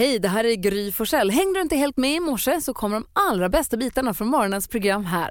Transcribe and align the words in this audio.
Hej, 0.00 0.18
det 0.18 0.28
här 0.28 0.44
är 0.44 0.54
Gry 0.54 0.92
Forssell. 0.92 1.30
Hängde 1.30 1.58
du 1.58 1.62
inte 1.62 1.76
helt 1.76 1.96
med 1.96 2.14
i 2.14 2.20
morse 2.20 2.60
så 2.60 2.74
kommer 2.74 2.96
de 2.96 3.06
allra 3.12 3.48
bästa 3.48 3.76
bitarna 3.76 4.14
från 4.14 4.28
morgonens 4.28 4.68
program 4.68 5.04
här. 5.04 5.30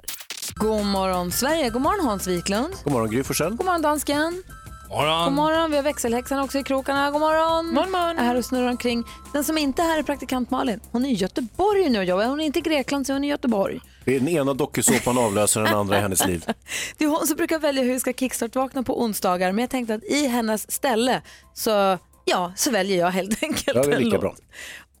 God 0.54 0.86
morgon 0.86 1.32
Sverige, 1.32 1.70
god 1.70 1.82
morgon 1.82 2.06
Hans 2.06 2.26
Wiklund. 2.26 2.74
God 2.84 2.92
morgon 2.92 3.10
Gry 3.10 3.22
Forssell. 3.22 3.54
God 3.54 3.66
morgon 3.66 3.82
dansken. 3.82 4.42
Morgon. 4.88 5.24
God 5.24 5.32
morgon, 5.32 5.70
vi 5.70 5.76
har 5.76 5.84
växelhäxan 5.84 6.40
också 6.40 6.58
i 6.58 6.62
krokarna. 6.62 7.10
God 7.10 7.20
morgon. 7.20 7.66
Morgon, 7.66 7.90
morgon. 7.90 8.18
Är 8.18 8.24
här 8.24 8.36
och 8.36 8.44
snurrar 8.44 8.68
omkring. 8.68 9.04
Den 9.32 9.44
som 9.44 9.58
inte 9.58 9.82
är 9.82 9.86
här 9.86 9.98
är 9.98 10.02
praktikant 10.02 10.50
Malin. 10.50 10.80
Hon 10.90 11.04
är 11.04 11.08
i 11.08 11.12
Göteborg 11.12 11.88
nu 11.88 11.98
och 11.98 12.04
jobbar. 12.04 12.24
Hon 12.24 12.40
är 12.40 12.44
inte 12.44 12.58
i 12.58 12.62
Grekland 12.62 13.06
så 13.06 13.12
hon 13.12 13.24
är 13.24 13.28
i 13.28 13.30
Göteborg. 13.30 13.80
Det 14.04 14.16
är 14.16 14.20
den 14.20 14.28
ena 14.28 14.54
dokusåpan 14.54 15.18
avlöser 15.18 15.60
den 15.60 15.74
andra 15.74 15.98
i 15.98 16.00
hennes 16.00 16.26
liv. 16.26 16.44
Det 16.98 17.04
är 17.04 17.08
hon 17.08 17.26
som 17.26 17.36
brukar 17.36 17.58
välja 17.58 17.82
hur 17.82 17.92
vi 17.92 18.00
ska 18.00 18.12
kickstart-vakna 18.12 18.82
på 18.82 19.02
onsdagar 19.02 19.52
men 19.52 19.62
jag 19.62 19.70
tänkte 19.70 19.94
att 19.94 20.04
i 20.04 20.26
hennes 20.26 20.72
ställe 20.72 21.22
så, 21.54 21.98
ja, 22.30 22.52
så 22.56 22.70
väljer 22.70 22.98
jag 22.98 23.10
helt 23.10 23.42
enkelt 23.42 23.76
Ja, 23.76 23.82
det 23.82 23.96
är 23.96 24.00
lika 24.00 24.18
bra. 24.18 24.36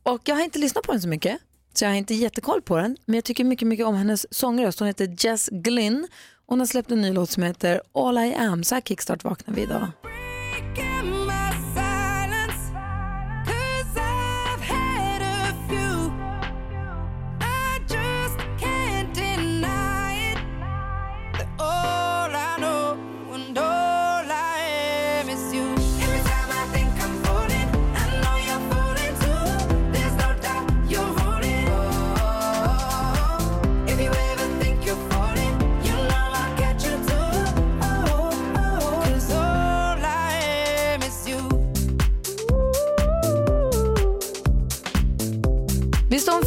Och 0.02 0.20
jag 0.24 0.34
har 0.34 0.42
inte 0.42 0.58
lyssnat 0.58 0.84
på 0.84 0.92
den 0.92 1.00
så 1.00 1.08
mycket, 1.08 1.38
så 1.74 1.84
jag 1.84 1.90
har 1.90 1.96
inte 1.96 2.14
jättekoll 2.14 2.62
på 2.62 2.76
den. 2.76 2.96
Men 3.04 3.14
jag 3.14 3.24
tycker 3.24 3.44
mycket, 3.44 3.68
mycket 3.68 3.86
om 3.86 3.94
hennes 3.94 4.34
sångröst. 4.34 4.78
Hon 4.78 4.88
heter 4.88 5.16
Jess 5.18 5.48
Glynn. 5.52 6.08
Hon 6.46 6.58
har 6.58 6.66
släppt 6.66 6.90
en 6.90 7.02
ny 7.02 7.12
låt 7.12 7.30
som 7.30 7.42
heter 7.42 7.82
All 7.94 8.18
I 8.18 8.34
Am. 8.34 8.64
Så 8.64 8.74
här 8.74 8.82
kickstart 8.82 9.24
vaknar 9.24 9.54
vi 9.54 9.62
idag. 9.62 9.86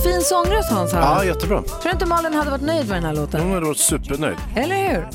Fin 0.03 0.21
sångröst 0.21 0.71
Hans? 0.71 0.93
Ja, 0.93 0.99
Ja. 0.99 1.25
jättebra. 1.25 1.61
Tror 1.63 1.83
du 1.83 1.89
inte 1.89 2.05
Malin 2.05 2.33
hade 2.33 2.51
varit 2.51 2.61
nöjd 2.61 2.87
med 2.87 2.97
den 2.97 3.03
här 3.05 3.13
låten? 3.13 3.41
Hon 3.41 3.53
hade 3.53 3.65
varit 3.65 3.77
supernöjd. 3.77 4.37
Eller 4.55 4.75
hur? 4.75 5.07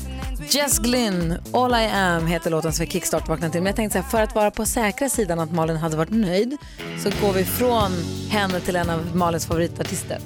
Jess 0.49 0.79
Glynn, 0.79 1.37
All 1.53 1.71
I 1.73 1.87
Am 1.93 2.27
heter 2.27 2.49
låten 2.51 2.73
som 2.73 2.85
vi 2.85 2.91
kickstart 2.91 3.27
vaknade 3.27 3.51
till. 3.51 3.61
Men 3.61 3.65
jag 3.67 3.75
tänkte 3.75 3.97
så 3.99 4.03
här, 4.03 4.09
för 4.09 4.21
att 4.21 4.35
vara 4.35 4.51
på 4.51 4.65
säkra 4.65 5.09
sidan 5.09 5.39
att 5.39 5.51
Malin 5.51 5.77
hade 5.77 5.97
varit 5.97 6.11
nöjd 6.11 6.57
så 7.03 7.09
går 7.25 7.33
vi 7.33 7.45
från 7.45 7.91
henne 8.29 8.59
till 8.59 8.75
en 8.75 8.89
av 8.89 9.15
Malins 9.15 9.45
favoritartister. 9.45 10.17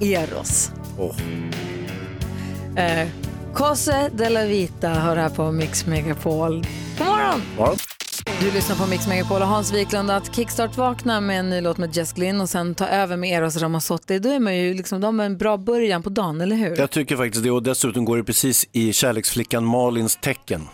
Eros. 0.00 0.70
Åh. 0.98 1.16
Eh, 2.84 3.08
Cose 3.54 4.10
de 4.12 4.28
la 4.30 4.40
Vita 4.42 4.88
hör 4.88 5.16
här 5.16 5.28
på 5.28 5.52
Mix 5.52 5.86
Megapol. 5.86 6.66
God 6.98 7.06
morgon! 7.06 7.42
Ja. 7.58 7.74
Du 8.40 8.50
lyssnar 8.50 8.76
på 8.76 8.86
Mix 8.86 9.08
Megapol 9.08 9.42
och 9.42 9.48
Hans 9.48 9.72
Wiklund 9.72 10.10
att 10.10 10.36
kickstart 10.36 10.76
vakna 10.76 11.20
med 11.20 11.40
en 11.40 11.50
ny 11.50 11.60
låt 11.60 11.78
med 11.78 11.96
Jess 11.96 12.12
Glynn 12.12 12.40
och 12.40 12.48
sen 12.48 12.74
ta 12.74 12.86
över 12.86 13.16
med 13.16 13.38
Eros 13.38 13.56
Ramazzotti. 13.56 14.18
Då 14.18 14.28
är 14.28 14.40
man 14.40 14.56
ju 14.56 14.74
liksom, 14.74 15.00
de 15.00 15.18
har 15.18 15.26
en 15.26 15.38
bra 15.38 15.56
början 15.56 16.02
på 16.02 16.10
dagen, 16.10 16.40
eller 16.40 16.56
hur? 16.56 16.76
Jag 16.76 16.90
tycker 16.90 17.16
faktiskt 17.16 17.44
det 17.44 17.50
och 17.50 17.62
dessutom 17.62 18.04
går 18.04 18.16
det 18.16 18.24
precis 18.24 18.66
i 18.72 18.92
kärleksflickan 18.92 19.64
Malins 19.64 20.16
tecken. 20.16 20.68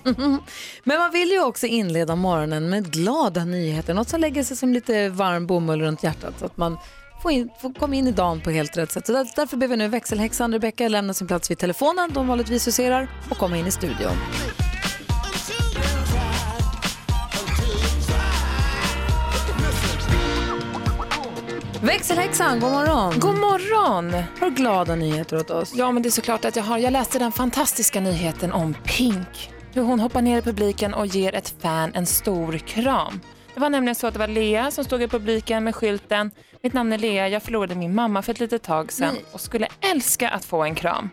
Men 0.84 0.98
man 0.98 1.12
vill 1.12 1.30
ju 1.30 1.44
också 1.44 1.66
inleda 1.66 2.16
morgonen 2.16 2.70
med 2.70 2.92
glada 2.92 3.44
nyheter, 3.44 3.94
något 3.94 4.08
som 4.08 4.20
lägger 4.20 4.44
sig 4.44 4.56
som 4.56 4.72
lite 4.72 5.08
varm 5.08 5.46
bomull 5.46 5.80
runt 5.80 6.02
hjärtat. 6.02 6.34
Så 6.38 6.44
att 6.44 6.56
man 6.56 6.78
får, 7.22 7.32
in, 7.32 7.48
får 7.62 7.74
komma 7.74 7.94
in 7.94 8.06
i 8.06 8.12
dagen 8.12 8.40
på 8.40 8.50
helt 8.50 8.76
rätt 8.76 8.92
sätt. 8.92 9.06
Så 9.06 9.12
där, 9.12 9.28
därför 9.36 9.56
ber 9.56 9.68
vi 9.68 9.76
nu 9.76 9.88
växelhäxan 9.88 10.52
Rebecka 10.52 10.88
lämna 10.88 11.14
sin 11.14 11.26
plats 11.26 11.50
vid 11.50 11.58
telefonen, 11.58 12.10
de 12.12 12.26
vanligtvis 12.26 12.66
huserar, 12.66 13.08
och 13.30 13.36
komma 13.36 13.56
in 13.56 13.66
i 13.66 13.70
studion. 13.70 14.16
Växelhäxan, 21.82 22.60
god 22.60 22.70
morgon! 22.70 23.18
God 23.18 23.38
morgon! 23.38 24.12
Har 24.40 24.50
du 24.50 24.56
glada 24.56 24.94
nyheter 24.94 25.36
åt 25.36 25.50
oss? 25.50 25.72
Ja, 25.74 25.92
men 25.92 26.02
det 26.02 26.08
är 26.08 26.10
såklart 26.10 26.44
att 26.44 26.56
jag 26.56 26.62
har. 26.62 26.78
Jag 26.78 26.92
läste 26.92 27.18
den 27.18 27.32
fantastiska 27.32 28.00
nyheten 28.00 28.52
om 28.52 28.74
Pink. 28.84 29.50
Hur 29.72 29.82
hon 29.82 30.00
hoppar 30.00 30.22
ner 30.22 30.38
i 30.38 30.42
publiken 30.42 30.94
och 30.94 31.06
ger 31.06 31.34
ett 31.34 31.54
fan 31.62 31.90
en 31.94 32.06
stor 32.06 32.58
kram. 32.58 33.20
Det 33.54 33.60
var 33.60 33.70
nämligen 33.70 33.94
så 33.94 34.06
att 34.06 34.12
det 34.12 34.18
var 34.18 34.28
Lea 34.28 34.70
som 34.70 34.84
stod 34.84 35.02
i 35.02 35.08
publiken 35.08 35.64
med 35.64 35.74
skylten 35.74 36.30
Mitt 36.62 36.72
namn 36.72 36.92
är 36.92 36.98
Lea, 36.98 37.28
jag 37.28 37.42
förlorade 37.42 37.74
min 37.74 37.94
mamma 37.94 38.22
för 38.22 38.32
ett 38.32 38.40
litet 38.40 38.62
tag 38.62 38.92
sedan 38.92 39.16
och 39.32 39.40
skulle 39.40 39.68
älska 39.92 40.30
att 40.30 40.44
få 40.44 40.62
en 40.62 40.74
kram. 40.74 41.10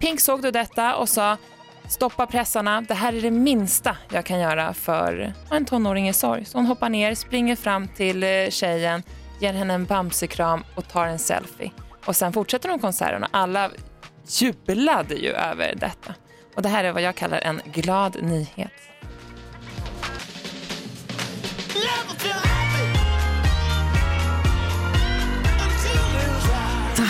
Pink 0.00 0.20
såg 0.20 0.42
då 0.42 0.50
detta 0.50 0.96
och 0.96 1.08
sa 1.08 1.36
Stoppa 1.88 2.26
pressarna, 2.26 2.80
det 2.80 2.94
här 2.94 3.12
är 3.12 3.20
det 3.20 3.30
minsta 3.30 3.96
jag 4.12 4.24
kan 4.24 4.40
göra 4.40 4.74
för 4.74 5.32
en 5.50 5.64
tonåring 5.64 6.08
i 6.08 6.12
sorg. 6.12 6.44
Så 6.44 6.58
hon 6.58 6.66
hoppar 6.66 6.88
ner, 6.88 7.14
springer 7.14 7.56
fram 7.56 7.88
till 7.88 8.22
eh, 8.22 8.28
tjejen, 8.50 9.02
ger 9.40 9.52
henne 9.52 9.74
en 9.74 9.84
bamsekram 9.84 10.64
och 10.74 10.88
tar 10.88 11.06
en 11.06 11.18
selfie. 11.18 11.70
Och 12.04 12.16
sen 12.16 12.32
fortsätter 12.32 12.68
de 12.68 12.78
konserten 12.78 13.22
och 13.22 13.28
alla 13.32 13.70
jublade 14.26 15.14
ju 15.14 15.30
över 15.30 15.74
detta. 15.76 16.14
Och 16.54 16.62
det 16.62 16.68
här 16.68 16.84
är 16.84 16.92
vad 16.92 17.02
jag 17.02 17.14
kallar 17.14 17.38
en 17.38 17.60
glad 17.64 18.22
nyhet. 18.22 18.72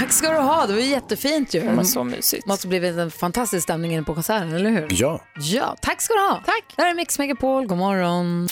Tack 0.00 0.12
ska 0.12 0.30
du 0.30 0.38
ha, 0.38 0.66
det 0.66 0.72
var 0.72 0.80
jättefint 0.80 1.54
ju. 1.54 1.60
Det 1.60 1.72
var 1.72 1.84
så 1.84 2.04
mysigt. 2.04 2.46
måste 2.46 2.68
blivit 2.68 2.96
en 2.98 3.10
fantastisk 3.10 3.62
stämning 3.62 3.92
inne 3.94 4.02
på 4.02 4.14
konserten, 4.14 4.52
eller 4.52 4.70
hur? 4.70 4.86
Ja. 4.90 5.20
Ja, 5.40 5.76
tack 5.82 6.00
ska 6.02 6.14
du 6.14 6.20
ha. 6.20 6.42
Tack. 6.46 6.64
Det 6.76 6.82
här 6.82 6.90
är 6.90 6.94
Mix 6.94 7.18
Megapol, 7.18 7.66
god 7.66 7.78
morgon. 7.78 8.48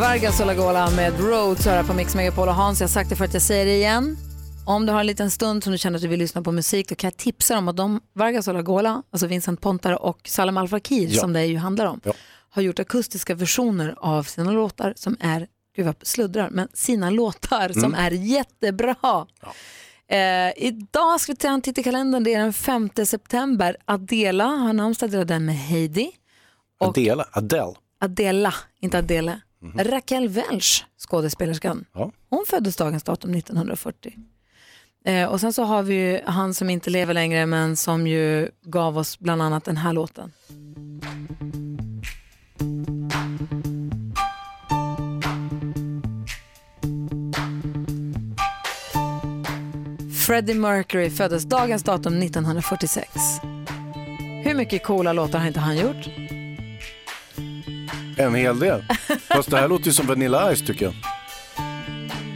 Vargas 0.00 0.40
och 0.40 0.46
Lagola 0.46 0.90
med 0.90 1.20
Roads 1.20 1.66
här 1.66 1.82
på 1.82 1.94
Mix 1.94 2.14
Megapol 2.14 2.48
och 2.48 2.54
Hans, 2.54 2.80
jag 2.80 2.88
har 2.88 2.92
sagt 2.92 3.10
det 3.10 3.16
för 3.16 3.24
att 3.24 3.32
jag 3.32 3.42
säger 3.42 3.66
det 3.66 3.74
igen. 3.76 4.16
Om 4.66 4.86
du 4.86 4.92
har 4.92 5.00
en 5.00 5.06
liten 5.06 5.30
stund 5.30 5.64
som 5.64 5.72
du 5.72 5.78
känner 5.78 5.96
att 5.96 6.02
du 6.02 6.08
vill 6.08 6.18
lyssna 6.18 6.42
på 6.42 6.52
musik, 6.52 6.88
då 6.88 6.94
kan 6.94 7.08
jag 7.08 7.16
tipsa 7.16 7.54
dig 7.54 7.58
om 7.58 7.68
att 7.68 7.76
de, 7.76 8.00
Vargas 8.14 8.48
och 8.48 8.54
Lagola, 8.54 9.02
alltså 9.10 9.26
Vincent 9.26 9.60
Pontare 9.60 9.96
och 9.96 10.18
Salem 10.24 10.56
Al 10.56 10.68
Fakir, 10.68 11.08
Ja. 11.12 11.20
som 11.20 11.32
det 11.32 11.44
ju 11.44 11.56
handlar 11.58 11.86
om, 11.86 12.00
Ja. 12.04 12.12
har 12.50 12.62
gjort 12.62 12.78
akustiska 12.78 13.34
versioner 13.34 13.94
av 13.98 14.22
sina 14.22 14.52
låtar 14.52 14.92
som 14.96 15.16
är, 15.20 15.46
gud 15.76 15.86
vad 15.86 15.94
sluddrar, 16.02 16.50
men 16.50 16.68
sina 16.74 17.10
låtar 17.10 17.68
som 17.80 17.94
är 17.94 18.10
jättebra. 18.10 19.26
Eh, 20.08 20.52
idag 20.66 21.20
ska 21.20 21.32
vi 21.32 21.36
ta 21.36 21.48
en 21.48 21.62
titt 21.62 21.78
i 21.78 21.82
kalendern, 21.82 22.24
det 22.24 22.34
är 22.34 22.38
den 22.38 22.52
5 22.52 22.90
september. 23.06 23.76
Adela 23.84 24.44
har 24.44 24.72
namnsdag, 24.72 25.10
delar 25.10 25.24
den 25.24 25.44
med 25.44 25.56
Heidi. 25.56 26.10
Och- 26.80 26.88
Adele. 26.88 27.24
Adele. 27.32 27.72
Adela, 28.00 28.54
inte 28.80 28.98
Adele. 28.98 29.40
Raquel 29.78 30.28
Welch, 30.28 30.84
skådespelerskan. 30.98 31.84
Ja. 31.92 32.10
Hon 32.30 32.44
föddes 32.48 32.76
dagens 32.76 33.02
datum 33.02 33.30
1940. 33.34 34.14
Eh, 35.04 35.24
och 35.28 35.40
sen 35.40 35.52
så 35.52 35.64
har 35.64 35.82
vi 35.82 36.20
han 36.26 36.54
som 36.54 36.70
inte 36.70 36.90
lever 36.90 37.14
längre 37.14 37.46
men 37.46 37.76
som 37.76 38.06
ju 38.06 38.48
gav 38.62 38.98
oss 38.98 39.18
bland 39.18 39.42
annat 39.42 39.64
den 39.64 39.76
här 39.76 39.92
låten. 39.92 40.32
Freddie 50.26 50.54
Mercury 50.54 51.10
föddes 51.10 51.44
dagens 51.44 51.82
datum 51.82 52.22
1946. 52.22 53.08
Hur 54.44 54.54
mycket 54.54 54.84
coola 54.84 55.12
låtar 55.12 55.38
har 55.38 55.46
inte 55.46 55.60
han 55.60 55.76
gjort? 55.76 56.08
En 58.16 58.34
hel 58.34 58.58
del. 58.58 58.84
Fast 59.28 59.50
det 59.50 59.56
här 59.56 59.68
låter 59.68 59.86
ju 59.86 59.92
som 59.92 60.06
Vanilla 60.06 60.54
Ice 60.56 60.66
tycker 60.66 60.84
jag. 60.84 60.94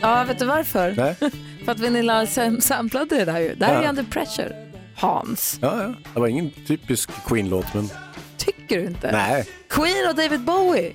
Ja, 0.00 0.24
vet 0.24 0.38
du 0.38 0.44
varför? 0.44 0.94
Nej? 0.96 1.14
För 1.64 1.72
att 1.72 1.81
Vanilla 1.81 2.26
Ice 2.26 2.38
samplade 2.60 3.16
det 3.16 3.25
där 3.25 3.38
ju. 3.38 3.54
Det 3.54 3.66
här 3.66 3.75
är 3.78 3.82
Ja. 3.82 3.88
Under 3.88 4.02
Pressure. 4.04 4.72
Hans, 4.96 5.58
Ja, 5.62 5.82
ja. 5.82 5.94
Det 6.14 6.20
var 6.20 6.28
ingen 6.28 6.50
typisk 6.66 7.10
Queen-låt, 7.26 7.75
men 7.75 7.88
tycker 8.36 8.81
du 8.81 8.86
inte? 8.86 9.12
nej. 9.12 9.46
Queen 9.69 10.08
och 10.10 10.14
David 10.16 10.40
Bowie. 10.40 10.93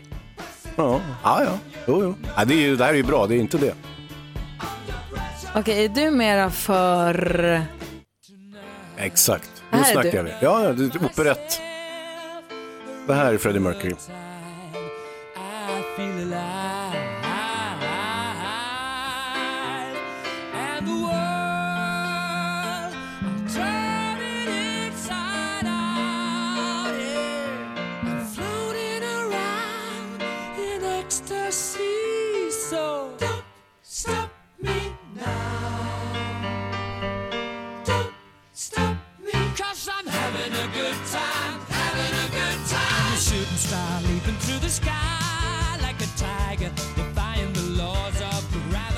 Ja, 0.75 1.01
ja. 1.23 1.43
ja. 1.43 1.59
Jo, 1.87 2.03
jo. 2.03 2.15
Ja, 2.37 2.45
det, 2.45 2.53
är 2.53 2.61
ju, 2.61 2.75
det 2.75 2.83
här 2.83 2.91
är 2.93 2.97
ju 2.97 3.03
bra, 3.03 3.27
det 3.27 3.35
är 3.35 3.39
inte 3.39 3.57
det. 3.57 3.73
Okej, 5.55 5.85
är 5.85 5.89
du 5.89 6.11
mera 6.11 6.49
för... 6.49 7.61
Exakt. 8.97 9.49
Här 9.71 9.79
Nu 9.79 9.85
är 9.85 9.91
snackar 9.91 10.23
du. 10.23 10.23
vi. 10.23 10.33
Ja, 10.41 10.63
ja, 10.63 10.73
det 10.73 10.95
är 10.95 11.05
operett. 11.05 11.61
Det 13.07 13.13
här 13.13 13.33
är 13.33 13.37
Freddie 13.37 13.59
Mercury. 13.59 13.95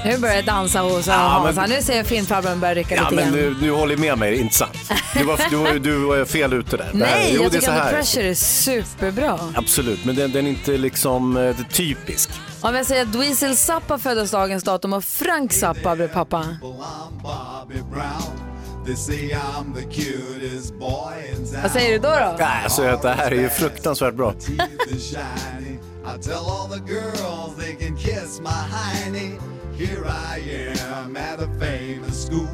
Nu 0.08 0.18
börjar 0.18 0.36
jag 0.36 0.46
dansa 0.46 0.80
hos 0.82 1.08
Ja, 1.08 1.14
Hans. 1.14 1.56
men- 1.56 1.70
Nu 1.70 1.82
ser 1.82 1.98
jag 1.98 2.06
filmfarbrorn 2.06 2.60
börja 2.60 2.76
rycka 2.76 2.96
Ja, 2.96 3.10
lite 3.10 3.16
men 3.16 3.24
grann. 3.34 3.34
du, 3.60 3.66
du 3.68 3.72
håller 3.72 3.98
med 3.98 4.18
mig, 4.18 4.40
inte 4.40 4.56
sant? 4.56 4.72
Du 5.14 5.24
var, 5.24 5.40
du, 5.50 5.56
var, 5.56 5.74
du 5.74 5.98
var 5.98 6.26
fel 6.26 6.54
ute 6.54 6.78
där. 6.78 6.90
Nej, 6.94 7.32
jo, 7.36 7.44
jag 7.44 7.52
tycker 7.52 7.72
här. 7.72 7.92
Pressure 7.94 8.30
är 8.30 8.34
superbra. 8.34 9.40
Absolut, 9.56 10.06
men 10.06 10.16
den, 10.16 10.32
den 10.32 10.46
är 10.46 10.50
inte 10.50 10.72
liksom 10.78 11.38
eh, 11.38 11.56
typisk. 11.72 12.30
Om 12.62 12.76
jag 12.76 12.86
säger 12.86 13.02
att 13.02 13.14
Dweezil 13.14 13.58
Zappa 13.58 13.98
föddes 13.98 14.32
dagens 14.32 14.64
datum 14.64 14.94
och 14.94 15.04
Frank 15.04 15.54
Zappa 15.54 15.96
blev 15.96 16.08
pappa. 16.08 16.46
Vad 21.64 21.72
säger 21.72 21.92
du 21.92 21.98
då? 22.00 22.10
då? 22.10 22.36
Nej, 22.40 22.64
alltså, 22.64 23.00
det 23.02 23.10
här 23.10 23.32
är 23.32 23.36
ju 23.42 23.50
fruktansvärt 23.50 24.14
bra. 24.14 24.34
I 26.08 26.16
tell 26.16 26.46
all 26.46 26.68
the 26.68 26.80
girls 26.80 27.58
they 27.58 27.76
can 27.76 27.94
kiss 27.98 28.40
my 28.40 28.50
hiney. 28.50 29.42
Here 29.76 30.06
I 30.06 30.38
am 30.38 31.18
at 31.18 31.42
a 31.42 31.48
famous 31.60 32.26
school. 32.26 32.50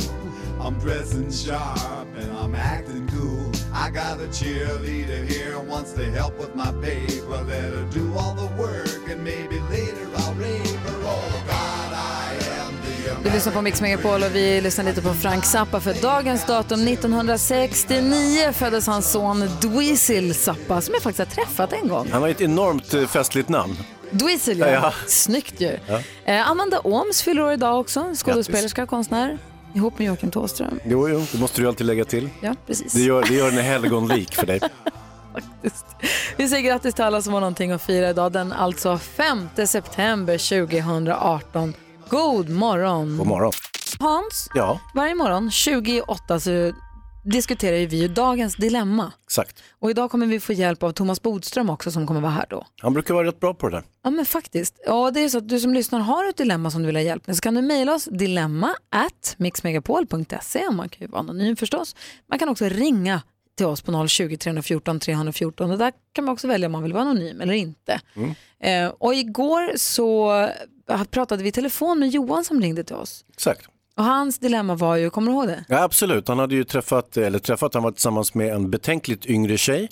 I'm 0.60 0.80
dressing 0.80 1.32
sharp 1.32 2.08
and 2.16 2.36
I'm 2.36 2.56
acting 2.56 3.08
cool. 3.10 3.52
I 3.72 3.92
got 3.92 4.20
a 4.20 4.26
cheerleader 4.26 5.30
here 5.30 5.60
wants 5.60 5.94
to 5.94 6.10
help 6.10 6.36
with 6.40 6.56
my 6.56 6.72
paper. 6.82 7.44
Let 7.44 7.74
her 7.74 7.88
do 7.92 8.12
all 8.18 8.34
the 8.34 8.48
work 8.60 9.08
and 9.08 9.24
maybe 9.24 9.60
later 9.70 10.10
I'll 10.16 10.34
rape 10.34 10.73
Du 13.24 13.30
lyssnar 13.32 13.54
på 13.54 13.62
Mix 13.62 13.82
Megapol 13.82 14.24
och 14.24 14.36
vi 14.36 14.62
lyssnar 14.62 14.86
lite 14.86 15.02
på 15.02 15.14
Frank 15.14 15.46
Zappa 15.46 15.80
för 15.80 15.94
dagens 16.02 16.46
datum 16.46 16.88
1969 16.88 18.52
föddes 18.54 18.88
hans 18.88 19.12
son 19.12 19.50
Dweezil 19.62 20.36
Zappa 20.36 20.82
som 20.82 20.94
jag 20.94 21.04
faktiskt 21.04 21.20
har 21.30 21.44
träffat 21.44 21.74
en 21.74 21.88
gång. 21.88 22.08
Han 22.12 22.22
har 22.22 22.30
ett 22.30 22.42
enormt 22.42 22.94
eh, 22.94 23.06
festligt 23.08 23.50
namn. 23.50 23.78
Dweezil 24.12 24.60
ja. 24.60 24.70
Ja. 24.70 24.94
Snyggt 25.08 25.62
ju. 25.62 25.78
Eh, 26.26 26.52
Amanda 26.52 26.80
Ooms 26.80 27.22
fyller 27.22 27.42
år 27.44 27.52
idag 27.52 27.80
också, 27.80 28.14
skådespelerska, 28.16 28.86
konstnär. 28.86 29.38
Ihop 29.76 30.00
med 30.00 30.08
Joakim 30.08 30.32
Thåström. 30.32 30.80
Jo, 30.86 31.10
jo, 31.10 31.26
det 31.32 31.40
måste 31.40 31.62
du 31.62 31.68
alltid 31.68 31.88
lägga 31.88 32.06
till. 32.06 32.30
Ja, 32.42 32.56
precis. 32.68 32.94
Det 32.94 33.02
gör, 33.02 33.24
det 33.28 33.34
gör 33.34 33.48
en 33.48 33.58
helgonlik 33.58 34.36
för 34.36 34.46
dig. 34.46 34.60
faktiskt. 35.34 35.86
Vi 36.38 36.48
säger 36.50 36.64
grattis 36.70 36.96
till 36.96 37.04
alla 37.04 37.22
som 37.22 37.34
har 37.34 37.40
någonting 37.40 37.72
att 37.72 37.82
fira 37.82 38.10
idag, 38.10 38.32
den 38.32 38.54
alltså 38.54 38.98
5 38.98 39.50
september 39.68 40.68
2018. 40.68 41.74
God 42.14 42.50
morgon! 42.50 43.18
God 43.18 43.28
morgon. 43.28 43.52
Hans, 44.00 44.50
Ja, 44.56 44.80
varje 44.94 45.16
morgon 45.16 45.52
28 45.52 46.40
så 46.40 46.74
diskuterar 47.24 47.78
ju 47.78 47.86
vi 47.86 48.02
ju 48.02 48.08
dagens 48.08 48.56
dilemma. 48.56 49.12
exakt. 49.24 49.64
Och 49.80 49.90
idag 49.90 50.12
kommer 50.12 50.26
vi 50.28 50.40
få 50.40 50.54
hjälp 50.54 50.84
av 50.84 50.92
Thomas 50.92 51.22
Bodström 51.22 51.70
också 51.70 51.92
som 51.92 52.08
kommer 52.08 52.22
vara 52.22 52.32
här 52.32 52.46
då. 52.50 52.66
Han 52.82 52.94
brukar 52.94 53.14
vara 53.14 53.28
rätt 53.28 53.40
bra 53.40 53.54
på 53.54 53.70
det 53.70 53.76
där. 53.76 53.84
Ja 54.04 54.10
men 54.10 54.26
faktiskt. 54.26 54.80
Ja, 54.86 55.12
det 55.12 55.20
är 55.20 55.30
så 55.30 55.38
att 55.38 55.50
du 55.50 55.60
som 55.60 55.74
lyssnar 55.74 56.00
har 56.00 56.30
ett 56.30 56.38
dilemma 56.38 56.72
som 56.72 56.82
du 56.82 56.86
vill 56.86 56.96
ha 56.96 57.04
hjälp 57.04 57.28
med 57.28 57.36
så 57.36 57.42
kan 57.42 57.56
du 57.56 57.62
mejla 57.62 57.94
oss 57.94 58.06
dilemma 58.12 58.76
at 58.90 59.36
mixmegapol.se 59.38 60.70
man 60.72 60.90
kan 60.90 61.02
ju 61.02 61.08
vara 61.08 61.20
anonym 61.20 61.56
förstås. 61.56 61.96
Man 62.30 62.40
kan 62.40 62.50
också 62.50 62.66
ringa 62.66 63.22
till 63.58 63.66
oss 63.66 63.82
på 63.82 64.08
020 64.08 64.38
314 64.38 65.00
314 65.00 65.72
och 65.72 65.78
där 65.78 65.94
kan 66.12 66.26
man 66.26 66.34
också 66.34 66.48
välja 66.48 66.66
om 66.66 66.72
man 66.72 66.84
vill 66.84 66.94
vara 66.94 67.04
anonym 67.04 67.42
eller 67.42 67.54
inte. 67.54 68.02
Eh, 68.60 68.88
och 68.88 69.16
igår 69.16 69.78
så 69.78 70.32
pratade 71.12 71.44
vi 71.44 71.50
i 71.50 71.52
telefon 71.52 72.00
med 72.00 72.10
Johan 72.10 72.44
som 72.44 72.62
ringde 72.62 72.84
till 72.84 72.96
oss. 72.96 73.26
Exakt. 73.34 73.68
Och 73.96 74.04
hans 74.04 74.40
dilemma 74.40 74.76
var 74.76 74.96
ju, 74.96 75.10
kommer 75.10 75.32
du 75.32 75.38
ihåg 75.38 75.48
det? 75.48 75.66
Ja, 75.68 75.84
absolut, 75.84 76.28
han 76.28 76.40
hade 76.40 76.56
ju 76.56 76.64
träffat, 76.64 77.18
eller 77.18 77.40
träffat, 77.40 77.74
han 77.74 77.84
var 77.84 77.92
tillsammans 77.92 78.34
med 78.34 78.54
en 78.54 78.70
betänkligt 78.72 79.26
yngre 79.26 79.58
tjej. 79.58 79.90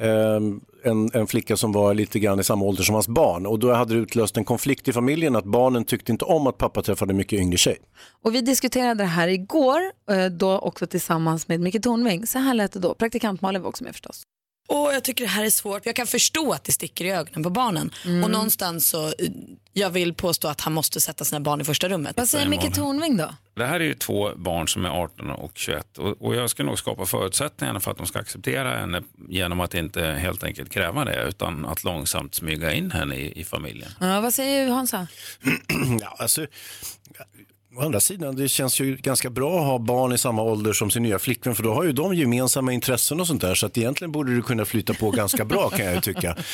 Ehm, 0.00 0.60
En, 0.84 1.10
en 1.14 1.26
flicka 1.26 1.56
som 1.56 1.72
var 1.72 1.94
lite 1.94 2.18
grann 2.18 2.40
i 2.40 2.44
samma 2.44 2.64
ålder 2.64 2.82
som 2.82 2.94
hans 2.94 3.08
barn 3.08 3.46
och 3.46 3.58
då 3.58 3.72
hade 3.72 3.94
det 3.94 4.00
utlöst 4.00 4.36
en 4.36 4.44
konflikt 4.44 4.88
i 4.88 4.92
familjen 4.92 5.36
att 5.36 5.44
barnen 5.44 5.84
tyckte 5.84 6.12
inte 6.12 6.24
om 6.24 6.46
att 6.46 6.58
pappa 6.58 6.82
träffade 6.82 7.12
en 7.12 7.16
mycket 7.16 7.38
yngre 7.40 7.56
tjej. 7.58 7.76
Och 8.24 8.34
vi 8.34 8.40
diskuterade 8.40 9.02
det 9.02 9.08
här 9.08 9.28
igår, 9.28 9.80
eh, 10.10 10.24
då 10.26 10.58
också 10.58 10.86
tillsammans 10.86 11.48
med 11.48 11.60
Micke 11.60 11.82
Tornving. 11.82 12.26
Så 12.26 12.38
här 12.38 12.54
lät 12.54 12.72
det 12.72 12.78
då. 12.80 12.94
Praktikant 12.94 13.40
Malin 13.40 13.62
var 13.62 13.68
också 13.68 13.84
med 13.84 13.92
förstås. 13.92 14.22
Och 14.70 14.94
jag 14.94 15.04
tycker 15.04 15.24
det 15.24 15.30
här 15.30 15.44
är 15.44 15.50
svårt. 15.50 15.86
Jag 15.86 15.96
kan 15.96 16.06
förstå 16.06 16.52
att 16.52 16.64
det 16.64 16.72
sticker 16.72 17.04
i 17.04 17.10
ögonen 17.10 17.42
på 17.42 17.50
barnen. 17.50 17.90
Och 18.24 18.30
någonstans 18.30 18.88
så, 18.88 19.12
jag 19.72 19.90
vill 19.90 20.14
påstå 20.14 20.48
att 20.48 20.60
han 20.60 20.72
måste 20.72 21.00
sätta 21.00 21.24
sina 21.24 21.40
barn 21.40 21.60
i 21.60 21.64
första 21.64 21.88
rummet. 21.88 22.16
Vad 22.16 22.28
säger 22.28 22.48
Micke 22.48 22.74
Tornving 22.74 23.16
då? 23.16 23.34
Det 23.56 23.66
här 23.66 23.80
är 23.80 23.84
ju 23.84 23.94
två 23.94 24.30
barn 24.36 24.68
som 24.68 24.84
är 24.84 24.88
18 24.88 25.30
och 25.30 25.52
21 25.54 25.98
och, 25.98 26.22
och 26.22 26.34
jag 26.34 26.50
ska 26.50 26.62
nog 26.62 26.78
skapa 26.78 27.06
förutsättningarna 27.06 27.80
för 27.80 27.90
att 27.90 27.96
de 27.96 28.06
ska 28.06 28.18
acceptera 28.18 28.78
henne 28.78 29.02
genom 29.28 29.60
att 29.60 29.74
inte 29.74 30.02
helt 30.02 30.44
enkelt 30.44 30.70
kräva 30.70 31.04
det 31.04 31.24
utan 31.28 31.66
att 31.66 31.84
långsamt 31.84 32.34
smyga 32.34 32.72
in 32.72 32.90
henne 32.90 33.16
i, 33.16 33.40
i 33.40 33.44
familjen. 33.44 33.90
Ja, 34.00 34.20
vad 34.20 34.34
säger 34.34 34.68
Hansa? 34.68 35.06
Ja, 36.00 36.16
alltså, 36.18 36.46
å 37.76 37.80
andra 37.80 38.00
sidan, 38.00 38.36
det 38.36 38.48
känns 38.48 38.80
ju 38.80 38.96
ganska 38.96 39.30
bra 39.30 39.60
att 39.60 39.66
ha 39.66 39.78
barn 39.78 40.12
i 40.12 40.18
samma 40.18 40.42
ålder 40.42 40.72
som 40.72 40.90
sin 40.90 41.02
nya 41.02 41.18
flickvän 41.18 41.54
för 41.54 41.62
då 41.62 41.74
har 41.74 41.84
ju 41.84 41.92
de 41.92 42.14
gemensamma 42.14 42.72
intressen 42.72 43.20
och 43.20 43.26
sånt 43.26 43.40
där 43.40 43.54
så 43.54 43.66
att 43.66 43.78
egentligen 43.78 44.12
borde 44.12 44.36
det 44.36 44.42
kunna 44.42 44.64
flyta 44.64 44.94
på 44.94 45.10
ganska 45.10 45.44
bra 45.44 45.70
kan 45.70 45.86
jag 45.86 45.94
ju 45.94 46.00
tycka. 46.00 46.36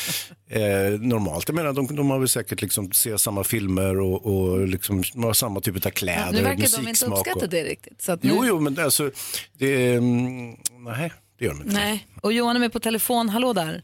Eh, 0.49 1.01
normalt, 1.01 1.49
jag 1.49 1.55
menar 1.55 1.73
de, 1.73 1.97
de 1.97 2.11
har 2.11 2.19
väl 2.19 2.29
säkert 2.29 2.63
liksom 2.63 2.93
se 2.93 3.19
samma 3.19 3.45
filmer 3.45 4.01
och, 4.01 4.27
och 4.27 4.69
liksom 4.69 5.03
har 5.15 5.33
samma 5.33 5.61
typ 5.61 5.87
av 5.87 5.91
kläder, 5.91 6.33
nu 6.33 6.43
verkar 6.43 6.57
de 6.57 6.65
inte 6.65 6.81
musiksmak. 6.81 7.19
uppskatta 7.19 7.45
och... 7.45 7.51
det 7.51 7.65
riktigt. 7.65 8.03
Så 8.03 8.13
att 8.13 8.23
nu... 8.23 8.31
Jo, 8.35 8.45
jo, 8.47 8.61
men 8.61 8.75
det, 8.75 8.85
alltså, 8.85 9.11
det, 9.53 9.95
mm, 9.95 10.57
nej, 10.79 11.13
det 11.39 11.45
gör 11.45 11.53
de 11.53 11.63
inte. 11.63 11.75
Nej. 11.75 12.07
Och 12.23 12.33
Johan 12.33 12.57
är 12.57 12.61
med 12.61 12.73
på 12.73 12.81
telefon. 12.81 13.29
Hallå 13.29 13.53
där. 13.53 13.83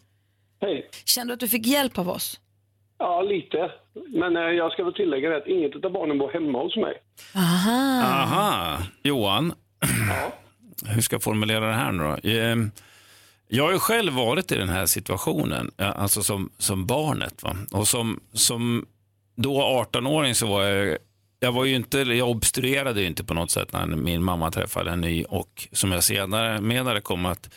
Hej. 0.61 0.91
Kände 1.05 1.31
du 1.31 1.35
att 1.35 1.41
du 1.41 1.49
fick 1.49 1.67
hjälp 1.67 1.99
av 1.99 2.09
oss? 2.09 2.41
Ja, 3.05 3.23
lite. 3.23 3.71
Men 4.09 4.37
eh, 4.37 4.43
jag 4.43 4.73
ska 4.73 4.85
väl 4.85 4.95
tillägga 4.95 5.31
det 5.31 5.37
att 5.37 5.47
inget 5.47 5.85
av 5.85 5.93
barnen 5.93 6.19
bor 6.19 6.33
hemma 6.33 6.63
hos 6.63 6.77
mig. 6.77 6.95
Aha. 7.37 8.03
Aha, 8.05 8.79
Johan. 9.03 9.53
Hur 10.95 11.01
ska 11.03 11.15
jag 11.15 11.23
formulera 11.23 11.67
det 11.67 11.75
här 11.75 11.93
nu 11.93 12.03
då? 12.03 12.29
Ehm, 12.31 12.71
Jag 13.49 13.65
har 13.65 13.73
ju 13.73 13.79
själv 13.79 14.13
varit 14.13 14.53
i 14.53 14.57
den 14.59 14.69
här 14.69 14.87
situationen, 14.87 15.71
ja, 15.77 15.85
alltså 15.93 16.23
som, 16.23 16.51
som 16.59 16.87
barnet. 16.87 17.43
Va? 17.43 17.57
Och 17.73 17.89
som, 17.89 18.21
som 18.33 18.87
då 19.37 19.85
18-åring 19.93 20.35
så 20.35 20.47
var 20.47 20.63
jag, 20.65 20.99
jag 21.43 21.53
var 21.53 21.65
ju 21.65 21.77
inte, 21.77 21.99
jag 21.99 22.31
obstruerade 22.31 23.01
ju 23.01 23.07
inte 23.07 23.25
på 23.25 23.35
något 23.35 23.51
sätt 23.51 23.73
när 23.73 23.87
min 23.87 24.25
mamma 24.25 24.51
träffade 24.51 24.91
en 24.91 25.01
ny 25.01 25.25
och 25.25 25.69
som 25.73 25.93
jag 25.93 26.05
senare 26.05 26.61
menade 26.61 27.01
kom 27.01 27.27
att, 27.27 27.51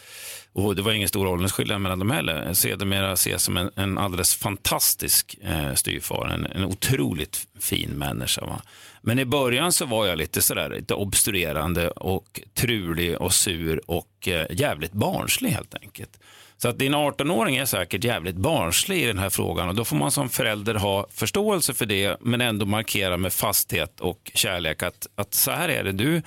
och 0.54 0.75
det 0.75 0.82
var 0.82 0.92
ingen 0.92 1.08
stor 1.08 1.27
åldersskillnad 1.27 1.82
mellan 1.82 2.00
dem 2.00 2.12
heller, 2.12 2.54
sedermera 2.54 3.12
ses 3.12 3.44
som 3.44 3.58
en, 3.58 3.72
en 3.75 3.98
alldeles 3.98 4.36
fantastisk 4.36 5.38
eh, 5.42 5.74
styvfar, 5.74 6.27
en, 6.27 6.46
en 6.46 6.65
otroligt 6.65 7.48
fin 7.60 7.89
människa. 7.89 8.46
Va? 8.46 8.62
Men 9.01 9.20
i 9.20 9.25
början 9.25 9.72
så 9.72 9.86
var 9.86 10.06
jag 10.06 10.18
lite 10.18 10.42
sådär 10.42 10.70
lite 10.70 10.94
obstruerande 10.94 11.89
och 11.89 12.42
trulig 12.54 13.22
och 13.22 13.34
sur 13.34 13.82
och 13.86 14.27
eh, 14.27 14.46
jävligt 14.50 14.94
barnslig 14.94 15.50
helt 15.50 15.75
enkelt. 15.82 16.20
Så 16.57 16.67
att 16.69 16.79
din 16.79 16.95
18-åring 16.95 17.55
är 17.57 17.65
säkert 17.65 18.03
jävligt 18.03 18.35
barnslig 18.35 19.03
i 19.03 19.05
den 19.05 19.17
här 19.19 19.29
frågan 19.29 19.69
och 19.69 19.75
då 19.75 19.85
får 19.85 19.95
man 19.95 20.12
som 20.12 20.29
förälder 20.29 20.75
ha 20.75 21.07
förståelse 21.12 21.74
för 21.74 21.85
det 21.85 22.17
men 22.21 22.41
ändå 22.41 22.65
markera 22.65 23.17
med 23.17 23.33
fasthet 23.33 24.00
och 24.00 24.31
kärlek 24.33 24.83
att, 24.83 25.07
att 25.15 25.33
så 25.33 25.51
här 25.51 25.69
är 25.69 25.83
det. 25.83 25.91
Du, 25.91 26.21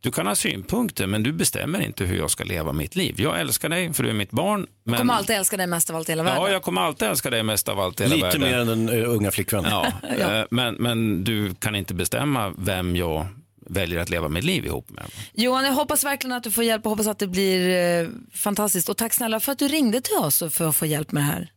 du 0.00 0.10
kan 0.10 0.26
ha 0.26 0.34
synpunkter 0.34 1.06
men 1.06 1.22
du 1.22 1.32
bestämmer 1.32 1.80
inte 1.80 2.04
hur 2.04 2.16
jag 2.18 2.30
ska 2.30 2.44
leva 2.44 2.72
mitt 2.72 2.96
liv. 2.96 3.14
Jag 3.18 3.40
älskar 3.40 3.68
dig 3.68 3.92
för 3.92 4.02
du 4.02 4.08
är 4.08 4.14
mitt 4.14 4.30
barn. 4.30 4.66
Men... 4.84 4.92
Jag 4.92 4.98
kommer 4.98 5.14
alltid 5.14 5.36
älska 5.36 5.56
dig 5.56 5.66
mest 5.66 5.90
av 5.90 5.96
allt 5.96 6.08
i 6.08 6.12
hela 6.12 6.22
världen. 6.22 6.42
Ja, 6.42 6.50
jag 6.50 6.62
kommer 6.62 6.80
alltid 6.80 7.08
älska 7.08 7.30
dig 7.30 7.42
mest 7.42 7.68
av 7.68 7.80
allt 7.80 8.00
i 8.00 8.02
hela 8.02 8.14
Lite 8.14 8.38
världen. 8.38 8.40
mer 8.40 8.58
än 8.58 8.66
den 8.86 9.02
eh, 9.02 9.10
unga 9.10 9.30
flickvännen. 9.30 9.70
Ja, 10.18 10.38
eh, 10.38 10.44
men, 10.50 10.74
men 10.74 11.24
du 11.24 11.54
kan 11.54 11.74
inte 11.74 11.94
bestämma 11.94 12.54
vem 12.58 12.96
jag 12.96 13.26
väljer 13.66 14.00
att 14.00 14.10
leva 14.10 14.28
mitt 14.28 14.44
liv 14.44 14.64
ihop 14.66 14.90
med. 14.90 15.04
Johan, 15.32 15.64
jag 15.64 15.72
hoppas 15.72 16.04
verkligen 16.04 16.36
att 16.36 16.42
du 16.44 16.50
får 16.50 16.64
hjälp 16.64 16.84
och 16.84 16.90
hoppas 16.90 17.06
att 17.06 17.18
det 17.18 17.26
blir 17.26 17.68
eh, 18.02 18.08
fantastiskt. 18.34 18.88
Och 18.88 18.96
tack 18.96 19.14
snälla 19.14 19.40
för 19.40 19.52
att 19.52 19.58
du 19.58 19.68
ringde 19.68 20.00
till 20.00 20.16
oss 20.16 20.42
och 20.42 20.52
för 20.52 20.68
att 20.68 20.76
få 20.76 20.86
hjälp 20.86 21.12
med 21.12 21.22
det 21.22 21.26
här. 21.26 21.52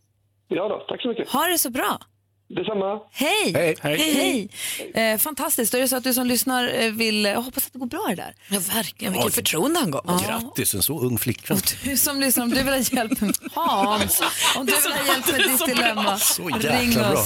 Ja 0.47 0.67
då, 0.69 0.85
tack 0.87 1.01
så 1.01 1.07
mycket. 1.07 1.29
Ha 1.29 1.45
det 1.47 1.57
så 1.57 1.69
bra. 1.69 1.99
Detsamma. 2.47 2.99
Hej! 3.11 3.75
Hej. 3.81 3.97
Hej! 3.97 4.49
Eh, 4.93 5.17
fantastiskt. 5.17 5.71
Då 5.71 5.77
är 5.77 5.81
det 5.81 5.87
så 5.87 5.95
att 5.95 6.03
du 6.03 6.13
som 6.13 6.27
lyssnar 6.27 6.71
eh, 6.83 6.91
vill, 6.91 7.25
jag 7.25 7.41
hoppas 7.41 7.67
att 7.67 7.73
det 7.73 7.79
går 7.79 7.85
bra 7.85 8.05
det 8.09 8.15
där. 8.15 8.35
Ja, 8.49 8.59
verkligen. 8.73 9.13
Vilket 9.13 9.35
förtroende 9.35 9.79
han 9.79 9.91
gav. 9.91 10.21
Grattis, 10.27 10.73
en 10.75 10.81
så 10.81 10.99
ung 10.99 11.17
flickvän. 11.17 11.57
Du 11.83 11.97
som 11.97 12.19
lyssnar, 12.19 12.43
om 12.43 12.49
du 12.49 12.55
vill 12.63 12.73
ha 12.73 12.77
hjälp 12.77 13.21
med 13.21 13.35
Hans, 13.53 14.21
om 14.57 14.65
du 14.65 14.73
vill 14.83 14.91
ha 14.91 15.13
hjälp 15.13 15.31
med 15.31 15.41
ditt 15.49 15.65
dilemma, 15.65 16.17
Så 16.17 16.47
ring 16.47 16.93
bra. 16.93 17.25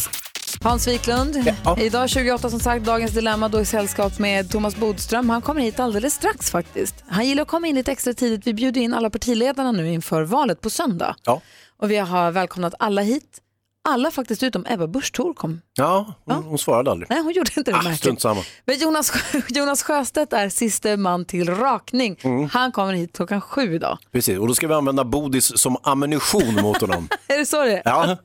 Hans 0.64 0.88
Wiklund, 0.88 1.44
Ja. 1.66 1.80
idag 1.80 2.10
28 2.10 2.50
som 2.50 2.60
sagt, 2.60 2.86
dagens 2.86 3.12
dilemma 3.12 3.48
då 3.50 3.62
i 3.62 3.66
sällskap 3.66 4.20
med 4.20 4.52
Thomas 4.52 4.76
Bodström. 4.76 5.30
Han 5.30 5.42
kommer 5.42 5.62
hit 5.62 5.80
alldeles 5.80 6.14
strax 6.14 6.52
faktiskt. 6.52 6.96
Han 7.08 7.26
gillar 7.28 7.42
att 7.42 7.48
komma 7.48 7.68
in 7.68 7.76
lite 7.76 7.92
extra 7.92 8.14
tidigt. 8.14 8.48
Vi 8.48 8.54
bjuder 8.54 8.82
in 8.82 8.94
alla 8.94 9.10
partiledarna 9.10 9.72
nu 9.72 9.92
inför 9.94 10.22
valet 10.22 10.62
på 10.62 10.70
söndag. 10.70 11.16
Ja. 11.24 11.42
Och 11.78 11.92
vi 11.92 11.98
har 11.98 12.32
välkomnat 12.32 12.74
alla 12.80 13.02
hit. 13.02 13.38
Alla 13.90 14.12
faktiskt 14.12 14.44
utom 14.44 14.66
Ebba 14.70 14.88
Busch 14.88 15.12
Thor 15.14 15.34
kom. 15.34 15.62
Ja, 15.74 16.14
hon, 16.26 16.44
hon 16.44 16.58
svarade 16.58 16.92
aldrig. 16.92 17.10
Nej, 17.10 17.22
hon 17.22 17.32
gjorde 17.34 17.52
inte 17.58 17.72
det 17.72 17.78
Ah, 17.78 17.96
strunt 17.96 18.22
samma. 18.22 18.42
Men 18.66 18.78
Jonas, 18.80 19.14
Jonas 19.50 19.84
Sjöstedt 19.84 20.34
är 20.34 20.50
siste 20.50 20.98
man 20.98 21.26
till 21.26 21.56
rakning. 21.56 22.20
Mm. 22.22 22.50
Han 22.50 22.72
kommer 22.72 22.94
hit 22.94 23.16
klockan 23.16 23.42
sju 23.42 23.76
idag. 23.76 23.98
Precis, 24.12 24.40
och 24.40 24.48
då 24.48 24.54
ska 24.56 24.68
vi 24.68 24.74
använda 24.74 25.04
bodis 25.04 25.58
som 25.62 25.78
ammunition 25.84 26.54
mot 26.56 26.82
honom. 26.82 27.10
Är 27.28 27.38
det 27.38 27.46
så 27.46 27.64
det 27.64 27.78
är? 27.78 27.82
Ja. 27.86 28.18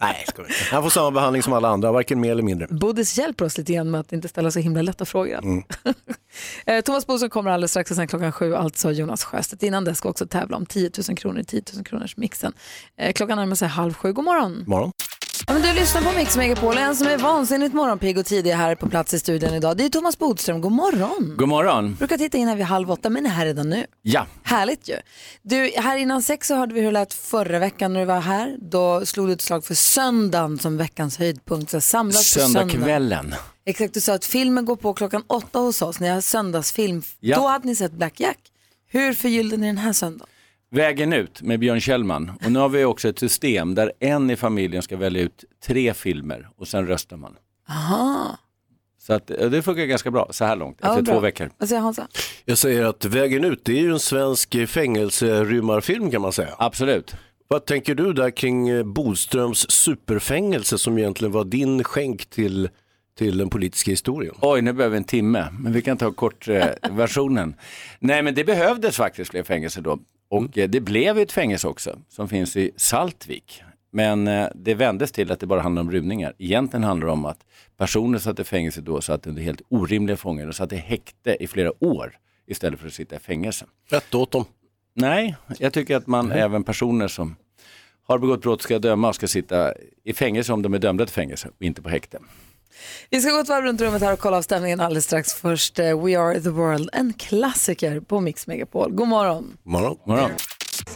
Nej, 0.00 0.24
ska 0.28 0.42
vi. 0.42 0.48
Han 0.70 0.82
får 0.82 0.90
samma 0.90 1.10
behandling 1.10 1.42
som 1.42 1.52
alla 1.52 1.68
andra, 1.68 1.92
varken 1.92 2.20
mer 2.20 2.30
eller 2.30 2.42
mindre. 2.42 2.66
Bodis 2.70 3.18
hjälper 3.18 3.44
oss 3.44 3.58
lite 3.58 3.72
grann 3.72 3.90
med 3.90 4.00
att 4.00 4.12
inte 4.12 4.28
ställa 4.28 4.50
så 4.50 4.58
himla 4.58 4.82
lätta 4.82 5.04
frågor. 5.04 5.38
Mm. 5.38 5.62
Eh, 6.66 6.80
Thomas 6.80 7.06
Bodström 7.06 7.30
kommer 7.30 7.50
alldeles 7.50 7.70
strax 7.70 7.90
och 7.90 7.96
sen 7.96 8.08
klockan 8.08 8.32
sju, 8.32 8.54
alltså 8.54 8.92
Jonas 8.92 9.24
Sjöstedt. 9.24 9.62
Innan 9.62 9.84
dess 9.84 9.98
ska 9.98 10.08
också 10.08 10.26
tävla 10.26 10.56
om 10.56 10.66
10 10.66 10.90
000 11.08 11.16
kronor 11.16 11.40
i 11.40 11.44
10 11.44 11.62
000 11.74 11.84
kronors 11.84 12.16
mixen. 12.16 12.52
Eh, 12.98 13.12
klockan 13.12 13.38
närmar 13.38 13.54
sig 13.54 13.68
halv 13.68 13.94
sju. 13.94 14.12
God 14.12 14.24
morgon. 14.24 14.64
Morgon. 14.66 14.92
Ja, 15.46 15.52
men 15.52 15.62
du 15.62 15.72
lyssnar 15.72 16.02
på 16.02 16.12
Mix 16.12 16.36
Megapol, 16.36 16.76
en 16.78 16.96
som 16.96 17.06
är 17.06 17.18
vansinnigt 17.18 17.74
morgonpigg 17.74 18.18
och 18.18 18.26
tidig 18.26 18.50
här 18.50 18.74
på 18.74 18.88
plats 18.88 19.14
i 19.14 19.18
studion 19.18 19.54
idag. 19.54 19.76
Det 19.76 19.84
är 19.84 19.88
Thomas 19.88 20.18
Bodström, 20.18 20.60
god 20.60 20.72
morgon. 20.72 21.34
God 21.36 21.48
morgon. 21.48 21.94
Brukar 21.94 22.18
titta 22.18 22.38
in 22.38 22.48
här 22.48 22.56
vid 22.56 22.64
halv 22.64 22.90
åtta, 22.90 23.10
men 23.10 23.26
är 23.26 23.30
här 23.30 23.46
redan 23.46 23.70
nu. 23.70 23.86
Ja, 24.02 24.26
Härligt 24.42 24.88
ju. 24.88 24.96
Du, 25.42 25.72
här 25.76 25.96
innan 25.96 26.22
sex 26.22 26.48
så 26.48 26.54
hörde 26.54 26.74
vi 26.74 26.80
hur 26.80 26.86
det 26.86 26.92
lät 26.92 27.14
förra 27.14 27.58
veckan 27.58 27.92
när 27.92 28.00
du 28.00 28.06
var 28.06 28.20
här. 28.20 28.56
Då 28.60 29.06
slog 29.06 29.28
du 29.28 29.32
ett 29.32 29.40
slag 29.42 29.64
för 29.64 29.74
söndagen 29.74 30.58
som 30.58 30.76
veckans 30.76 31.18
höjdpunkt. 31.18 31.70
Så 31.70 31.80
söndag. 31.80 32.12
söndagskvällen. 32.18 33.34
Exakt, 33.66 33.94
du 33.94 34.00
sa 34.00 34.14
att 34.14 34.24
filmen 34.24 34.64
går 34.64 34.76
på 34.76 34.94
klockan 34.94 35.22
åtta 35.26 35.58
hos 35.58 35.82
oss. 35.82 36.00
Ni 36.00 36.08
har 36.08 36.20
söndagsfilm. 36.20 37.02
Ja. 37.20 37.36
Då 37.36 37.46
hade 37.46 37.66
ni 37.66 37.76
sett 37.76 37.92
Black 37.92 38.20
Jack. 38.20 38.38
Hur 38.88 39.12
förgyllde 39.12 39.56
ni 39.56 39.66
den 39.66 39.78
här 39.78 39.92
söndagen? 39.92 40.28
Vägen 40.74 41.12
ut 41.12 41.42
med 41.42 41.60
Björn 41.60 41.80
Kjellman. 41.80 42.32
Och 42.44 42.52
nu 42.52 42.58
har 42.58 42.68
vi 42.68 42.84
också 42.84 43.08
ett 43.08 43.18
system 43.18 43.74
där 43.74 43.92
en 44.00 44.30
i 44.30 44.36
familjen 44.36 44.82
ska 44.82 44.96
välja 44.96 45.22
ut 45.22 45.44
tre 45.66 45.94
filmer 45.94 46.48
och 46.56 46.68
sen 46.68 46.86
röstar 46.86 47.16
man. 47.16 47.36
Aha. 47.68 48.38
Så 48.98 49.12
att, 49.12 49.30
eh, 49.30 49.50
det 49.50 49.62
funkar 49.62 49.84
ganska 49.84 50.10
bra 50.10 50.28
så 50.30 50.44
här 50.44 50.56
långt, 50.56 50.78
Ja, 50.82 50.88
efter 50.90 51.02
bra. 51.02 51.14
två 51.14 51.20
veckor. 51.20 51.50
Vad 51.58 51.68
säger 51.68 51.80
Hansa? 51.82 52.08
Jag 52.44 52.58
säger 52.58 52.84
att 52.84 53.04
Vägen 53.04 53.44
ut, 53.44 53.64
det 53.64 53.72
är 53.72 53.80
ju 53.80 53.92
en 53.92 54.00
svensk 54.00 54.56
fängelserymmarfilm 54.68 56.10
kan 56.10 56.22
man 56.22 56.32
säga. 56.32 56.54
Absolut. 56.58 57.14
Vad 57.48 57.64
tänker 57.66 57.94
du 57.94 58.12
där 58.12 58.30
kring 58.30 58.68
eh, 58.68 58.82
Bodströms 58.84 59.70
superfängelse 59.70 60.78
som 60.78 60.98
egentligen 60.98 61.32
var 61.32 61.44
din 61.44 61.84
skänk 61.84 62.26
till, 62.26 62.68
till 63.18 63.38
den 63.38 63.50
politiska 63.50 63.90
historien? 63.90 64.34
Oj, 64.40 64.62
nu 64.62 64.72
behöver 64.72 64.92
vi 64.92 64.96
en 64.98 65.04
timme, 65.04 65.48
men 65.60 65.72
vi 65.72 65.82
kan 65.82 65.96
ta 65.96 66.12
kort 66.12 66.48
eh, 66.48 66.66
versionen. 66.90 67.54
Nej, 67.98 68.22
men 68.22 68.34
det 68.34 68.44
behövdes 68.44 68.96
faktiskt 68.96 69.30
fler 69.30 69.42
fängelser 69.42 69.82
då. 69.82 69.98
Och 70.34 70.58
eh, 70.58 70.68
det 70.68 70.80
blev 70.80 71.18
ett 71.18 71.32
fängelse 71.32 71.68
också, 71.68 71.98
som 72.08 72.28
finns 72.28 72.56
i 72.56 72.70
Saltvik. 72.76 73.62
Men 73.90 74.28
eh, 74.28 74.48
det 74.54 74.74
vändes 74.74 75.12
till 75.12 75.32
att 75.32 75.40
det 75.40 75.46
bara 75.46 75.60
handlar 75.60 75.82
om 75.82 75.90
rymningar. 75.90 76.34
Egentligen 76.38 76.84
handlar 76.84 77.06
det 77.06 77.12
om 77.12 77.24
att 77.24 77.46
personer 77.76 78.18
satt 78.18 78.38
i 78.38 78.44
fängelse 78.44 78.80
då 78.80 79.00
satt 79.00 79.26
under 79.26 79.42
helt 79.42 79.62
orimliga 79.68 80.16
fångar 80.16 80.46
och 80.46 80.54
satt 80.54 80.72
i 80.72 80.76
häkte 80.76 81.36
i 81.40 81.46
flera 81.46 81.84
år 81.84 82.18
istället 82.46 82.80
för 82.80 82.86
att 82.86 82.94
sitta 82.94 83.16
i 83.16 83.18
fängelse. 83.18 83.66
Rätt 83.88 84.14
åt 84.14 84.30
dem. 84.30 84.44
Nej, 84.94 85.36
jag 85.58 85.72
tycker 85.72 85.96
att 85.96 86.06
man 86.06 86.32
även 86.32 86.64
personer 86.64 87.08
som 87.08 87.36
har 88.06 88.18
begått 88.18 88.42
brott 88.42 88.62
ska 88.62 88.78
döma 88.78 89.08
och 89.08 89.14
ska 89.14 89.26
sitta 89.26 89.72
i 90.04 90.12
fängelse 90.12 90.52
om 90.52 90.62
de 90.62 90.74
är 90.74 90.78
dömda 90.78 91.06
till 91.06 91.14
fängelse 91.14 91.48
och 91.58 91.62
inte 91.62 91.82
på 91.82 91.88
häkte. 91.88 92.18
Vi 93.10 93.20
ska 93.20 93.30
gå 93.30 93.38
ett 93.38 93.48
varv 93.48 93.64
runt 93.64 93.80
rummet 93.80 94.02
här 94.02 94.12
och 94.12 94.18
kolla 94.18 94.36
av 94.36 94.42
stämningen 94.42 94.80
alldeles 94.80 95.04
strax. 95.04 95.34
Först 95.34 95.78
eh, 95.78 96.04
We 96.04 96.18
Are 96.18 96.40
The 96.40 96.48
World, 96.48 96.90
en 96.92 97.12
klassiker 97.12 98.00
på 98.00 98.20
Mix 98.20 98.46
Megapol. 98.46 98.92
God 98.92 99.08
morgon. 99.08 99.56
Morgon. 99.62 99.96
Morgon. 100.06 100.30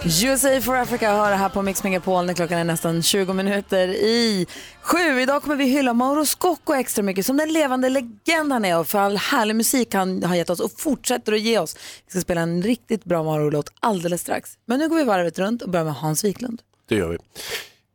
USA 0.04 0.61
for 0.61 0.76
Africa 0.76 1.12
hör 1.12 1.32
här 1.32 1.49
på 1.49 1.62
Mix 1.62 1.85
Megapol 1.85 2.26
när 2.26 2.35
klockan 2.35 2.58
är 2.58 2.64
nästan 2.64 3.02
20 3.02 3.32
minuter 3.32 3.88
i 3.88 4.47
sju. 4.80 5.20
Idag 5.20 5.42
kommer 5.42 5.56
vi 5.56 5.64
hylla 5.64 5.92
Mauro 5.94 6.26
Scocco 6.26 6.75
extra 6.75 7.02
mycket 7.02 7.26
som 7.26 7.37
den 7.37 7.52
levande 7.52 7.88
legend 7.88 8.52
han 8.52 8.64
är 8.64 8.78
och 8.78 8.87
för 8.87 8.99
all 8.99 9.16
härlig 9.16 9.56
musik 9.56 9.94
han 9.94 10.23
har 10.23 10.37
gett 10.37 10.50
oss 10.50 10.61
och 10.61 10.70
fortsätter 10.78 11.32
att 11.32 11.40
ge 11.40 11.58
oss. 11.58 11.76
Vi 12.06 12.11
ska 12.11 12.20
spela 12.20 12.40
en 12.40 12.62
riktigt 12.62 13.04
bra 13.04 13.23
Mauro-låt 13.23 13.73
alldeles 13.80 14.20
strax. 14.20 14.50
Men 14.66 14.78
nu 14.78 14.88
går 14.88 14.97
vi 14.97 15.04
varvet 15.04 15.38
runt 15.38 15.62
och 15.62 15.70
börjar 15.70 15.85
med 15.85 15.94
Hans 15.94 16.25
Wiklund. 16.25 16.62
Det 16.88 16.94
gör 16.94 17.08
vi. 17.08 17.18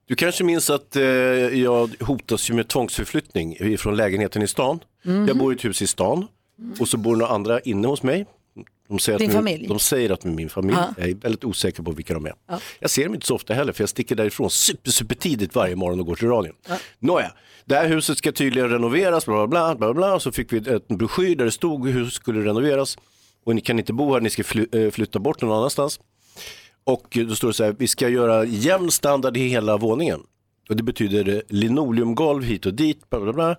Du 0.06 0.16
kanske 0.16 0.44
minns 0.44 0.70
att 0.70 0.96
eh, 0.96 1.04
jag 1.04 1.90
hotas 2.00 2.50
ju 2.50 2.54
med 2.54 2.68
tvångsförflyttning 2.68 3.78
från 3.78 3.96
lägenheten 3.96 4.42
i 4.42 4.48
stan. 4.48 4.80
Mhm. 5.04 5.28
Jag 5.28 5.38
bor 5.38 5.54
i 5.54 5.56
ett 5.56 5.66
hus 5.66 5.82
i 5.82 5.88
stan 5.88 6.28
och 6.80 6.88
så 6.88 6.98
bor 6.98 7.16
några 7.16 7.34
andra 7.34 7.60
inne 7.60 7.88
hos 7.88 8.04
mig. 8.04 8.26
De 8.90 9.00
säger 9.00 9.20
Din 9.20 9.30
att 9.30 9.36
familj? 9.36 9.68
De 9.68 9.80
säger 9.80 10.10
att 10.10 10.24
min 10.24 10.50
familj. 10.50 10.78
Ja. 10.80 10.94
Jag 10.98 11.10
är 11.10 11.16
väldigt 11.16 11.44
osäker 11.44 11.84
på 11.84 11.92
vilka 11.92 12.14
de 12.14 12.26
är. 12.26 12.34
Jag 12.80 12.90
ser 12.90 13.04
dem 13.04 13.14
inte 13.14 13.28
så 13.28 13.36
ofta 13.36 13.54
heller 13.54 13.74
för 13.74 13.82
jag 13.82 13.90
sticker 13.90 14.16
därifrån 14.16 14.50
super, 14.50 14.92
super 14.92 15.16
tidigt 15.16 15.56
varje 15.56 15.76
morgon 15.76 16.00
och 16.00 16.06
går 16.06 16.16
till 16.16 16.28
radion. 16.28 16.56
Nåja, 17.00 17.32
det 17.66 17.76
här 17.76 17.88
huset 17.88 18.18
ska 18.18 18.32
tydligen 18.32 18.70
renoveras, 18.70 19.26
bla 19.26 19.48
bla 19.48 19.76
bla, 19.76 19.94
bla, 19.94 20.20
så 20.20 20.32
fick 20.32 20.54
vi 20.54 20.58
en 20.90 20.98
broschyr 20.98 21.36
där 21.36 21.46
det 21.46 21.52
stod 21.52 21.88
hur 21.88 21.94
huset 22.00 22.14
skulle 22.14 22.42
renoveras. 22.42 22.98
Och 23.46 23.56
ni 23.56 23.62
kan 23.62 23.80
inte 23.80 23.94
bo 23.94 24.14
här, 24.14 24.22
ni 24.22 24.30
ska 24.30 24.44
fly, 24.44 24.66
eh, 24.72 24.92
flytta 24.92 25.20
bort 25.20 25.42
någon 25.42 25.58
annanstans. 25.58 26.00
Och 26.84 27.18
då 27.28 27.36
står 27.36 27.48
det 27.48 27.54
så 27.54 27.64
här, 27.64 27.76
vi 27.80 27.88
ska 27.88 28.10
göra 28.10 28.46
jämn 28.46 28.92
standard 28.92 29.38
i 29.38 29.48
hela 29.48 29.78
våningen. 29.78 30.20
Och 30.70 30.76
det 30.76 30.84
betyder 30.84 31.44
linoleumgolv 31.50 32.44
hit 32.44 32.66
och 32.66 32.74
dit, 32.74 33.10
bla 33.10 33.20
bla 33.20 33.34
bla. 33.34 33.56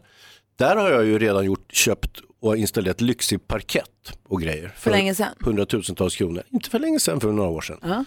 Där 0.57 0.77
har 0.77 0.91
jag 0.91 1.05
ju 1.05 1.19
redan 1.19 1.45
gjort, 1.45 1.75
köpt 1.75 2.21
och 2.41 2.57
installerat 2.57 3.01
lyxig 3.01 3.47
parkett 3.47 4.19
och 4.29 4.41
grejer. 4.41 4.73
För 4.77 4.91
länge 4.91 5.15
sedan? 5.15 5.35
Hundratusentals 5.41 6.17
kronor. 6.17 6.43
Inte 6.51 6.71
för 6.71 6.79
länge 6.79 7.01
sedan, 7.01 7.21
för 7.21 7.33
några 7.33 7.51
år 7.51 7.61
sedan. 7.61 8.05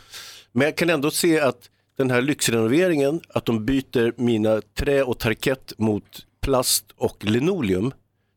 Men 0.52 0.66
jag 0.66 0.76
kan 0.76 0.90
ändå 0.90 1.12
se 1.12 1.40
att 1.40 1.70
den 1.98 2.12
här 2.12 2.22
lyxrenoveringen, 2.22 3.22
att 3.30 3.46
de 3.46 3.66
byter 3.66 4.22
mina 4.22 4.62
trä 4.62 5.04
och 5.04 5.20
parkett 5.20 5.74
mot 5.78 6.26
plast 6.42 6.86
och 6.96 7.26
linoleum. 7.26 7.92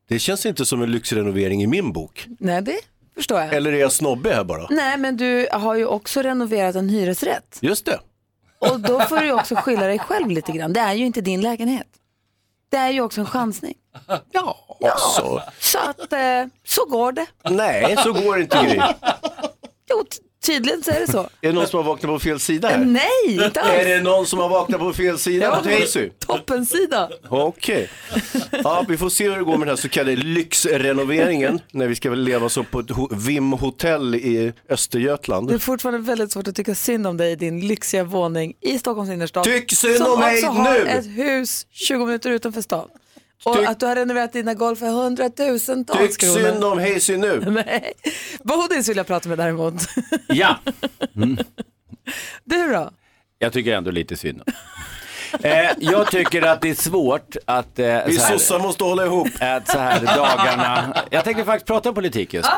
Det 0.08 0.18
känns 0.18 0.46
inte 0.46 0.66
som 0.66 0.82
en 0.82 0.92
lyxrenovering 0.92 1.62
i 1.62 1.66
min 1.66 1.92
bok. 1.92 2.26
Nej, 2.38 2.62
det 2.62 2.80
förstår 3.20 3.40
jag. 3.40 3.54
Eller 3.54 3.72
är 3.72 3.76
jag 3.80 3.92
snobbig 3.92 4.30
här 4.30 4.44
bara? 4.44 4.66
Nej, 4.70 4.96
men 4.98 5.16
du 5.16 5.48
har 5.52 5.74
ju 5.74 5.86
också 5.86 6.22
renoverat 6.22 6.76
en 6.76 6.88
hyresrätt. 6.88 7.58
Just 7.60 7.84
det. 7.86 8.00
Och 8.58 8.80
då 8.80 9.00
får 9.00 9.16
du 9.16 9.32
också 9.32 9.54
skylla 9.54 9.86
dig 9.86 9.98
själv 9.98 10.28
lite 10.30 10.52
grann. 10.52 10.72
Det 10.72 10.80
är 10.80 10.92
ju 10.94 11.06
inte 11.06 11.20
din 11.20 11.40
lägenhet. 11.40 11.86
Det 12.68 12.76
är 12.76 12.90
ju 12.90 13.00
också 13.00 13.20
en 13.20 13.26
chansning. 13.26 13.74
Ja, 14.32 14.56
så. 15.16 15.42
Så 15.60 15.78
att, 15.78 16.12
eh, 16.12 16.46
så 16.64 16.84
går 16.84 17.12
det. 17.12 17.26
Nej, 17.50 17.96
så 17.96 18.12
går 18.12 18.36
det 18.36 18.42
inte 18.42 18.62
Gry. 18.62 18.80
Jo, 19.90 20.04
tydligen 20.46 20.82
så 20.82 20.90
är 20.90 21.00
det 21.00 21.12
så. 21.12 21.18
Är 21.40 21.48
det 21.48 21.52
någon 21.52 21.66
som 21.66 21.76
har 21.76 21.84
vaknat 21.84 22.10
på 22.12 22.18
fel 22.18 22.40
sida 22.40 22.68
här? 22.68 22.78
Nej, 22.84 23.44
inte 23.46 23.60
alls. 23.60 23.72
Är 23.72 23.84
det 23.88 24.00
någon 24.02 24.26
som 24.26 24.38
har 24.38 24.48
vaknat 24.48 24.80
på 24.80 24.92
fel 24.92 25.18
sida 25.18 25.56
på 25.56 25.62
Tracy? 25.62 26.10
Toppensida. 26.18 27.10
Okej. 27.28 27.90
Ja, 28.64 28.84
vi 28.88 28.96
får 28.96 29.08
se 29.10 29.28
hur 29.30 29.36
det 29.36 29.44
går 29.44 29.52
med 29.56 29.60
den 29.60 29.68
här 29.68 29.76
så 29.76 29.88
kallade 29.88 30.16
lyxrenoveringen 30.16 31.60
när 31.72 31.86
vi 31.86 31.94
ska 31.94 32.10
väl 32.10 32.20
leva 32.22 32.48
så 32.48 32.64
på 32.64 32.80
ett 32.80 32.86
ho- 32.90 33.16
Vim 33.26 33.52
hotell 33.52 34.14
i 34.14 34.52
Östergötland. 34.68 35.48
Det 35.48 35.54
är 35.54 35.58
fortfarande 35.58 36.00
väldigt 36.00 36.32
svårt 36.32 36.48
att 36.48 36.56
tycka 36.56 36.74
synd 36.74 37.06
om 37.06 37.16
dig 37.16 37.32
i 37.32 37.36
din 37.36 37.68
lyxiga 37.68 38.04
våning 38.04 38.54
i 38.60 38.78
Stockholms 38.78 39.10
innerstad. 39.10 39.44
Tyck 39.44 39.72
synd 39.72 39.96
som 39.96 40.12
om 40.12 40.20
mig 40.20 40.34
också 40.36 40.46
har 40.46 40.72
nu! 40.72 40.86
ett 40.86 41.06
hus 41.06 41.66
20 41.72 42.04
minuter 42.06 42.30
utanför 42.30 42.60
stan. 42.62 42.88
Och 43.44 43.56
Tyck- 43.56 43.66
att 43.68 43.80
du 43.80 43.86
har 43.86 43.94
renoverat 43.96 44.32
dina 44.32 44.54
golv 44.54 44.76
för 44.76 44.86
hundratusentals 44.86 45.98
Tyck 46.16 46.20
kronor. 46.20 46.50
synd 46.50 46.64
om 46.64 46.78
Hazy 46.78 47.16
nu. 47.16 47.40
Nej. 47.66 47.92
Bodis 48.42 48.88
vill 48.88 48.96
jag 48.96 49.06
prata 49.06 49.28
med 49.28 49.38
däremot. 49.38 49.74
Ja, 50.28 50.58
Du 52.44 52.68
då? 52.72 52.90
jag 53.38 53.52
tycker 53.52 53.72
ändå 53.76 53.90
lite 53.90 54.16
synd 54.16 54.42
om. 54.46 54.52
Eh, 55.42 55.70
Jag 55.78 56.10
tycker 56.10 56.42
att 56.42 56.60
det 56.60 56.70
är 56.70 56.74
svårt 56.74 57.36
att... 57.44 57.78
Eh, 57.78 57.98
Vi 58.06 58.18
sossar 58.18 58.58
måste 58.58 58.84
hålla 58.84 59.04
ihop. 59.06 59.28
att 59.40 59.68
så 59.68 59.78
här 59.78 60.00
dagarna, 60.16 60.94
jag 61.10 61.24
tänkte 61.24 61.44
faktiskt 61.44 61.66
prata 61.66 61.92
politik 61.92 62.34
just. 62.34 62.50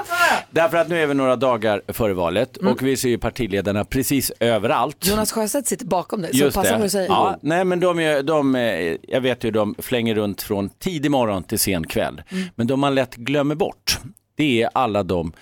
Därför 0.50 0.76
att 0.76 0.88
nu 0.88 1.02
är 1.02 1.06
vi 1.06 1.14
några 1.14 1.36
dagar 1.36 1.82
före 1.88 2.12
valet 2.14 2.56
och 2.56 2.82
vi 2.82 2.96
ser 2.96 3.08
ju 3.08 3.18
partiledarna 3.18 3.84
precis 3.84 4.32
överallt. 4.40 5.06
Jonas 5.06 5.32
Sjöstedt 5.32 5.66
sitter 5.68 5.86
bakom 5.86 6.22
dig, 6.22 6.30
så 6.32 6.36
Just 6.38 6.56
passa 6.56 6.72
på 6.72 6.78
det. 6.78 6.84
att 6.84 6.92
säga. 6.92 7.06
Ja, 7.08 7.38
nej 7.42 7.64
men 7.64 7.80
de, 7.80 7.98
är, 8.00 8.22
de, 8.22 8.54
jag 9.08 9.20
vet 9.20 9.44
ju 9.44 9.50
de 9.50 9.74
flänger 9.78 10.14
runt 10.14 10.42
från 10.42 10.68
tidig 10.68 11.10
morgon 11.10 11.42
till 11.44 11.58
sen 11.58 11.86
kväll. 11.86 12.22
Men 12.54 12.66
de 12.66 12.80
man 12.80 12.94
lätt 12.94 13.14
glömmer 13.16 13.54
bort, 13.54 13.98
det 14.36 14.62
är 14.62 14.68
alla 14.74 15.02
de 15.02 15.32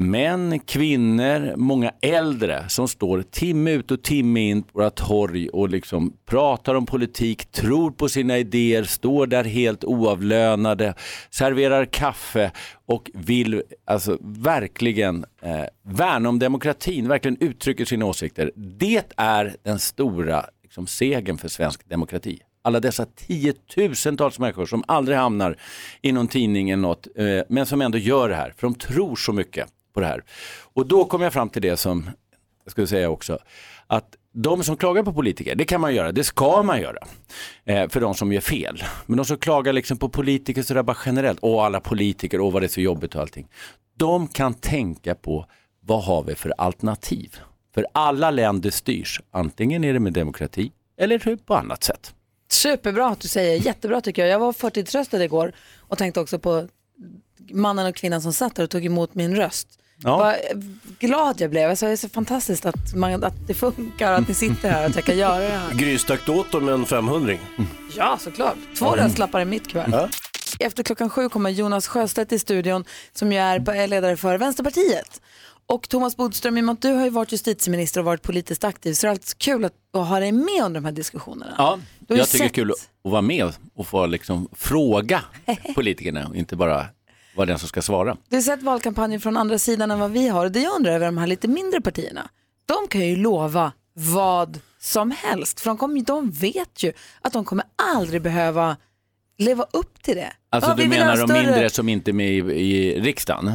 män, 0.00 0.58
kvinnor, 0.58 1.56
många 1.56 1.92
äldre 2.00 2.68
som 2.68 2.88
står 2.88 3.22
timme 3.22 3.70
ut 3.72 3.90
och 3.90 4.02
timme 4.02 4.40
in 4.40 4.62
på 4.62 4.68
våra 4.72 4.90
torg 4.90 5.48
och 5.48 5.68
liksom 5.68 6.12
pratar 6.26 6.74
om 6.74 6.86
politik, 6.86 7.52
tror 7.52 7.90
på 7.90 8.08
sina 8.08 8.38
idéer, 8.38 8.84
står 8.84 9.26
där 9.26 9.44
helt 9.44 9.84
oavlönade, 9.84 10.94
serverar 11.30 11.84
kaffe 11.84 12.52
och 12.86 13.10
vill 13.14 13.62
alltså 13.84 14.18
verkligen 14.20 15.24
eh, 15.42 15.64
värna 15.82 16.28
om 16.28 16.38
demokratin, 16.38 17.08
verkligen 17.08 17.36
uttrycker 17.40 17.84
sina 17.84 18.04
åsikter. 18.04 18.52
Det 18.56 19.04
är 19.16 19.56
den 19.62 19.78
stora 19.78 20.44
liksom, 20.62 20.86
segern 20.86 21.38
för 21.38 21.48
svensk 21.48 21.88
demokrati. 21.88 22.38
Alla 22.62 22.80
dessa 22.80 23.06
tiotusentals 23.06 24.38
människor 24.38 24.66
som 24.66 24.84
aldrig 24.86 25.18
hamnar 25.18 25.56
i 26.02 26.12
någon 26.12 26.28
tidning 26.28 26.70
eller 26.70 26.82
något, 26.82 27.06
eh, 27.16 27.40
men 27.48 27.66
som 27.66 27.80
ändå 27.80 27.98
gör 27.98 28.28
det 28.28 28.34
här, 28.34 28.54
för 28.56 28.66
de 28.66 28.74
tror 28.74 29.16
så 29.16 29.32
mycket 29.32 29.68
på 29.92 30.00
det 30.00 30.06
här. 30.06 30.24
Och 30.74 30.86
då 30.86 31.04
kom 31.04 31.22
jag 31.22 31.32
fram 31.32 31.48
till 31.48 31.62
det 31.62 31.76
som, 31.76 32.10
jag 32.64 32.70
skulle 32.70 32.86
säga 32.86 33.10
också, 33.10 33.38
att 33.86 34.16
de 34.32 34.64
som 34.64 34.76
klagar 34.76 35.02
på 35.02 35.12
politiker, 35.12 35.54
det 35.54 35.64
kan 35.64 35.80
man 35.80 35.94
göra, 35.94 36.12
det 36.12 36.24
ska 36.24 36.62
man 36.62 36.80
göra. 36.80 36.98
Eh, 37.64 37.88
för 37.88 38.00
de 38.00 38.14
som 38.14 38.32
gör 38.32 38.40
fel. 38.40 38.82
Men 39.06 39.16
de 39.16 39.24
som 39.24 39.36
klagar 39.36 39.72
liksom 39.72 39.98
på 39.98 40.08
politiker 40.08 40.62
sådär 40.62 40.82
bara 40.82 40.96
generellt, 41.06 41.38
åh 41.42 41.64
alla 41.64 41.80
politiker, 41.80 42.40
åh 42.40 42.52
vad 42.52 42.62
det 42.62 42.66
är 42.66 42.68
så 42.68 42.80
jobbigt 42.80 43.14
och 43.14 43.20
allting. 43.20 43.48
De 43.96 44.28
kan 44.28 44.54
tänka 44.54 45.14
på 45.14 45.46
vad 45.80 46.04
har 46.04 46.22
vi 46.22 46.34
för 46.34 46.54
alternativ? 46.58 47.36
För 47.74 47.86
alla 47.92 48.30
länder 48.30 48.70
styrs, 48.70 49.20
antingen 49.30 49.84
är 49.84 49.92
det 49.92 50.00
med 50.00 50.12
demokrati 50.12 50.72
eller 50.98 51.36
på 51.36 51.54
annat 51.54 51.84
sätt. 51.84 52.14
Superbra 52.52 53.08
att 53.08 53.20
du 53.20 53.28
säger, 53.28 53.66
jättebra 53.66 54.00
tycker 54.00 54.22
jag. 54.22 54.30
Jag 54.30 54.38
var 54.38 54.52
förtidsröstad 54.52 55.24
igår 55.24 55.52
och 55.78 55.98
tänkte 55.98 56.20
också 56.20 56.38
på 56.38 56.68
mannen 57.52 57.86
och 57.86 57.94
kvinnan 57.94 58.22
som 58.22 58.32
satt 58.32 58.54
där 58.54 58.64
och 58.64 58.70
tog 58.70 58.86
emot 58.86 59.14
min 59.14 59.36
röst. 59.36 59.68
Ja. 60.02 60.16
Vad 60.16 60.36
glad 60.98 61.40
jag 61.40 61.50
blev. 61.50 61.70
Alltså, 61.70 61.86
det 61.86 61.92
är 61.92 61.96
så 61.96 62.08
fantastiskt 62.08 62.66
att, 62.66 62.94
man, 62.94 63.24
att 63.24 63.46
det 63.46 63.54
funkar 63.54 64.12
och 64.12 64.18
att 64.18 64.28
ni 64.28 64.34
sitter 64.34 64.70
här 64.70 64.80
och 64.84 64.90
att 64.90 64.94
jag 64.94 65.04
kan 65.04 65.18
göra 65.18 65.38
det 65.38 65.48
här. 65.48 65.74
Gry, 65.74 65.98
stack 65.98 66.28
åt 66.28 66.52
dem 66.52 66.68
en 66.68 66.86
500 66.86 67.34
Ja, 67.96 68.18
såklart. 68.20 68.56
Två 68.78 68.96
röstlappar 68.96 69.40
i 69.40 69.44
mitt 69.44 69.68
kuvert. 69.68 70.08
Efter 70.58 70.82
klockan 70.82 71.10
sju 71.10 71.28
kommer 71.28 71.50
Jonas 71.50 71.88
Sjöstedt 71.88 72.32
i 72.32 72.38
studion 72.38 72.84
som 73.12 73.32
ju 73.32 73.38
är 73.38 73.86
ledare 73.86 74.16
för 74.16 74.38
Vänsterpartiet. 74.38 75.20
Och 75.66 75.88
Thomas 75.88 76.16
Bodström, 76.16 76.58
i 76.58 76.60
och 76.60 76.64
med 76.64 76.72
att 76.72 76.82
du 76.82 76.92
har 76.92 77.04
ju 77.04 77.10
varit 77.10 77.32
justitieminister 77.32 78.00
och 78.00 78.06
varit 78.06 78.22
politiskt 78.22 78.64
aktiv 78.64 78.92
så 78.94 79.06
är 79.06 79.08
det 79.08 79.12
alltid 79.12 79.38
kul 79.38 79.64
att, 79.64 79.72
att 79.92 80.08
ha 80.08 80.20
dig 80.20 80.32
med 80.32 80.62
under 80.64 80.80
de 80.80 80.84
här 80.84 80.92
diskussionerna. 80.92 81.54
Ja, 81.58 81.78
jag 82.18 82.28
tycker 82.28 82.44
det 82.44 82.50
är 82.50 82.54
kul 82.54 82.70
att 82.70 82.88
vara 83.10 83.22
med 83.22 83.52
och 83.74 83.86
få 83.86 84.06
liksom 84.06 84.48
fråga 84.52 85.22
politikerna 85.74 86.26
och 86.28 86.36
inte 86.36 86.56
bara 86.56 86.86
vara 87.36 87.46
den 87.46 87.58
som 87.58 87.68
ska 87.68 87.82
svara. 87.82 88.16
Du 88.28 88.36
har 88.36 88.42
sett 88.42 88.62
valkampanjen 88.62 89.20
från 89.20 89.36
andra 89.36 89.58
sidan 89.58 89.90
än 89.90 89.98
vad 90.00 90.10
vi 90.10 90.28
har 90.28 90.48
det 90.48 90.60
jag 90.60 90.76
undrar 90.76 90.92
över 90.92 91.06
de 91.06 91.18
här 91.18 91.26
lite 91.26 91.48
mindre 91.48 91.80
partierna. 91.80 92.28
De 92.66 92.88
kan 92.88 93.00
ju 93.08 93.16
lova 93.16 93.72
vad 93.94 94.60
som 94.80 95.10
helst 95.10 95.60
för 95.60 95.70
de, 95.70 95.76
kommer, 95.78 96.00
de 96.00 96.30
vet 96.30 96.82
ju 96.82 96.92
att 97.22 97.32
de 97.32 97.44
kommer 97.44 97.64
aldrig 97.94 98.22
behöva 98.22 98.76
leva 99.38 99.66
upp 99.72 100.02
till 100.02 100.16
det. 100.16 100.32
Alltså 100.50 100.70
Ja, 100.70 100.76
du 100.76 100.88
menar 100.88 101.16
de 101.16 101.28
större- 101.28 101.42
mindre 101.42 101.70
som 101.70 101.88
inte 101.88 102.10
är 102.10 102.12
med 102.12 102.28
i, 102.32 102.38
i 102.60 103.00
riksdagen? 103.00 103.52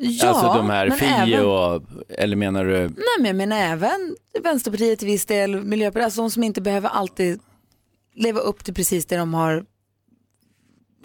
Ja, 0.00 0.28
alltså 0.28 0.54
de 0.54 0.70
här 0.70 0.90
FI 0.90 1.04
även- 1.06 1.46
och, 1.46 1.82
eller 2.08 2.36
menar 2.36 2.64
du? 2.64 2.80
Nej, 2.88 2.94
men, 3.20 3.36
men 3.36 3.52
även 3.52 4.16
Vänsterpartiet 4.42 4.98
till 4.98 5.08
viss 5.08 5.26
del, 5.26 5.64
Miljöpartiet, 5.64 6.04
alltså 6.04 6.20
de 6.20 6.30
som 6.30 6.42
inte 6.44 6.60
behöver 6.60 6.88
alltid 6.88 7.40
leva 8.18 8.40
upp 8.40 8.64
till 8.64 8.74
precis 8.74 9.06
det 9.06 9.16
de 9.16 9.34
har 9.34 9.64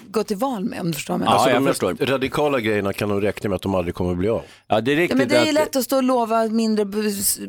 gått 0.08 0.28
till 0.28 0.38
val 0.38 0.64
med 0.64 0.82
om 0.82 0.88
du 0.88 0.94
förstår 0.94 1.18
mig. 1.18 1.26
Ja, 1.26 1.34
Alltså 1.34 1.50
jag 1.50 1.56
de 1.58 1.64
mest 1.64 1.80
förstår. 1.80 2.06
radikala 2.06 2.60
grejerna 2.60 2.94
kan 2.94 3.10
de 3.10 3.22
räkna 3.22 3.50
med 3.50 3.56
att 3.56 3.62
de 3.62 3.76
aldrig 3.76 3.96
kommer 3.96 4.12
att 4.12 4.18
bli 4.18 4.30
av. 4.30 4.42
Ja, 4.68 4.82
det 4.82 4.92
är 4.92 4.96
Ja, 4.96 5.02
riktigt 5.02 5.18
men 5.18 5.28
det 5.28 5.36
är 5.38 5.46
ju 5.46 5.52
lätt 5.52 5.76
att 5.76 5.84
stå 5.84 5.96
och 5.98 6.04
lova 6.04 6.48
mindre, 6.48 6.86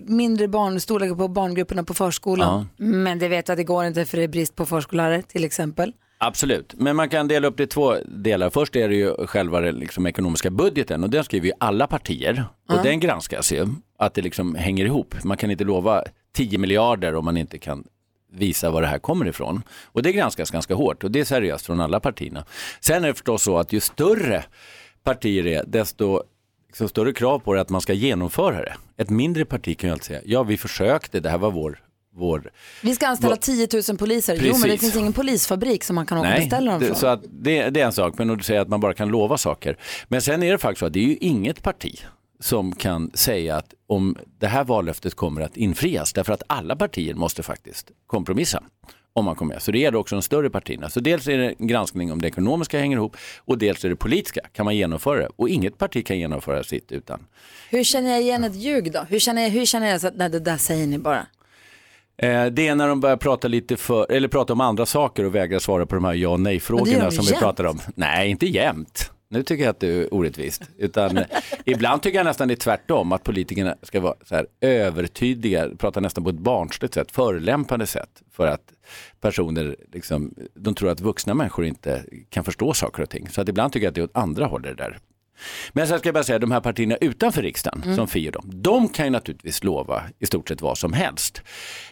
mindre 0.07 0.49
barnstorlekar 0.49 1.15
på 1.15 1.29
barngrupperna 1.29 1.85
på 1.85 1.95
förskolan. 1.95 2.69
Men 2.77 3.19
det 3.19 3.29
vet 3.29 3.49
jag 3.49 3.55
att 3.55 3.59
det 3.59 3.65
går 3.65 3.85
inte 3.85 4.05
för 4.05 4.17
det 4.17 4.23
är 4.23 4.29
brist 4.29 4.57
på 4.57 4.67
förskollärare 4.67 5.23
till 5.23 5.45
exempel. 5.45 5.93
Absolut, 6.19 6.75
men 6.77 6.97
man 6.97 7.09
kan 7.09 7.29
dela 7.29 7.49
upp 7.49 7.57
det 7.57 7.63
i 7.63 7.67
två 7.67 7.95
delar. 8.07 8.51
Först 8.51 8.77
är 8.77 8.89
det 8.89 8.95
ju 8.97 9.27
själva 9.27 9.61
den 9.61 9.75
liksom, 9.75 10.07
ekonomiska 10.07 10.51
budgeten 10.51 11.05
och 11.05 11.11
den 11.11 11.25
skriver 11.25 11.47
ju 11.47 11.53
alla 11.61 11.87
partier 11.87 12.45
och 12.69 12.83
den 12.83 13.01
granskas 13.01 13.53
ju 13.53 13.67
att 13.99 14.15
det 14.15 14.23
liksom 14.23 14.55
hänger 14.55 14.85
ihop. 14.85 15.15
Man 15.25 15.37
kan 15.37 15.51
inte 15.51 15.65
lova 15.65 16.05
10 16.35 16.59
miljarder 16.59 17.15
om 17.15 17.25
man 17.25 17.37
inte 17.37 17.59
kan 17.59 17.85
visa 18.35 18.71
var 18.71 18.83
det 18.83 18.89
här 18.89 18.99
kommer 18.99 19.27
ifrån. 19.29 19.63
Och 19.85 20.03
det 20.03 20.13
granskas 20.13 20.51
ganska 20.51 20.75
hårt 20.75 21.05
och 21.05 21.11
det 21.11 21.21
är 21.21 21.25
seriöst 21.25 21.67
från 21.67 21.81
alla 21.81 22.01
partierna. 22.01 22.45
Sen 22.81 23.05
är 23.05 23.09
det 23.09 23.15
förstås 23.15 23.43
så 23.43 23.59
att 23.59 23.73
ju 23.73 23.81
större 23.81 24.45
partier 25.05 25.47
är, 25.47 25.65
desto 25.67 26.23
liksom, 26.69 26.89
större 26.89 27.13
krav 27.13 27.39
på 27.39 27.55
det 27.55 27.61
att 27.61 27.71
man 27.71 27.81
ska 27.81 27.93
genomföra 27.93 28.57
det. 28.63 28.75
Ett 28.97 29.11
mindre 29.11 29.45
parti 29.45 29.79
kan 29.79 29.89
ju 29.89 29.93
alltid 29.93 30.05
säga, 30.07 30.21
ja 30.25 30.43
vi 30.43 30.57
försökte, 30.57 31.21
det 31.21 31.31
här 31.31 31.39
var 31.39 31.51
vår, 31.51 31.79
vår 32.17 32.51
Vi 32.83 32.95
ska 32.95 33.07
anställa 33.07 33.31
Va- 33.35 33.41
10 33.41 33.69
000 33.89 33.99
poliser. 33.99 34.35
Jo, 34.35 34.53
men 34.53 34.61
det 34.61 34.63
Precis. 34.69 34.81
finns 34.81 34.97
ingen 34.97 35.13
polisfabrik 35.13 35.85
som 35.85 35.95
man 35.97 36.07
kan 36.07 36.19
åka 36.19 36.29
och 36.35 36.41
beställa 36.41 36.71
dem 36.71 36.81
det, 36.81 36.87
från. 36.87 36.97
så 36.97 37.07
att 37.07 37.21
det, 37.31 37.71
det 37.71 37.81
är 37.81 37.87
en 37.87 37.93
sak, 37.93 38.15
men 38.19 38.29
du 38.29 38.43
säger 38.43 38.61
att 38.61 38.69
man 38.69 38.81
bara 38.81 38.95
kan 38.95 39.09
lova 39.09 39.39
saker. 39.39 39.77
Men 40.09 40.23
sen 40.23 40.43
är 40.43 40.53
det 40.53 40.59
faktiskt 40.59 40.79
så 40.81 40.87
att 40.87 40.93
det 40.93 41.01
är 41.01 41.05
ju 41.09 41.17
inget 41.17 41.63
parti 41.63 42.01
som 42.41 42.75
kan 42.75 43.11
säga 43.15 43.57
att 43.57 43.75
om 43.87 44.17
det 44.39 44.47
här 44.47 44.65
vallöftet 44.65 45.15
kommer 45.15 45.41
att 45.41 45.57
infrias, 45.57 46.13
därför 46.13 46.33
att 46.33 46.43
alla 46.47 46.77
partier 46.77 47.15
måste 47.15 47.43
faktiskt 47.43 47.91
kompromissa 48.07 48.63
om 49.13 49.25
man 49.25 49.37
kommer 49.37 49.55
med. 49.55 49.63
Så 49.63 49.73
det 49.73 49.79
gäller 49.79 49.99
också 49.99 50.15
de 50.15 50.23
större 50.23 50.51
partierna. 50.51 50.91
Så 50.91 51.01
dels 51.01 51.29
är 51.29 51.39
det 51.39 51.55
en 51.59 51.67
granskning 51.67 52.13
om 52.13 52.23
det 52.23 52.29
ekonomiska 52.29 52.79
hänger 52.79 52.97
ihop 52.97 53.17
och 53.39 53.59
dels 53.59 53.85
är 53.85 53.89
det 53.89 53.97
politiska. 53.97 54.41
Kan 54.53 54.65
man 54.65 54.77
genomföra 54.77 55.19
det? 55.19 55.29
Och 55.37 55.49
inget 55.49 55.79
parti 55.79 56.07
kan 56.07 56.19
genomföra 56.19 56.63
sitt 56.63 56.93
utan. 56.93 57.27
Hur 57.71 57.85
känner 57.85 58.11
jag 58.11 58.21
igen 58.21 58.45
ett 58.45 58.55
ljug 58.55 58.93
då? 58.93 59.07
Hur 59.09 59.19
känner 59.19 59.43
jag, 59.43 59.51
hur 59.51 59.67
känner 59.67 59.91
jag 59.91 60.01
så 60.01 60.07
att 60.07 60.17
nej, 60.17 60.31
det 60.31 60.41
där 60.41 60.57
säger 60.57 60.87
ni 60.87 60.99
bara? 60.99 61.27
Eh, 62.17 62.47
det 62.47 62.69
är 62.69 62.75
när 62.75 62.89
de 62.89 63.01
börjar 63.01 63.17
prata 63.17 63.49
lite 63.49 63.77
för, 63.77 64.13
eller 64.13 64.29
prata 64.29 64.53
om 64.53 64.61
andra 64.61 64.87
saker 64.87 65.25
och 65.25 65.35
vägrar 65.35 65.59
svara 65.59 65.87
på 65.87 65.95
de 65.95 66.05
här 66.05 66.15
ja 66.15 66.29
och 66.29 66.41
nej-frågorna 66.41 67.11
som 67.11 67.25
vi 67.25 67.31
jämt. 67.31 67.43
pratar 67.43 67.65
om. 67.65 67.81
Nej, 67.95 68.31
inte 68.31 68.47
jämt. 68.47 69.11
Nu 69.35 69.43
tycker 69.43 69.65
jag 69.65 69.71
att 69.71 69.81
det 69.81 69.89
är 69.89 70.15
orättvist. 70.15 70.63
Utan 70.79 71.25
ibland 71.65 72.03
tycker 72.03 72.19
jag 72.19 72.25
nästan 72.25 72.49
det 72.49 72.55
är 72.55 72.57
tvärtom, 72.57 73.13
att 73.13 73.25
politikerna 73.25 73.77
ska 73.83 74.01
vara 74.01 74.15
så 74.25 74.35
här 74.35 74.47
övertydliga, 74.61 75.69
prata 75.79 76.01
nästan 76.01 76.25
på 76.25 76.31
ett 76.31 76.39
barnsligt 76.39 76.95
sätt, 76.95 77.13
förolämpande 77.13 77.87
sätt. 77.87 78.23
För 78.31 78.47
att 78.47 78.73
personer, 79.21 79.77
liksom, 79.93 80.35
de 80.55 80.75
tror 80.75 80.91
att 80.91 81.01
vuxna 81.01 81.35
människor 81.35 81.65
inte 81.65 82.05
kan 82.29 82.45
förstå 82.45 82.75
saker 82.75 83.03
och 83.03 83.11
ting. 83.11 83.29
Så 83.29 83.41
att 83.41 83.49
ibland 83.49 83.73
tycker 83.73 83.87
jag 83.87 83.91
att 83.91 83.95
det 83.95 84.01
är 84.01 84.05
åt 84.05 84.17
andra 84.17 84.47
hållet 84.47 84.77
det 84.77 84.83
där. 84.83 84.99
Men 85.73 85.87
sen 85.87 85.99
ska 85.99 86.09
jag 86.09 86.15
bara 86.15 86.25
säga, 86.25 86.39
de 86.39 86.51
här 86.51 86.61
partierna 86.61 86.97
utanför 86.97 87.43
riksdagen, 87.43 87.97
som 87.97 88.09
Fi 88.09 88.29
och 88.29 88.33
dem, 88.33 88.51
de 88.55 88.89
kan 88.89 89.07
ju 89.07 89.11
naturligtvis 89.11 89.65
lova 89.65 90.03
i 90.19 90.27
stort 90.27 90.49
sett 90.49 90.63
vad 90.63 90.79
som 90.79 90.93
helst. 90.93 91.43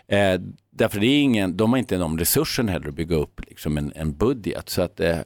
Eh, 0.08 0.40
därför 0.70 1.00
det 1.00 1.06
är 1.06 1.20
ingen, 1.20 1.56
de 1.56 1.72
har 1.72 1.78
inte 1.78 1.96
de 1.96 2.18
resursen 2.18 2.68
heller 2.68 2.88
att 2.88 2.94
bygga 2.94 3.16
upp 3.16 3.40
liksom 3.48 3.78
en, 3.78 3.92
en 3.96 4.16
budget. 4.16 4.68
Så, 4.68 4.82
att, 4.82 5.00
eh, 5.00 5.18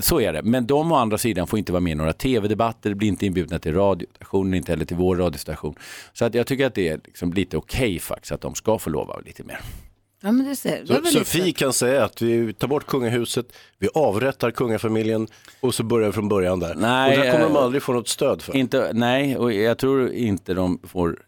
så 0.00 0.20
är 0.20 0.32
det. 0.32 0.42
Men 0.42 0.66
de 0.66 0.92
å 0.92 0.94
andra 0.94 1.18
sidan 1.18 1.46
får 1.46 1.58
inte 1.58 1.72
vara 1.72 1.80
med 1.80 1.90
i 1.90 1.94
några 1.94 2.12
tv-debatter, 2.12 2.94
blir 2.94 3.08
inte 3.08 3.26
inbjudna 3.26 3.58
till 3.58 3.74
radiostationen, 3.74 4.54
inte 4.54 4.72
heller 4.72 4.84
till 4.84 4.96
vår 4.96 5.16
radiostation. 5.16 5.74
Så 6.12 6.24
att 6.24 6.34
jag 6.34 6.46
tycker 6.46 6.66
att 6.66 6.74
det 6.74 6.88
är 6.88 7.00
liksom 7.04 7.32
lite 7.32 7.56
okej 7.56 7.98
faktiskt 7.98 8.32
att 8.32 8.40
de 8.40 8.54
ska 8.54 8.78
få 8.78 8.90
lova 8.90 9.18
lite 9.18 9.44
mer. 9.44 9.60
Ja, 10.24 10.32
men 10.32 10.46
du 10.46 10.56
ser. 10.56 10.84
Det 10.84 11.06
Så, 11.06 11.24
Fi 11.24 11.52
kan 11.52 11.72
säga 11.72 12.04
att 12.04 12.22
vi 12.22 12.52
tar 12.52 12.68
bort 12.68 12.86
kungahuset, 12.86 13.46
vi 13.78 13.88
avrättar 13.94 14.50
kungafamiljen 14.50 15.28
och 15.60 15.74
så 15.74 15.82
börjar 15.82 16.06
vi 16.06 16.12
från 16.12 16.28
början 16.28 16.60
där. 16.60 16.74
Nej, 16.74 17.18
och 17.18 17.24
där 17.24 17.32
kommer 17.32 17.44
de 17.44 17.56
eh, 17.56 17.62
aldrig 17.62 17.82
få 17.82 17.92
något 17.92 18.08
stöd 18.08 18.42
för. 18.42 18.56
Inte, 18.56 18.90
nej, 18.92 19.36
och 19.36 19.52
jag 19.52 19.78
tror 19.78 20.12
inte 20.12 20.54
de 20.54 20.78
får 20.82 21.22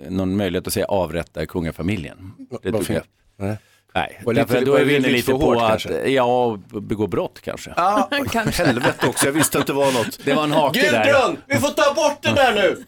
eh, 0.00 0.10
någon 0.10 0.36
möjlighet 0.36 0.66
att 0.66 0.72
säga 0.72 0.86
avrätta 0.86 1.46
kungafamiljen. 1.46 2.32
Det 2.62 2.70
Varför 2.70 2.94
jag. 2.94 3.02
Nej. 3.36 3.56
Nej, 3.98 4.20
lite- 4.26 4.32
därför 4.32 4.66
då 4.66 4.74
är 4.74 4.84
vi 4.84 4.96
inne 4.96 5.08
lite 5.08 5.32
på 5.32 5.38
hårt 5.38 5.56
att, 5.62 5.68
kanske? 5.68 6.08
ja, 6.08 6.58
begå 6.72 7.06
brott 7.06 7.40
kanske. 7.40 7.72
Ah, 7.76 8.08
helvete 8.52 9.06
också, 9.06 9.26
jag 9.26 9.32
visste 9.32 9.58
att 9.58 9.66
det 9.66 9.72
var 9.72 9.92
något. 9.92 10.18
Det 10.24 10.34
var 10.34 10.44
en 10.44 10.52
hake 10.52 10.90
där. 10.90 11.04
Gudrun, 11.04 11.36
vi 11.46 11.56
får 11.56 11.68
ta 11.68 11.94
bort 11.94 12.22
det 12.22 12.32
där 12.32 12.54
nu! 12.54 12.84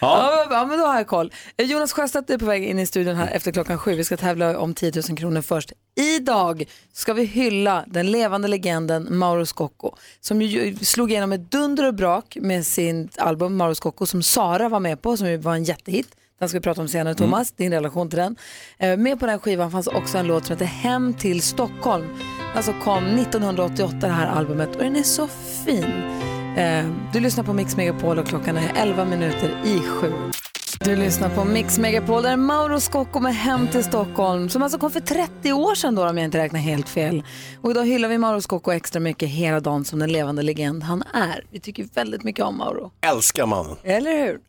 Ja, 0.00 0.46
ja, 0.50 0.66
men 0.66 0.78
då 0.78 0.86
har 0.86 0.96
jag 0.96 1.06
koll. 1.06 1.32
Eh, 1.56 1.66
Jonas 1.66 1.92
Sjöstedt 1.92 2.30
är 2.30 2.38
på 2.38 2.44
väg 2.44 2.64
in 2.64 2.78
i 2.78 2.86
studion 2.86 3.16
här 3.16 3.26
efter 3.32 3.52
klockan 3.52 3.78
sju. 3.78 3.94
Vi 3.94 4.04
ska 4.04 4.16
tävla 4.16 4.58
om 4.58 4.74
10 4.74 4.92
000 5.08 5.18
kronor 5.18 5.42
först. 5.42 5.72
Idag 6.16 6.64
ska 6.92 7.12
vi 7.12 7.24
hylla 7.24 7.84
den 7.86 8.10
levande 8.10 8.48
legenden 8.48 9.18
Mauro 9.18 9.46
Scocco 9.46 9.94
som 10.20 10.42
ju 10.42 10.76
slog 10.76 11.10
igenom 11.10 11.32
ett 11.32 11.50
dunder 11.50 11.86
och 11.86 11.94
brak 11.94 12.36
med 12.40 12.66
sin 12.66 13.08
album 13.16 13.56
Mauro 13.56 13.74
Scocco 13.74 14.06
som 14.06 14.22
Sara 14.22 14.68
var 14.68 14.80
med 14.80 15.02
på, 15.02 15.16
som 15.16 15.28
ju 15.28 15.36
var 15.36 15.54
en 15.54 15.64
jättehit. 15.64 16.08
Den 16.40 16.48
ska 16.48 16.58
vi 16.58 16.62
prata 16.62 16.80
om 16.80 16.88
senare 16.88 17.14
Thomas, 17.14 17.52
din 17.52 17.72
relation 17.72 18.08
till 18.10 18.18
den. 18.18 18.36
Eh, 18.78 18.96
Med 18.96 19.20
på 19.20 19.26
den 19.26 19.38
skivan 19.38 19.70
fanns 19.70 19.86
också 19.86 20.18
en 20.18 20.26
låt 20.26 20.46
som 20.46 20.52
heter 20.54 20.66
Hem 20.66 21.14
till 21.14 21.42
Stockholm. 21.42 22.04
Alltså 22.54 22.72
kom 22.84 23.04
1988 23.04 23.96
det 24.00 24.08
här 24.08 24.26
albumet 24.26 24.76
och 24.76 24.82
den 24.82 24.96
är 24.96 25.02
så 25.02 25.28
fin. 25.66 25.84
Eh, 26.56 26.86
Du 27.12 27.20
lyssnar 27.20 27.44
på 27.44 27.52
Mix 27.52 27.76
Megapol 27.76 28.18
och 28.18 28.26
klockan 28.26 28.56
är 28.56 28.72
11 28.76 29.04
minuter 29.04 29.56
i 29.64 29.78
sju. 29.78 30.12
Du 30.84 30.96
lyssnar 30.96 31.28
på 31.28 31.44
Mix 31.44 31.78
Megapol 31.78 32.22
där 32.22 32.36
Mauro 32.36 32.80
Scocco 32.80 33.20
med 33.20 33.34
Hem 33.34 33.68
till 33.68 33.84
Stockholm 33.84 34.48
som 34.48 34.62
alltså 34.62 34.78
kom 34.78 34.90
för 34.90 35.00
30 35.00 35.52
år 35.52 35.74
sedan 35.74 35.94
då 35.94 36.08
om 36.08 36.16
jag 36.18 36.24
inte 36.24 36.38
räknar 36.38 36.60
helt 36.60 36.88
fel. 36.88 37.22
Och 37.62 37.70
idag 37.70 37.84
hyllar 37.86 38.08
vi 38.08 38.18
Mauro 38.18 38.40
Scocco 38.40 38.70
extra 38.72 39.00
mycket 39.00 39.28
hela 39.28 39.60
dagen 39.60 39.84
som 39.84 39.98
den 39.98 40.12
levande 40.12 40.42
legend 40.42 40.82
han 40.82 41.02
är. 41.14 41.44
Vi 41.50 41.60
tycker 41.60 41.88
väldigt 41.94 42.22
mycket 42.24 42.44
om 42.44 42.56
Mauro. 42.58 42.92
Älskar 43.00 43.46
mannen. 43.46 43.76
Eller 43.84 44.12
hur? 44.26 44.40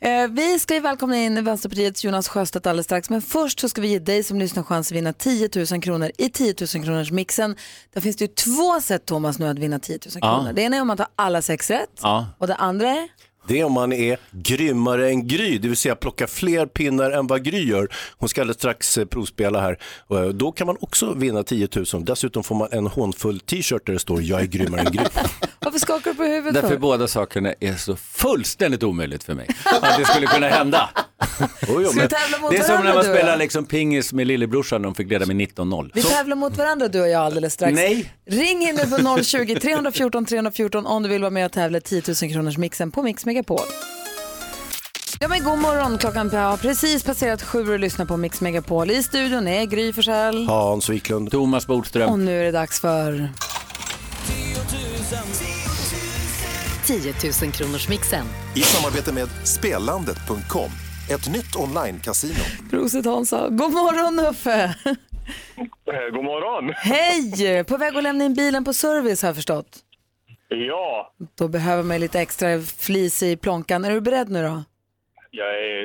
Eh, 0.00 0.28
vi 0.28 0.58
ska 0.58 0.74
ju 0.74 0.80
välkomna 0.80 1.16
in 1.16 1.44
Vänsterpartiets 1.44 2.04
Jonas 2.04 2.28
Sjöstedt 2.28 2.66
alldeles 2.66 2.86
strax. 2.86 3.10
Men 3.10 3.22
först 3.22 3.60
så 3.60 3.68
ska 3.68 3.80
vi 3.80 3.88
ge 3.88 3.98
dig 3.98 4.22
som 4.22 4.38
lyssnar 4.38 4.62
chans 4.62 4.88
att 4.90 4.96
vinna 4.96 5.12
10 5.12 5.48
000 5.72 5.82
kronor 5.82 6.10
i 6.18 6.28
10 6.28 6.54
000 6.74 6.84
kronors 6.84 7.10
mixen. 7.10 7.56
Där 7.94 8.00
finns 8.00 8.16
det 8.16 8.24
ju 8.24 8.28
två 8.28 8.80
sätt 8.80 9.06
Thomas 9.06 9.38
nu 9.38 9.48
att 9.48 9.58
vinna 9.58 9.78
10 9.78 9.98
000 10.06 10.12
Ja. 10.14 10.20
kronor. 10.20 10.52
Det 10.52 10.62
ena 10.62 10.76
är 10.76 10.80
om 10.80 10.86
man 10.86 10.96
tar 10.96 11.06
alla 11.16 11.42
sex 11.42 11.70
rätt. 11.70 12.00
Ja. 12.02 12.26
Och 12.38 12.46
det 12.46 12.54
andra 12.54 12.88
är? 12.88 13.08
Det 13.48 13.60
är 13.60 13.64
om 13.64 13.72
man 13.72 13.92
är 13.92 14.18
grymmare 14.30 15.08
än 15.08 15.26
Gry, 15.28 15.58
det 15.58 15.68
vill 15.68 15.76
säga 15.76 15.94
plocka 15.96 16.26
fler 16.26 16.66
pinnar 16.66 17.10
än 17.10 17.26
vad 17.26 17.44
Gry 17.44 17.64
gör. 17.68 17.88
Hon 18.18 18.28
ska 18.28 18.40
alldeles 18.40 18.56
strax 18.56 18.98
eh, 18.98 19.04
provspela 19.04 19.60
här. 19.60 19.78
Eh, 20.10 20.22
Då 20.24 20.52
kan 20.52 20.66
man 20.66 20.76
också 20.80 21.14
vinna 21.14 21.42
10 21.42 21.68
000. 21.94 22.04
Dessutom 22.04 22.42
får 22.44 22.54
man 22.54 22.68
en 22.72 22.86
hånfull 22.86 23.40
t-shirt 23.40 23.86
där 23.86 23.92
det 23.92 23.98
står 23.98 24.22
jag 24.22 24.40
är 24.40 24.46
grymmare 24.46 24.80
än 24.80 24.92
Gry. 24.92 25.04
Varför 25.60 25.78
skakar 25.78 26.10
du 26.10 26.16
på 26.16 26.22
huvudet 26.22 26.54
Därför 26.54 26.68
för? 26.68 26.76
båda 26.78 27.08
sakerna 27.08 27.54
är 27.60 27.74
så 27.74 27.96
fullständigt 27.96 28.82
omöjligt 28.82 29.24
för 29.24 29.34
mig. 29.34 29.46
Att 29.64 29.98
det 29.98 30.04
skulle 30.04 30.26
kunna 30.26 30.48
hända. 30.48 30.90
Jo, 31.68 31.80
jo, 31.82 31.90
Ska 31.90 32.00
vi 32.02 32.08
tävla 32.08 32.38
mot 32.38 32.50
Det 32.50 32.56
är 32.56 32.62
som 32.62 32.84
när 32.84 32.94
man 32.94 33.04
spelar 33.04 33.36
liksom 33.36 33.64
pingis 33.64 34.12
med 34.12 34.26
lillebrorsan, 34.26 34.82
de 34.82 34.94
fick 34.94 35.10
leda 35.10 35.26
med 35.26 35.36
19-0. 35.36 35.90
Vi 35.94 36.02
tävlar 36.02 36.36
mot 36.36 36.56
varandra 36.56 36.88
du 36.88 37.00
och 37.00 37.08
jag 37.08 37.22
alldeles 37.22 37.52
strax. 37.52 37.74
Nej. 37.74 38.12
Ring 38.26 38.62
in 38.62 38.74
nu 38.74 38.86
på 39.16 39.22
020 39.22 39.60
314 39.60 40.24
314 40.24 40.86
om 40.86 41.02
du 41.02 41.08
vill 41.08 41.20
vara 41.20 41.30
med 41.30 41.46
och 41.46 41.52
tävla 41.52 41.78
i 41.78 41.80
10 41.80 42.02
000 42.22 42.32
kronors 42.32 42.58
mixen 42.58 42.90
på 42.90 43.02
Mix 43.02 43.26
Megapol. 43.26 43.60
Ja 45.20 45.28
men 45.28 45.44
god 45.44 45.58
morgon, 45.58 45.98
klockan 45.98 46.30
har 46.30 46.56
precis 46.56 47.02
passerat 47.02 47.42
sju 47.42 47.72
och 47.72 47.78
lyssnar 47.78 48.06
på 48.06 48.16
Mix 48.16 48.40
Megapol. 48.40 48.90
I 48.90 49.02
studion 49.02 49.48
är 49.48 49.64
Gry 49.64 49.92
Forssell. 49.92 50.46
Hans 50.48 50.88
Wiklund. 50.88 51.30
Thomas 51.30 51.66
Bodström. 51.66 52.10
Och 52.10 52.18
nu 52.18 52.40
är 52.40 52.44
det 52.44 52.50
dags 52.50 52.80
för 52.80 53.28
10 56.86 57.14
000 57.42 57.52
kronors 57.52 57.88
mixen. 57.88 58.26
I 58.54 58.60
samarbete 58.60 59.12
med 59.12 59.28
Spelandet.com, 59.44 60.70
ett 61.10 61.28
nytt 61.28 61.56
online-casino. 61.56 62.70
Prosit 62.70 63.04
Hansa. 63.06 63.48
God 63.48 63.72
morgon 63.72 64.18
Uffe. 64.26 64.74
Eh, 64.84 66.14
God 66.14 66.24
morgon. 66.24 66.72
Hej! 66.76 67.64
På 67.64 67.76
väg 67.76 67.96
att 67.96 68.02
lämna 68.02 68.24
in 68.24 68.34
bilen 68.34 68.64
på 68.64 68.72
service 68.74 69.22
har 69.22 69.28
jag 69.28 69.36
förstått. 69.36 69.78
Ja, 70.48 71.12
Då 71.38 71.48
behöver 71.48 71.82
man 71.82 72.00
lite 72.00 72.20
extra 72.20 72.60
flis 72.60 73.22
i 73.22 73.36
plånkan. 73.36 73.84
Är 73.84 73.90
du 73.90 74.00
beredd 74.00 74.30
nu 74.30 74.42
då? 74.42 74.62
jag 75.30 75.48
är 75.48 75.82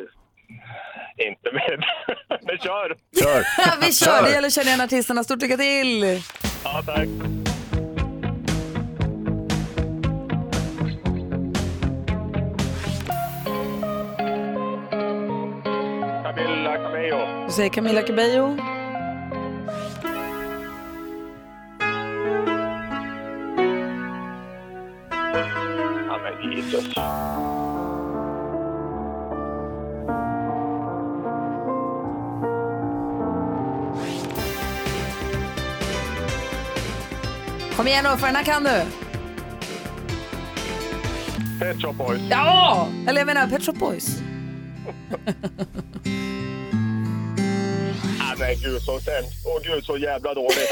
inte 1.28 1.52
med. 1.54 1.84
Men 2.42 2.58
kör. 2.58 2.96
Kör. 3.24 3.44
Ja, 3.58 3.74
vi 3.82 3.92
kör, 3.94 4.24
det 4.24 4.32
gäller 4.32 4.48
att 4.48 4.54
känna 4.54 4.68
igen 4.68 4.82
artisterna. 4.82 5.24
Stort 5.24 5.42
lycka 5.42 5.58
till! 5.58 6.22
Ja, 6.64 6.84
tack. 6.86 7.08
Camilla 16.36 16.78
Cabello. 16.78 17.45
Du 17.48 17.52
säger 17.54 17.69
Camila 17.69 18.02
Cabello. 18.02 18.58
Ja, 26.08 26.19
men 26.24 26.52
Jesus. 26.52 26.93
Kom 37.76 37.88
igen 37.88 38.06
Uffe, 38.06 38.26
den 38.26 38.36
här 38.36 38.43
kan 38.43 38.63
du. 38.63 38.82
Pet 41.60 41.82
Shop 41.82 41.93
Boys. 41.93 42.21
Ja! 42.30 42.88
Eller 43.08 43.19
jag 43.19 43.26
menar 43.26 43.48
Pet 43.48 43.63
Shop 43.65 43.74
Boys. 43.74 44.21
Ja, 48.20 48.36
men 48.39 48.56
gud 48.63 48.82
så 48.82 49.00
sämst. 49.00 49.46
Åh 49.46 49.60
gud 49.63 49.86
så 49.86 49.98
jävla 49.98 50.34
dåligt. 50.34 50.70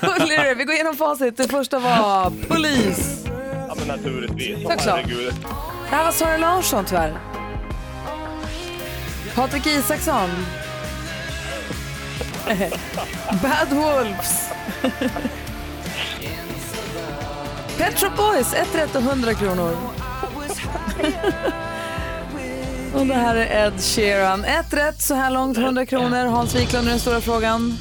Gullig 0.00 0.28
du 0.28 0.34
är. 0.34 0.54
Vi 0.54 0.64
går 0.64 0.74
igenom 0.74 0.96
facit. 0.96 1.36
Det 1.36 1.48
första 1.48 1.78
var 1.78 2.32
Polis. 2.48 3.24
Ja, 3.68 3.74
men 3.78 3.88
naturligtvis. 3.88 4.62
Såklart. 4.62 4.80
Herregud. 4.86 5.34
Det 5.90 5.96
här 5.96 6.04
var 6.04 6.12
Sara 6.12 6.36
Larsson 6.36 6.84
tyvärr. 6.84 7.18
Patrik 9.34 9.66
Isaksson. 9.66 10.30
Bad 13.42 13.68
Wolves. 13.70 14.48
Pet 17.78 17.98
Shop 18.00 18.10
Boys, 18.16 18.54
ett 18.54 18.74
rätt 18.74 18.96
och 18.96 19.02
100 19.02 19.34
kronor. 19.34 19.76
och 22.98 23.06
det 23.06 23.14
här 23.14 23.36
är 23.36 23.66
Ed 23.66 23.80
Sheeran. 23.80 24.44
Ett 24.44 24.74
rätt 24.74 25.02
så 25.02 25.14
här 25.14 25.30
långt, 25.30 25.58
100 25.58 25.86
kronor. 25.86 26.26
Hans 26.26 26.54
Wiklund 26.54 26.86
är 26.86 26.90
den 26.90 27.00
stora 27.00 27.20
frågan. 27.20 27.78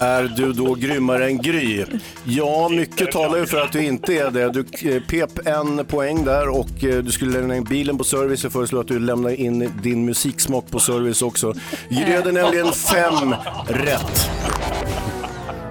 Är 0.00 0.22
du 0.22 0.52
då 0.52 0.74
grymmare 0.74 1.26
än 1.26 1.42
Gry? 1.42 1.84
Ja, 2.24 2.68
mycket 2.68 3.12
talar 3.12 3.38
ju 3.38 3.46
för 3.46 3.60
att 3.60 3.72
du 3.72 3.84
inte 3.84 4.14
är 4.14 4.30
det. 4.30 4.50
Du 4.50 4.90
eh, 4.90 5.02
pep 5.02 5.46
en 5.46 5.86
poäng 5.86 6.24
där 6.24 6.48
och 6.48 6.84
eh, 6.84 7.02
du 7.02 7.12
skulle 7.12 7.32
lämna 7.32 7.56
in 7.56 7.64
bilen 7.64 7.98
på 7.98 8.04
service. 8.04 8.42
Jag 8.42 8.52
föreslår 8.52 8.80
att 8.80 8.88
du 8.88 8.98
lämnar 8.98 9.30
in 9.30 9.72
din 9.82 10.04
musiksmak 10.04 10.70
på 10.70 10.78
service 10.78 11.22
också. 11.22 11.54
Gry 11.88 12.16
hade 12.16 12.32
nämligen 12.32 12.72
fem 12.72 13.34
rätt. 13.68 14.30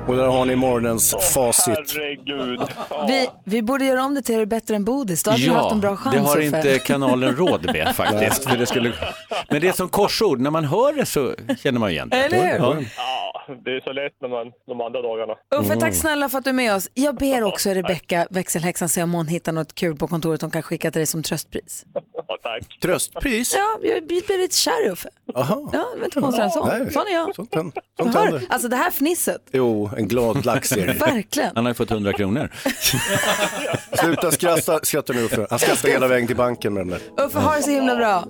Och 0.08 0.16
där 0.16 0.28
har 0.28 0.46
ni 0.46 0.56
morgonens 0.56 1.16
facit. 1.34 1.68
Herregud. 1.78 2.60
Vi, 3.08 3.28
vi 3.44 3.62
borde 3.62 3.86
göra 3.86 4.04
om 4.04 4.16
det 4.16 4.22
till 4.22 4.36
är 4.36 4.40
det 4.40 4.46
bättre 4.46 4.76
än 4.76 4.86
Bodis. 4.86 5.24
Då 5.24 5.32
hade 5.32 5.44
du 5.44 5.52
haft 5.52 5.72
en 5.72 5.80
bra 5.80 5.96
chans. 5.98 6.16
det 6.16 6.22
har 6.22 6.40
inte 6.40 6.80
kanalen 6.80 7.36
råd 7.36 7.66
med 7.66 7.96
faktiskt. 7.96 8.50
för 8.50 8.58
det 8.58 8.66
skulle... 8.66 8.94
Men 9.50 9.62
det 9.62 9.68
är 9.68 9.74
som 9.74 9.90
korsord, 9.90 10.40
när 10.40 10.50
man 10.52 10.66
hör 10.66 10.94
det 10.94 11.06
så 11.06 11.34
känner 11.64 11.80
man 11.80 11.90
igen 11.90 12.10
det. 12.10 12.18
Eller 12.18 12.60
hur? 12.60 12.88
Ja. 12.98 13.25
Det 13.66 13.72
är 13.76 13.82
så 13.82 13.92
lätt 13.92 14.14
när 14.22 14.30
man, 14.30 14.52
de 14.68 14.82
andra 14.82 15.02
dagarna. 15.02 15.34
Uffe, 15.56 15.76
tack 15.80 15.94
snälla 15.96 16.30
för 16.30 16.38
att 16.38 16.44
du 16.44 16.50
är 16.50 16.54
med 16.54 16.76
oss. 16.76 16.90
Jag 16.94 17.16
ber 17.16 17.44
också 17.44 17.70
Rebecka, 17.70 18.28
växelhäxan, 18.30 18.90
se 18.90 19.04
om 19.04 19.14
hon 19.14 19.28
hittar 19.28 19.52
något 19.52 19.76
kul 19.76 19.96
på 19.96 20.08
kontoret 20.08 20.42
hon 20.42 20.52
kan 20.52 20.62
skicka 20.64 20.92
till 20.92 21.00
dig 21.00 21.06
som 21.08 21.24
tröstpris. 21.24 21.86
Ja, 22.28 22.38
tack. 22.44 22.80
Tröstpris? 22.82 23.54
Ja, 23.56 23.80
jag 23.90 24.08
blir 24.08 24.38
lite 24.42 24.56
kär 24.56 24.86
i 24.86 24.90
Uffe. 24.90 25.10
Jaha. 25.34 25.70
Ja, 25.74 25.86
det 25.94 26.00
var 26.00 26.06
inte 26.06 26.20
konstigare 26.22 26.46
än 26.46 26.52
så. 26.52 26.66
Nej, 26.66 26.92
Sån 26.92 27.08
är 27.08 27.14
jag. 27.14 27.36
Sånt, 27.36 27.56
händer. 27.56 27.82
sånt 27.98 28.16
Hör, 28.16 28.24
händer. 28.24 28.42
alltså 28.50 28.68
det 28.68 28.76
här 28.76 28.92
fnisset, 28.92 29.42
Jo, 29.52 29.90
en 29.98 30.08
glad 30.08 30.46
lax 30.46 30.72
är 30.72 30.88
det. 30.88 30.94
verkligen. 30.94 31.52
Han 31.56 31.66
har 31.66 31.70
ju 31.70 31.74
fått 31.76 31.92
100 31.92 32.14
kronor. 32.14 32.50
Sluta 33.98 34.32
skratta, 34.32 34.80
skratta 34.84 35.14
nu 35.14 35.24
Uffe. 35.24 35.48
Han 35.50 35.60
skrattar 35.60 35.90
hela 35.90 36.08
vägen 36.08 36.28
till 36.28 36.36
banken 36.36 36.74
med 36.74 36.82
den 36.88 37.00
där. 37.16 37.26
Uffe, 37.26 37.40
ha 37.40 37.56
det 37.56 37.62
så 37.64 37.72
himla 37.72 37.96
bra. 37.96 38.24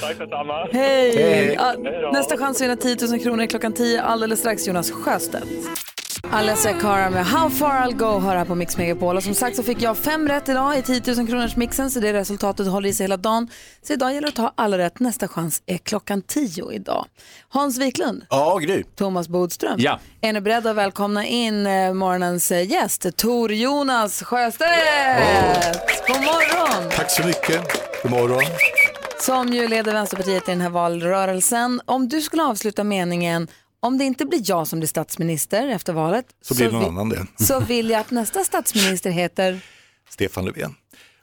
Tack 0.00 0.18
detsamma. 0.18 0.68
Hej! 0.72 1.16
Hej. 1.16 1.56
Då. 2.02 2.10
nästa 2.12 2.36
chans 2.36 2.56
att 2.56 2.62
vinna 2.64 2.76
10 2.76 2.96
000 3.10 3.20
kronor 3.20 3.42
är 3.42 3.46
klockan 3.46 3.72
10. 3.72 4.02
Alldeles 4.02 4.38
strax 4.40 4.66
Jonas 4.66 4.90
Sjöstedt. 4.90 5.44
Alessia 6.32 6.72
Cara 6.80 7.10
med 7.10 7.26
How 7.26 7.50
far 7.50 7.68
I'll 7.86 7.92
go 7.96 8.18
hör 8.20 8.36
här 8.36 8.44
på 8.44 8.54
Mix 8.54 8.76
Megapol. 8.76 9.16
Och 9.16 9.22
som 9.22 9.34
sagt 9.34 9.56
så 9.56 9.62
fick 9.62 9.82
jag 9.82 9.96
fem 9.98 10.28
rätt 10.28 10.48
idag 10.48 10.78
i 10.78 10.82
10 10.82 11.14
000 11.16 11.26
kronors 11.26 11.56
mixen 11.56 11.90
så 11.90 12.00
det 12.00 12.12
resultatet 12.12 12.66
håller 12.66 12.88
i 12.88 12.92
sig 12.92 13.04
hela 13.04 13.16
dagen. 13.16 13.48
Så 13.86 13.92
idag 13.92 14.14
gäller 14.14 14.26
det 14.26 14.28
att 14.28 14.34
ta 14.36 14.52
alla 14.56 14.78
rätt. 14.78 15.00
Nästa 15.00 15.28
chans 15.28 15.62
är 15.66 15.78
klockan 15.78 16.22
10 16.22 16.72
idag. 16.72 17.06
Hans 17.48 17.78
Wiklund, 17.78 18.24
Ja, 18.30 18.58
Gry. 18.58 18.84
Thomas 18.96 19.28
Bodström. 19.28 19.74
Ja. 19.78 19.98
Är 20.20 20.32
ni 20.32 20.40
beredda 20.40 20.70
att 20.70 20.76
välkomna 20.76 21.26
in 21.26 21.66
eh, 21.66 21.92
morgonens 21.92 22.50
eh, 22.52 22.70
gäst, 22.70 23.16
Tor 23.16 23.52
Jonas 23.52 24.22
Sjöstedt? 24.22 24.70
God 26.06 26.16
morgon! 26.20 26.90
Tack 26.90 27.10
så 27.10 27.26
mycket. 27.26 27.62
God 28.02 28.10
morgon. 28.10 28.42
Som 29.20 29.52
ju 29.52 29.68
leder 29.68 29.92
Vänsterpartiet 29.92 30.48
i 30.48 30.50
den 30.50 30.60
här 30.60 30.70
valrörelsen. 30.70 31.80
Om 31.84 32.08
du 32.08 32.20
skulle 32.20 32.42
avsluta 32.42 32.84
meningen 32.84 33.48
om 33.80 33.98
det 33.98 34.04
inte 34.04 34.24
blir 34.26 34.42
jag 34.44 34.66
som 34.68 34.78
blir 34.78 34.88
statsminister 34.88 35.68
efter 35.68 35.92
valet 35.92 36.26
Så 36.42 36.54
blir 36.54 36.70
någon 36.70 36.80
vi- 36.80 36.86
annan 36.86 37.08
det. 37.08 37.26
så 37.44 37.60
vill 37.60 37.90
jag 37.90 38.00
att 38.00 38.10
nästa 38.10 38.44
statsminister 38.44 39.10
heter 39.10 39.60
Stefan 40.10 40.44
Löfven. 40.44 40.74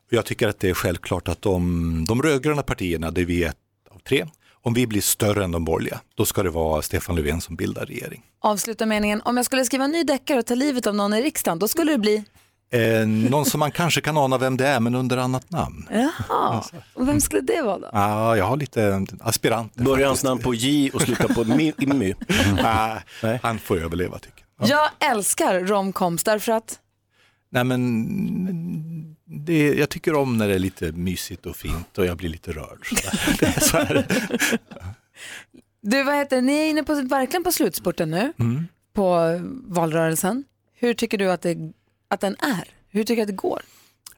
Jag 0.09 0.25
tycker 0.25 0.47
att 0.47 0.59
det 0.59 0.69
är 0.69 0.73
självklart 0.73 1.27
att 1.27 1.41
de, 1.41 2.05
de 2.07 2.21
rödgröna 2.21 2.63
partierna, 2.63 3.11
det 3.11 3.25
vi 3.25 3.43
är 3.43 3.49
ett 3.49 3.55
av 3.95 3.99
tre, 3.99 4.25
om 4.61 4.73
vi 4.73 4.87
blir 4.87 5.01
större 5.01 5.43
än 5.43 5.51
de 5.51 5.65
borgerliga, 5.65 5.99
då 6.15 6.25
ska 6.25 6.43
det 6.43 6.49
vara 6.49 6.81
Stefan 6.81 7.15
Löfven 7.15 7.41
som 7.41 7.55
bildar 7.55 7.85
regering. 7.85 8.23
avsluta 8.39 8.85
meningen 8.85 9.21
om 9.25 9.37
jag 9.37 9.45
skulle 9.45 9.65
skriva 9.65 9.83
en 9.85 9.91
ny 9.91 10.03
deckare 10.03 10.39
och 10.39 10.45
ta 10.45 10.55
livet 10.55 10.87
av 10.87 10.95
någon 10.95 11.13
i 11.13 11.21
riksdagen 11.21 11.59
då 11.59 11.67
skulle 11.67 11.91
det 11.91 11.97
bli 11.97 12.23
Eh, 12.69 13.07
någon 13.07 13.45
som 13.45 13.59
man 13.59 13.71
kanske 13.71 14.01
kan 14.01 14.17
ana 14.17 14.37
vem 14.37 14.57
det 14.57 14.67
är, 14.67 14.79
men 14.79 14.95
under 14.95 15.17
annat 15.17 15.51
namn. 15.51 15.87
jaha, 15.91 16.63
och 16.93 17.07
vem 17.07 17.21
skulle 17.21 17.41
det 17.41 17.61
vara 17.61 17.79
då? 17.79 17.89
Ah, 17.93 18.35
jag 18.35 18.45
har 18.45 18.57
lite 18.57 19.05
aspiranter. 19.19 19.83
Börjar 19.83 20.07
hans 20.07 20.23
namn 20.23 20.41
på 20.41 20.53
J 20.53 20.91
och 20.93 21.01
slutar 21.01 21.27
på 21.27 21.43
Mi- 21.43 21.73
Immy. 21.83 22.13
Ah, 22.63 22.97
han 23.41 23.59
får 23.59 23.77
överleva 23.83 24.19
tycker 24.19 24.45
jag. 24.59 24.69
Jag 24.69 25.11
älskar 25.11 25.59
romcoms 25.59 26.23
därför 26.23 26.51
att 26.51 26.79
Nej, 27.49 27.63
men 27.63 29.15
det, 29.25 29.73
jag 29.73 29.89
tycker 29.89 30.15
om 30.15 30.37
när 30.37 30.47
det 30.47 30.55
är 30.55 30.59
lite 30.59 30.91
mysigt 30.91 31.45
och 31.45 31.55
fint 31.55 31.97
och 31.97 32.05
jag 32.05 32.17
blir 32.17 32.29
lite 32.29 32.51
rörd. 32.51 32.87
Så 33.61 33.77
du 35.81 36.03
vad 36.03 36.15
heter 36.15 36.41
ni 36.41 36.53
är 36.53 36.69
inne 36.69 36.83
på, 36.83 36.93
verkligen 36.93 37.43
på 37.43 37.51
slutspurten 37.51 38.11
nu 38.11 38.33
Mm. 38.39 38.67
på 38.93 39.39
valrörelsen. 39.67 40.43
Hur 40.79 40.93
tycker 40.93 41.17
du 41.17 41.31
att, 41.31 41.41
det, 41.41 41.57
att 42.07 42.21
den 42.21 42.35
är? 42.39 42.67
Hur 42.89 43.03
tycker 43.03 43.15
du 43.15 43.21
att 43.21 43.27
det 43.27 43.33
går? 43.33 43.61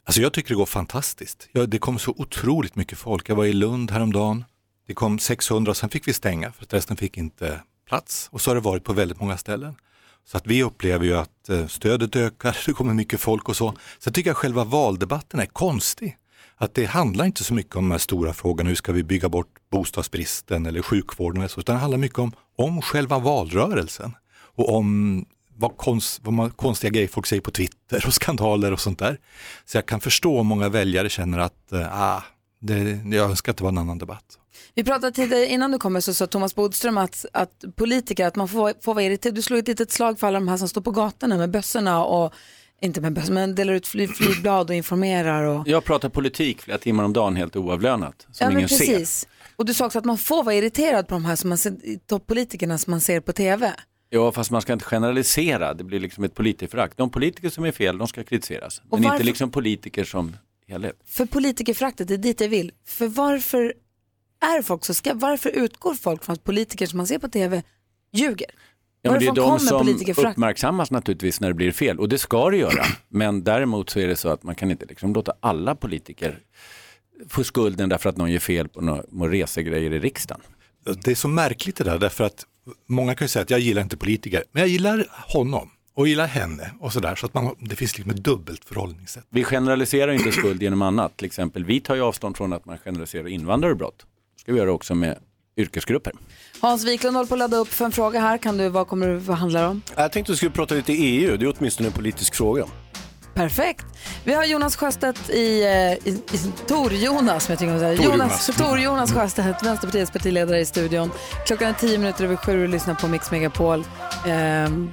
Alltså 0.04 0.22
jag 0.22 0.34
tycker 0.34 0.50
det 0.50 0.56
går 0.56 0.66
fantastiskt. 0.66 1.50
Ja, 1.52 1.66
det 1.66 1.80
kom 1.80 2.00
så 2.00 2.14
otroligt 2.18 2.76
mycket 2.76 2.98
folk. 2.98 3.30
Jag 3.30 3.36
var 3.36 3.46
i 3.46 3.54
Lund 3.54 3.92
häromdagen. 3.92 4.46
Det 4.88 4.94
kom 4.94 5.20
600 5.20 5.70
och 5.70 5.78
sen 5.78 5.90
fick 5.90 6.08
vi 6.08 6.14
stänga 6.14 6.52
för 6.52 6.64
att 6.64 6.74
resten 6.74 6.98
fick 6.98 7.18
inte 7.18 7.62
plats. 7.88 8.30
Och 8.32 8.42
så 8.42 8.50
har 8.50 8.56
det 8.56 8.62
varit 8.62 8.84
på 8.84 8.94
väldigt 8.94 9.20
många 9.20 9.38
ställen. 9.38 9.76
Så 10.26 10.38
att 10.38 10.48
vi 10.48 10.64
upplever 10.64 11.06
ju 11.06 11.18
att 11.18 11.50
eh, 11.50 11.68
stödet 11.68 12.16
ökar, 12.16 12.58
det 12.66 12.74
kommer 12.74 12.94
mycket 12.94 13.20
folk 13.20 13.50
och 13.50 13.56
så. 13.56 13.74
Sen 14.00 14.14
tycker 14.14 14.30
jag 14.30 14.38
själva 14.38 14.64
valdebatten 14.64 15.40
är 15.40 15.46
konstig. 15.46 16.18
Att 16.56 16.74
det 16.74 16.86
handlar 16.86 17.26
inte 17.26 17.44
så 17.44 17.54
mycket 17.54 17.76
om 17.76 17.84
de 17.84 17.92
här 17.92 17.98
stora 17.98 18.34
frågorna, 18.34 18.70
hur 18.70 18.76
ska 18.76 18.92
vi 18.92 19.04
bygga 19.04 19.30
bort 19.30 19.48
bostadsbristen 19.72 20.66
eller 20.66 20.82
sjukvården 20.82 21.42
eller 21.42 21.50
så, 21.50 21.60
utan 21.60 21.76
det 21.76 21.82
handlar 21.82 21.98
mycket 21.98 22.20
om, 22.20 22.32
om 22.56 22.82
själva 22.82 23.20
valrörelsen. 23.20 24.16
Och 24.56 24.76
om 24.76 25.26
vad, 25.60 25.78
konst, 25.78 26.22
vad 26.24 26.34
man, 26.34 26.52
konstiga 26.52 26.92
grejer 26.92 27.08
folk 27.08 27.28
säger 27.28 27.42
på 27.42 27.52
Twitter 27.52 28.04
och 28.08 28.14
skandaler 28.14 28.74
och 28.74 28.80
sånt 28.80 29.00
där. 29.00 29.18
Så 29.66 29.78
jag 29.78 29.86
kan 29.86 30.00
förstå 30.00 30.40
om 30.40 30.48
många 30.48 30.70
väljare 30.70 31.10
känner 31.10 31.40
att 31.40 31.72
eh, 31.72 32.02
ah, 32.02 32.24
Det, 32.60 33.02
jag 33.06 33.30
önskar 33.30 33.52
att 33.52 33.58
det 33.58 33.64
var 33.64 33.72
en 33.72 33.78
annan 33.78 33.98
debatt. 33.98 34.26
Vi 34.76 34.84
pratade 34.84 35.12
tidigare, 35.12 35.48
innan 35.48 35.72
du 35.72 35.78
kommer 35.78 36.02
så 36.02 36.14
sa 36.14 36.28
Thomas 36.28 36.56
Bodström 36.56 36.98
att, 36.98 37.26
att 37.34 37.64
politiker, 37.76 38.28
att 38.28 38.36
man 38.36 38.48
får, 38.48 38.74
får 38.82 38.94
vara 38.94 39.04
irriterad. 39.04 39.36
Du 39.36 39.42
slog 39.42 39.60
ett 39.60 39.68
litet 39.68 39.92
slag 39.92 40.20
för 40.20 40.28
alla 40.28 40.40
de 40.40 40.48
här 40.48 40.58
som 40.58 40.70
står 40.70 40.82
på 40.82 40.92
gatorna 40.92 41.38
med 41.38 41.52
bössorna 41.52 42.04
och, 42.04 42.34
inte 42.82 43.02
med 43.02 43.14
bössor, 43.14 43.34
men 43.34 43.56
delar 43.56 43.74
ut 43.74 43.88
fly, 43.88 44.08
flygblad 44.08 44.70
och 44.70 44.76
informerar. 44.76 45.44
Och... 45.44 45.68
Jag 45.68 45.84
pratar 45.84 46.10
politik 46.10 46.62
flera 46.62 46.78
timmar 46.78 47.04
om 47.04 47.14
dagen 47.14 47.36
helt 47.36 47.56
oavlönat, 47.56 48.28
som 48.32 48.46
Ja, 48.46 48.48
men 48.48 48.58
ingen 48.58 48.70
ser. 48.70 48.78
precis. 48.78 49.28
Och 49.56 49.66
du 49.66 49.74
sa 49.74 49.86
också 49.86 50.00
att 50.00 50.06
man 50.06 50.18
får 50.18 50.44
vara 50.44 50.56
irriterad 50.56 51.08
på 51.08 51.14
de 51.14 51.26
här 51.26 51.36
som 51.36 51.50
man 51.50 51.58
ser, 51.58 51.74
toppolitikerna 52.08 52.78
som 52.78 52.92
man 52.92 53.02
ser 53.02 53.20
på 53.20 53.34
tv. 53.34 53.74
Ja, 54.10 54.32
fast 54.32 54.52
man 54.52 54.62
ska 54.62 54.74
inte 54.74 54.86
generalisera. 54.86 55.74
Det 55.74 55.84
blir 55.84 56.00
liksom 56.00 56.24
ett 56.24 56.36
politikerförakt. 56.36 56.98
De 56.98 57.10
politiker 57.10 57.50
som 57.50 57.64
är 57.66 57.72
fel, 57.72 57.98
de 57.98 58.08
ska 58.08 58.24
kritiseras. 58.24 58.82
Men 58.92 59.02
varför- 59.02 59.16
inte 59.16 59.26
liksom 59.26 59.52
politiker 59.52 60.04
som 60.04 60.36
helhet. 60.68 60.96
För 61.06 61.26
politikerföraktet, 61.26 62.08
det 62.08 62.14
är 62.14 62.18
dit 62.18 62.42
jag 62.42 62.50
vill. 62.50 62.72
För 62.86 63.08
varför 63.08 63.74
är 64.42 64.62
folk 64.62 64.86
så 64.86 64.94
ska, 64.94 65.14
varför 65.14 65.50
utgår 65.50 65.94
folk 65.94 66.24
från 66.24 66.34
att 66.34 66.44
politiker 66.44 66.86
som 66.86 66.98
man 66.98 67.08
ser 67.08 67.20
på 67.20 67.28
tv 67.28 67.64
ljuger? 68.14 68.48
Ja, 69.02 69.12
men 69.12 69.20
det 69.20 69.26
är 69.28 69.36
de 69.36 69.60
som 69.60 69.88
uppmärksammas 70.26 70.92
naturligtvis 70.92 71.40
när 71.40 71.48
det 71.48 71.54
blir 71.54 71.72
fel 71.72 72.00
och 72.00 72.10
det 72.10 72.18
ska 72.18 72.50
det 72.50 72.58
göra. 72.58 72.86
Men 73.10 73.44
däremot 73.44 73.90
så 73.90 74.00
är 74.00 74.08
det 74.08 74.16
så 74.16 74.30
att 74.30 74.44
man 74.44 74.56
kan 74.56 74.72
inte 74.72 74.86
liksom 74.86 75.14
låta 75.14 75.34
alla 75.40 75.76
politiker 75.76 76.40
få 77.30 77.44
skulden 77.44 77.90
därför 77.90 78.10
att 78.10 78.18
någon 78.18 78.32
gör 78.32 78.40
fel 78.40 78.68
på 78.68 78.82
några 78.82 79.32
resegrejer 79.34 79.94
i 79.94 80.00
riksdagen. 80.00 80.42
Det 81.04 81.12
är 81.12 81.16
så 81.16 81.28
märkligt 81.28 81.76
det 81.76 81.84
där, 81.84 81.98
därför 82.00 82.24
att 82.24 82.46
många 82.86 83.16
kan 83.16 83.26
ju 83.26 83.30
säga 83.30 83.44
att 83.44 83.50
jag 83.50 83.60
gillar 83.60 83.82
inte 83.82 83.98
politiker, 83.98 84.44
men 84.52 84.62
jag 84.62 84.70
gillar 84.70 85.08
honom 85.12 85.70
och 85.94 86.08
gillar 86.08 86.28
henne 86.28 86.72
och 86.80 86.94
sådär, 86.94 87.16
så 87.16 87.26
att 87.26 87.34
man, 87.34 87.56
det 87.60 87.76
finns 87.76 87.98
liksom 87.98 88.12
ett 88.12 88.24
dubbelt 88.24 88.66
förhållningssätt. 88.66 89.26
Vi 89.30 89.44
generaliserar 89.44 90.12
inte 90.12 90.32
skuld 90.32 90.64
genom 90.64 90.82
annat. 90.82 91.18
Till 91.18 91.26
exempel, 91.26 91.66
vi 91.66 91.80
tar 91.80 91.96
ju 91.96 92.02
avstånd 92.02 92.38
från 92.38 92.54
att 92.54 92.66
man 92.66 92.78
generaliserar 92.78 93.28
invandrare 93.28 93.76
brott. 93.76 94.06
Det 94.36 94.42
ska 94.42 94.52
vi 94.52 94.60
göra 94.60 94.72
också 94.72 94.96
med 94.96 95.18
yrkesgrupper. 95.58 96.14
Hans 96.62 96.86
Wiklund 96.86 97.16
håller 97.16 97.28
på 97.28 97.36
att 97.36 97.40
ladda 97.40 97.58
upp 97.58 97.68
för 97.68 97.86
en 97.86 97.92
fråga 97.92 98.20
här. 98.20 98.38
Kan 98.38 98.58
du, 98.58 98.70
vad 98.70 98.88
kommer 98.88 99.16
vad 99.16 99.38
handlar 99.38 99.62
det 99.62 99.68
om? 99.68 99.82
Jag 99.96 100.12
tänkte 100.12 100.32
att 100.32 100.34
vi 100.34 100.38
skulle 100.38 100.52
prata 100.52 100.76
lite 100.76 100.94
EU, 100.94 101.38
det 101.38 101.46
är 101.46 101.54
åtminstone 101.58 101.90
en 101.90 101.94
politisk 101.94 102.36
fråga. 102.36 102.66
Perfekt. 103.34 103.86
Vi 104.24 104.34
har 104.34 104.46
Jonas 104.46 104.76
Sjöstedt 104.76 105.30
i, 105.30 105.64
eh, 105.64 106.08
i, 106.08 106.22
i 106.32 106.38
Tor-Jonas, 106.68 107.44
som 107.46 107.52
jag 107.52 107.60
tycker 107.60 107.70
om 107.72 107.76
att 107.76 107.82
säga. 107.82 107.94
Jonas, 107.94 108.46
Tor-Jonas. 108.46 108.58
Tor-Jonas 108.58 109.14
Sjöstedt, 109.14 109.64
Vänsterpartiets 109.66 110.12
partiledare 110.12 110.60
i 110.60 110.66
studion. 110.66 111.12
Klockan 111.46 111.70
är 111.70 111.74
tio 111.74 111.98
minuter 111.98 112.24
över 112.24 112.36
sju 112.36 112.64
och 112.64 112.70
lyssnar 112.70 112.96
på 112.96 113.08
Mix 113.08 113.32
Megapol. 113.32 113.80
Eh, 113.80 113.84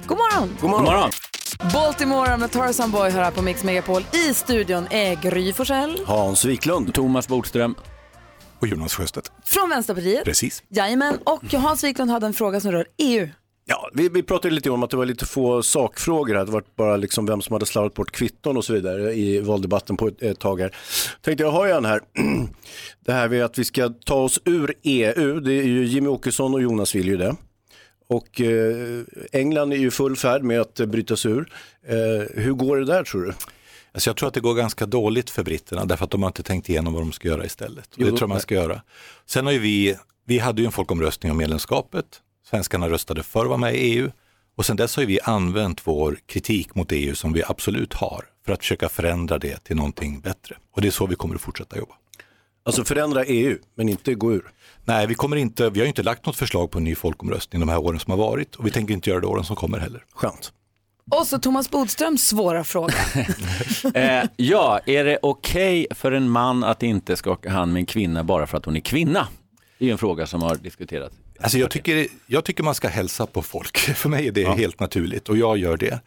god 0.05 0.17
morgon! 0.17 0.57
God 0.61 0.69
morgon. 0.69 0.85
God 0.85 0.93
morgon. 0.93 1.11
Baltimore 1.73 2.37
med 2.37 2.51
Tarzan 2.51 2.91
Boy 2.91 3.09
hör 3.09 3.23
här 3.23 3.31
på 3.31 3.41
Mix 3.41 3.63
Megapol. 3.63 4.03
I 4.13 4.33
studion 4.33 4.87
är 4.89 5.15
Gry 5.15 5.53
Forssell 5.53 5.99
Hans 6.05 6.45
Wiklund. 6.45 6.93
Thomas 6.93 7.27
Bodström. 7.27 7.75
Och 8.59 8.67
Jonas 8.67 8.93
Sjöstedt. 8.95 9.31
från 9.45 9.69
Vänsterpartiet. 9.69 10.23
Precis. 10.23 10.63
Jajamän, 10.69 11.17
och 11.23 11.53
Hans 11.53 11.83
Wiklund 11.83 12.11
hade 12.11 12.25
en 12.25 12.33
fråga 12.33 12.59
som 12.59 12.71
rör 12.71 12.85
EU. 12.97 13.29
Ja, 13.69 13.89
vi, 13.93 14.09
vi 14.09 14.23
pratade 14.23 14.55
lite 14.55 14.69
om 14.69 14.83
att 14.83 14.89
det 14.89 14.97
var 14.97 15.05
lite 15.05 15.25
få 15.25 15.63
sakfrågor 15.63 16.35
här. 16.35 16.45
Det 16.45 16.51
var 16.51 16.63
bara 16.75 16.97
liksom 16.97 17.25
vem 17.25 17.41
som 17.41 17.53
hade 17.53 17.65
slarvat 17.65 17.93
bort 17.93 18.11
kvitton 18.11 18.57
och 18.57 18.65
så 18.65 18.73
vidare 18.73 19.13
i 19.13 19.39
valdebatten 19.39 19.97
på 19.97 20.07
ett, 20.07 20.21
ett 20.21 20.39
tag 20.39 20.61
här. 20.61 20.75
Tänkte 21.21 21.43
jag 21.43 21.51
har 21.51 21.67
en 21.67 21.85
här. 21.85 22.01
Det 23.05 23.13
här 23.13 23.29
med 23.29 23.45
att 23.45 23.57
vi 23.57 23.65
ska 23.65 23.89
ta 23.89 24.15
oss 24.15 24.39
ur 24.45 24.73
EU. 24.83 25.39
Det 25.39 25.53
är 25.53 25.63
ju 25.63 25.85
Jimmy 25.85 26.07
Åkesson 26.07 26.53
och 26.53 26.61
Jonas 26.61 26.95
vill 26.95 27.07
ju 27.07 27.17
det. 27.17 27.35
Och 28.09 28.41
eh, 28.41 29.03
England 29.31 29.73
är 29.73 29.77
ju 29.77 29.91
full 29.91 30.15
färd 30.15 30.43
med 30.43 30.61
att 30.61 30.75
bryta 30.75 31.15
sig 31.15 31.31
ur. 31.31 31.51
Eh, 31.87 32.41
hur 32.43 32.53
går 32.53 32.77
det 32.77 32.85
där 32.85 33.03
tror 33.03 33.21
du? 33.21 33.33
Alltså 33.91 34.09
jag 34.09 34.17
tror 34.17 34.27
att 34.27 34.33
det 34.33 34.39
går 34.39 34.55
ganska 34.55 34.85
dåligt 34.85 35.29
för 35.29 35.43
britterna 35.43 35.85
därför 35.85 36.05
att 36.05 36.11
de 36.11 36.23
har 36.23 36.29
inte 36.29 36.43
tänkt 36.43 36.69
igenom 36.69 36.93
vad 36.93 37.01
de 37.01 37.11
ska 37.11 37.27
göra 37.27 37.45
istället. 37.45 37.87
Och 37.93 37.99
Jo, 37.99 38.05
det 38.05 38.11
tror 38.11 38.21
jag 38.21 38.29
man 38.29 38.39
ska 38.39 38.55
göra. 38.55 38.81
Sen 39.25 39.45
har 39.45 39.53
ju 39.53 39.59
vi, 39.59 39.95
vi 40.25 40.39
hade 40.39 40.61
ju 40.61 40.65
en 40.65 40.71
folkomröstning 40.71 41.31
om 41.31 41.37
medlemskapet. 41.37 42.05
Svenskarna 42.49 42.89
röstade 42.89 43.23
för 43.23 43.41
att 43.41 43.47
vara 43.47 43.57
med 43.57 43.75
i 43.75 43.77
EU 43.77 44.11
och 44.55 44.65
sen 44.65 44.75
dess 44.75 44.95
har 44.95 45.03
ju 45.03 45.07
vi 45.07 45.19
använt 45.23 45.87
vår 45.87 46.19
kritik 46.25 46.75
mot 46.75 46.91
EU 46.91 47.15
som 47.15 47.33
vi 47.33 47.43
absolut 47.47 47.93
har 47.93 48.25
för 48.45 48.53
att 48.53 48.59
försöka 48.59 48.89
förändra 48.89 49.37
det 49.37 49.63
till 49.63 49.75
någonting 49.75 50.19
bättre. 50.19 50.55
Och 50.71 50.81
det 50.81 50.87
är 50.87 50.91
så 50.91 51.05
vi 51.05 51.15
kommer 51.15 51.35
att 51.35 51.41
fortsätta 51.41 51.77
jobba. 51.77 51.95
Alltså 52.65 52.83
förändra 52.83 53.25
EU, 53.25 53.57
men 53.75 53.89
inte 53.89 54.13
gå 54.13 54.33
ur. 54.33 54.51
Nej, 54.85 55.07
vi, 55.07 55.15
kommer 55.15 55.37
inte, 55.37 55.69
vi 55.69 55.79
har 55.79 55.87
inte 55.87 56.03
lagt 56.03 56.25
något 56.25 56.35
förslag 56.35 56.71
på 56.71 56.77
en 56.77 56.83
ny 56.83 56.95
folkomröstning 56.95 57.59
de 57.59 57.69
här 57.69 57.77
åren 57.77 57.99
som 57.99 58.11
har 58.11 58.17
varit 58.17 58.55
och 58.55 58.65
vi 58.65 58.71
tänker 58.71 58.93
inte 58.93 59.09
göra 59.09 59.19
det 59.19 59.27
åren 59.27 59.43
som 59.43 59.55
kommer 59.55 59.77
heller. 59.77 60.05
Skönt. 60.13 60.51
Och 61.11 61.27
så 61.27 61.39
Thomas 61.39 61.71
Bodströms 61.71 62.27
svåra 62.27 62.63
fråga. 62.63 62.93
Eh, 63.93 64.23
ja, 64.35 64.79
är 64.85 65.03
det 65.03 65.19
okej 65.21 65.87
för 65.91 66.11
en 66.11 66.29
man 66.29 66.63
att 66.63 66.83
inte 66.83 67.15
skaka 67.15 67.49
hand 67.49 67.73
med 67.73 67.79
en 67.79 67.85
kvinna 67.85 68.23
bara 68.23 68.47
för 68.47 68.57
att 68.57 68.65
hon 68.65 68.75
är 68.75 68.79
kvinna? 68.79 69.27
Det 69.79 69.87
är 69.87 69.91
en 69.91 69.97
fråga 69.97 70.27
som 70.27 70.41
har 70.41 70.55
diskuterats. 70.55 71.15
Alltså 71.39 71.57
jag, 71.57 71.71
tycker, 71.71 72.07
jag 72.27 72.45
tycker 72.45 72.63
man 72.63 72.75
ska 72.75 72.87
hälsa 72.87 73.25
på 73.25 73.41
folk. 73.41 73.77
För 73.77 74.09
mig 74.09 74.27
är 74.27 74.31
det 74.31 74.43
helt 74.43 74.79
naturligt 74.79 75.29
och 75.29 75.37
jag 75.37 75.57
gör 75.57 75.77
det. 75.77 75.99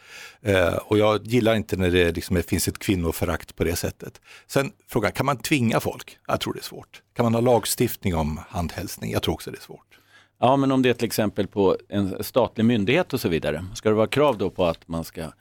Eh, 0.42 0.74
och 0.74 0.98
jag 0.98 1.26
gillar 1.26 1.54
inte 1.54 1.76
när 1.76 1.90
det 1.90 2.12
liksom 2.12 2.42
finns 2.42 2.68
ett 2.68 2.78
kvinnoförakt 2.78 3.56
på 3.56 3.64
det 3.64 3.76
sättet. 3.76 4.20
Sen 4.46 4.72
frågan, 4.88 5.12
kan 5.12 5.26
man 5.26 5.36
tvinga 5.36 5.80
folk? 5.80 6.18
Jag 6.26 6.40
tror 6.40 6.52
det 6.52 6.60
är 6.60 6.64
svårt. 6.64 7.02
Kan 7.16 7.24
man 7.24 7.34
ha 7.34 7.40
lagstiftning 7.40 8.14
om 8.14 8.40
handhälsning? 8.48 9.12
Jag 9.12 9.22
tror 9.22 9.34
också 9.34 9.50
det 9.50 9.56
är 9.56 9.62
svårt. 9.62 9.98
Ja, 10.40 10.56
men 10.56 10.72
om 10.72 10.82
det 10.82 10.88
är 10.88 10.94
till 10.94 11.06
exempel 11.06 11.46
på 11.46 11.76
en 11.88 12.24
statlig 12.24 12.64
myndighet 12.64 13.12
och 13.12 13.20
så 13.20 13.28
vidare, 13.28 13.66
ska 13.74 13.88
det 13.88 13.94
vara 13.94 14.06
krav 14.06 14.38
då 14.38 14.50
på 14.50 14.66
att 14.66 14.88
man 14.88 15.04
ska 15.04 15.32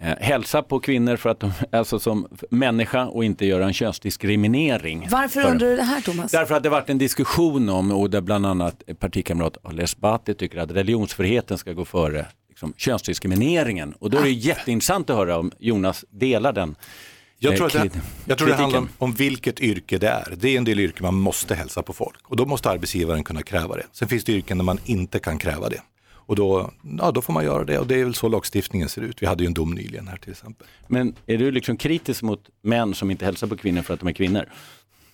eh, 0.00 0.16
hälsa 0.20 0.62
på 0.62 0.80
kvinnor 0.80 1.16
för 1.16 1.30
att 1.30 1.40
de, 1.40 1.52
alltså 1.72 1.98
som 1.98 2.28
människa 2.50 3.06
och 3.06 3.24
inte 3.24 3.46
göra 3.46 3.64
en 3.64 3.72
könsdiskriminering? 3.72 5.08
Varför 5.10 5.42
För- 5.42 5.50
undrar 5.50 5.68
du 5.68 5.76
det 5.76 5.82
här 5.82 6.00
Thomas? 6.00 6.32
Därför 6.32 6.54
att 6.54 6.62
det 6.62 6.68
varit 6.68 6.90
en 6.90 6.98
diskussion 6.98 7.68
om, 7.68 7.90
och 7.90 8.10
där 8.10 8.20
bland 8.20 8.46
annat 8.46 8.82
partikamrat 8.98 9.56
Ali 9.62 9.82
Esbati 9.82 10.34
tycker 10.34 10.58
att 10.58 10.70
religionsfriheten 10.70 11.58
ska 11.58 11.72
gå 11.72 11.84
före 11.84 12.26
liksom, 12.48 12.74
könsdiskrimineringen. 12.76 13.94
Och 13.98 14.10
då 14.10 14.18
är 14.18 14.22
det 14.22 14.30
jätteintressant 14.30 15.10
att 15.10 15.16
höra 15.16 15.38
om 15.38 15.52
Jonas 15.58 16.04
delar 16.10 16.52
den 16.52 16.74
Jag 17.38 17.52
eh, 17.52 17.56
tror, 17.56 17.66
att 17.66 17.72
det, 17.72 18.00
jag 18.24 18.38
tror 18.38 18.48
det 18.48 18.54
handlar 18.54 18.78
om, 18.78 18.88
om 18.98 19.12
vilket 19.12 19.60
yrke 19.60 19.98
det 19.98 20.08
är. 20.08 20.34
Det 20.36 20.48
är 20.48 20.58
en 20.58 20.64
del 20.64 20.80
yrken 20.80 21.04
man 21.04 21.14
måste 21.14 21.54
hälsa 21.54 21.82
på 21.82 21.92
folk 21.92 22.18
och 22.22 22.36
då 22.36 22.46
måste 22.46 22.70
arbetsgivaren 22.70 23.24
kunna 23.24 23.42
kräva 23.42 23.76
det. 23.76 23.86
Sen 23.92 24.08
finns 24.08 24.24
det 24.24 24.32
yrken 24.32 24.58
där 24.58 24.64
man 24.64 24.78
inte 24.84 25.18
kan 25.18 25.38
kräva 25.38 25.68
det. 25.68 25.80
Och 26.30 26.36
då, 26.36 26.70
ja, 26.98 27.10
då 27.10 27.22
får 27.22 27.32
man 27.32 27.44
göra 27.44 27.64
det 27.64 27.78
och 27.78 27.86
det 27.86 28.00
är 28.00 28.04
väl 28.04 28.14
så 28.14 28.28
lagstiftningen 28.28 28.88
ser 28.88 29.02
ut. 29.02 29.22
Vi 29.22 29.26
hade 29.26 29.42
ju 29.42 29.46
en 29.46 29.54
dom 29.54 29.70
nyligen 29.74 30.08
här 30.08 30.16
till 30.16 30.30
exempel. 30.30 30.66
Men 30.88 31.14
är 31.26 31.38
du 31.38 31.50
liksom 31.50 31.76
kritisk 31.76 32.22
mot 32.22 32.40
män 32.62 32.94
som 32.94 33.10
inte 33.10 33.24
hälsar 33.24 33.46
på 33.46 33.56
kvinnor 33.56 33.82
för 33.82 33.94
att 33.94 34.00
de 34.00 34.08
är 34.08 34.12
kvinnor? 34.12 34.44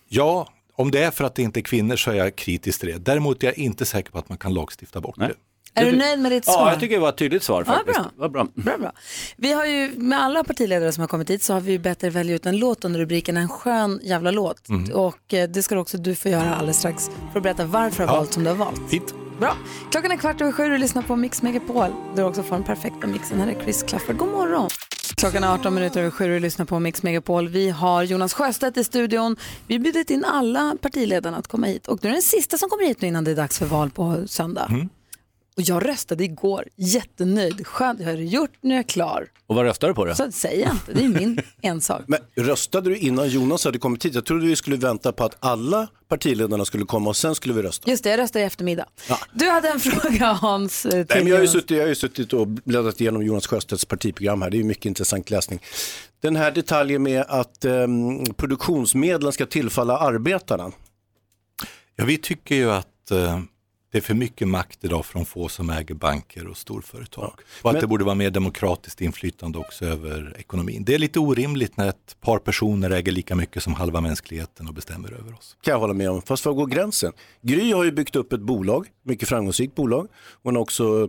Ja, 0.09 0.49
om 0.75 0.91
det 0.91 1.03
är 1.05 1.11
för 1.11 1.25
att 1.25 1.35
det 1.35 1.43
inte 1.43 1.61
är 1.61 1.63
kvinnor 1.63 1.97
så 1.97 2.11
är 2.11 2.15
jag 2.15 2.37
kritisk 2.37 2.81
till 2.81 2.89
det. 2.89 2.99
Däremot 2.99 3.43
är 3.43 3.47
jag 3.47 3.59
inte 3.59 3.85
säker 3.87 4.11
på 4.11 4.19
att 4.19 4.29
man 4.29 4.39
kan 4.39 4.55
lagstifta 4.55 5.01
bort 5.01 5.17
Nej. 5.17 5.29
det. 5.75 5.81
Är 5.81 5.91
du 5.93 5.97
nöjd 5.97 6.19
med 6.19 6.33
ditt 6.33 6.45
svar? 6.45 6.55
Ja, 6.55 6.71
jag 6.71 6.81
tycker 6.81 6.95
det 6.95 7.01
var 7.01 7.09
ett 7.09 7.17
tydligt 7.19 7.43
svar 7.43 7.65
Ja, 7.67 7.73
faktiskt. 7.73 7.99
bra. 7.99 8.11
Vad 8.17 8.33
bra. 8.33 8.47
Bra, 8.55 8.79
bra. 8.79 8.93
Vi 9.37 9.53
har 9.53 9.67
ju 9.67 9.93
med 9.97 10.23
alla 10.23 10.45
partiledare 10.45 10.93
som 10.93 11.01
har 11.01 11.09
kommit 11.09 11.31
hit 11.31 11.43
så 11.43 11.53
har 11.53 11.61
vi 11.61 11.73
ju 11.73 11.79
bett 11.79 12.05
er 12.05 12.11
välja 12.11 12.35
ut 12.35 12.47
en 12.47 12.57
låt 12.59 12.85
under 12.85 13.01
rubriken 13.01 13.37
En 13.37 13.49
skön 13.49 14.01
jävla 14.03 14.31
låt. 14.31 14.69
Mhm. 14.69 14.91
Och 14.93 15.35
eh, 15.35 15.49
det 15.49 15.63
ska 15.63 15.79
också 15.79 15.99
du 15.99 16.15
få 16.15 16.29
göra 16.29 16.55
alldeles 16.55 16.79
strax 16.79 17.11
för 17.33 17.39
att 17.39 17.43
berätta 17.43 17.65
varför 17.65 18.03
du 18.03 18.09
har 18.09 18.15
Ja. 18.15 18.21
valt 18.21 18.33
som 18.33 18.45
du 18.45 18.51
har 18.51 18.57
valt. 18.57 18.81
Fint. 18.91 19.15
Bra. 19.41 19.57
Klockan 19.91 20.13
är 20.13 20.17
kvart 20.17 20.41
över 20.41 20.53
sju 20.53 20.63
och 20.63 20.71
du 20.71 20.79
lyssnar 20.79 21.03
på 21.03 21.17
Mix 21.17 21.43
Megapol. 21.43 21.91
Du 22.15 22.23
har 22.23 22.29
också 22.29 22.43
får 22.43 22.57
den 22.57 22.65
perfekta 22.65 23.07
mixen. 23.07 23.41
Här 23.41 23.49
är 23.49 23.61
Chris 23.63 23.83
Clafford. 23.83 24.17
God 24.17 24.29
morgon. 24.29 24.69
Klockan 25.17 25.45
är 25.45 25.55
18 25.55 25.75
minuter 25.75 26.01
över 26.01 26.11
sju 26.11 26.25
och 26.25 26.31
du 26.31 26.41
lyssnar 26.41 26.67
på 26.67 26.79
Mix 26.79 27.03
Megapol. 27.03 27.49
Vi 27.49 27.71
har 27.71 28.03
Jonas 28.03 28.35
Sjöstedt 28.35 28.77
i 28.77 28.85
studion. 28.85 29.37
Vi 29.67 29.75
har 29.75 29.83
bjudit 29.83 30.11
in 30.11 30.25
alla 30.25 30.77
partiledarna 30.81 31.37
att 31.37 31.49
komma 31.49 31.67
hit. 31.67 31.87
Och 31.87 31.99
du 32.03 32.09
är 32.09 32.13
den 32.13 32.23
sista 32.23 32.59
som 32.59 32.69
kommer 32.69 32.85
hit 32.85 33.01
nu 33.01 33.09
innan 33.09 33.25
det 33.25 33.31
är 33.31 33.37
dags 33.37 33.59
för 33.59 33.67
val 33.67 33.91
på 33.91 34.23
söndag. 34.27 34.67
Mm. 34.71 34.89
Och 35.57 35.63
jag 35.63 35.89
röstade 35.89 36.25
igår, 36.25 36.65
jättenöjd. 36.77 37.67
Skönt, 37.67 38.01
jag 38.01 38.07
har 38.07 38.15
gjort, 38.15 38.51
nu 38.61 38.73
är 38.75 38.77
jag 38.79 38.87
klar. 38.87 39.27
Och 39.47 39.55
vad 39.57 39.65
röstar 39.65 39.89
du 39.89 39.95
på 39.95 40.05
då? 40.05 40.15
Så 40.15 40.33
säger 40.33 40.63
jag 40.67 40.73
inte, 40.75 40.93
det 40.93 41.05
är 41.05 41.09
min 41.09 41.41
ensak. 41.63 42.03
Men 42.07 42.19
röstade 42.35 42.91
du 42.91 42.97
innan 42.99 43.29
Jonas 43.29 43.65
hade 43.65 43.79
kommit 43.79 44.05
hit? 44.05 44.15
Jag 44.15 44.25
trodde 44.25 44.47
vi 44.47 44.57
skulle 44.57 44.77
vänta 44.77 45.13
på 45.13 45.25
att 45.25 45.37
alla 45.41 45.87
partiledarna 46.09 46.65
skulle 46.65 46.85
komma 46.85 47.11
och 47.11 47.17
sen 47.17 47.35
skulle 47.35 47.55
vi 47.55 47.63
rösta. 47.63 47.91
Just 47.91 48.05
det, 48.05 48.11
jag 48.11 48.19
röstar 48.19 48.41
i 48.41 48.43
eftermiddag. 48.43 48.87
Du 49.33 49.49
hade 49.51 49.69
en 49.69 49.81
fråga 49.81 50.27
Hans. 50.33 50.87
eh, 50.87 50.91
Till 50.91 51.07
Nej, 51.09 51.19
men 51.19 51.27
jag, 51.27 51.37
har 51.37 51.43
ju 51.43 51.49
suttit, 51.49 51.71
jag 51.71 51.81
har 51.83 51.89
ju 51.89 51.95
suttit 51.95 52.33
och 52.33 52.47
bläddrat 52.49 53.01
igenom 53.01 53.23
Jonas 53.23 53.47
Sjöstedts 53.47 53.85
partiprogram 53.85 54.43
här. 54.43 54.51
Det 54.51 54.57
är 54.57 54.59
ju 54.59 54.65
mycket 54.65 54.85
intressant 54.87 55.31
läsning. 55.31 55.61
Den 56.21 56.37
här 56.37 56.51
detaljen 56.51 57.03
med 57.03 57.25
att 57.29 57.65
ehm, 57.65 58.25
produktionsmedlen 58.25 59.33
ska 59.33 59.47
tillfalla 59.47 59.99
arbetarna. 59.99 60.73
Ja, 61.97 62.05
vi 62.05 62.19
tycker 62.19 62.55
ju 62.55 62.71
att 62.71 63.11
eh, 63.11 63.41
det 63.97 64.01
är 64.01 64.03
för 64.03 64.15
mycket 64.15 64.49
makt 64.49 64.85
idag 64.85 65.07
från 65.07 65.25
få 65.27 65.49
som 65.49 65.71
äger 65.71 65.95
banker 65.95 66.47
och 66.47 66.57
storföretag. 66.57 67.33
Och 67.63 67.71
att 67.71 67.75
Men- 67.75 67.81
det 67.81 67.87
borde 67.87 68.05
vara 68.05 68.15
mer 68.15 68.31
demokratiskt 68.31 69.01
inflytande 69.01 69.59
också 69.59 69.85
över 69.85 70.37
ekonomin. 70.39 70.85
Det 70.85 70.95
är 70.95 70.99
lite 70.99 71.19
orimligt 71.21 71.77
när 71.77 71.89
ett 71.89 72.17
par 72.21 72.39
personer 72.39 72.91
äger 72.91 73.13
lika 73.13 73.35
mycket 73.35 73.63
som 73.63 73.75
halva 73.75 74.01
mänskligheten 74.01 74.69
och 74.69 74.75
bestämmer 74.75 75.13
över 75.13 75.35
oss. 75.35 75.57
kan 75.63 75.73
jag 75.73 75.79
hålla 75.79 75.95
med 75.95 76.11
om. 76.11 76.23
Fast 76.23 76.45
var 76.47 76.53
går 76.53 76.67
gränsen? 76.67 77.13
Gry 77.43 77.73
har 77.73 77.85
ju 77.85 77.93
byggt 77.93 78.17
upp 78.17 78.33
ett 78.33 78.41
bolag, 78.41 78.87
mycket 79.03 79.29
framgångsrikt 79.29 79.75
bolag. 79.75 80.09
Hon 80.43 80.55
har 80.57 80.63
också 80.63 81.09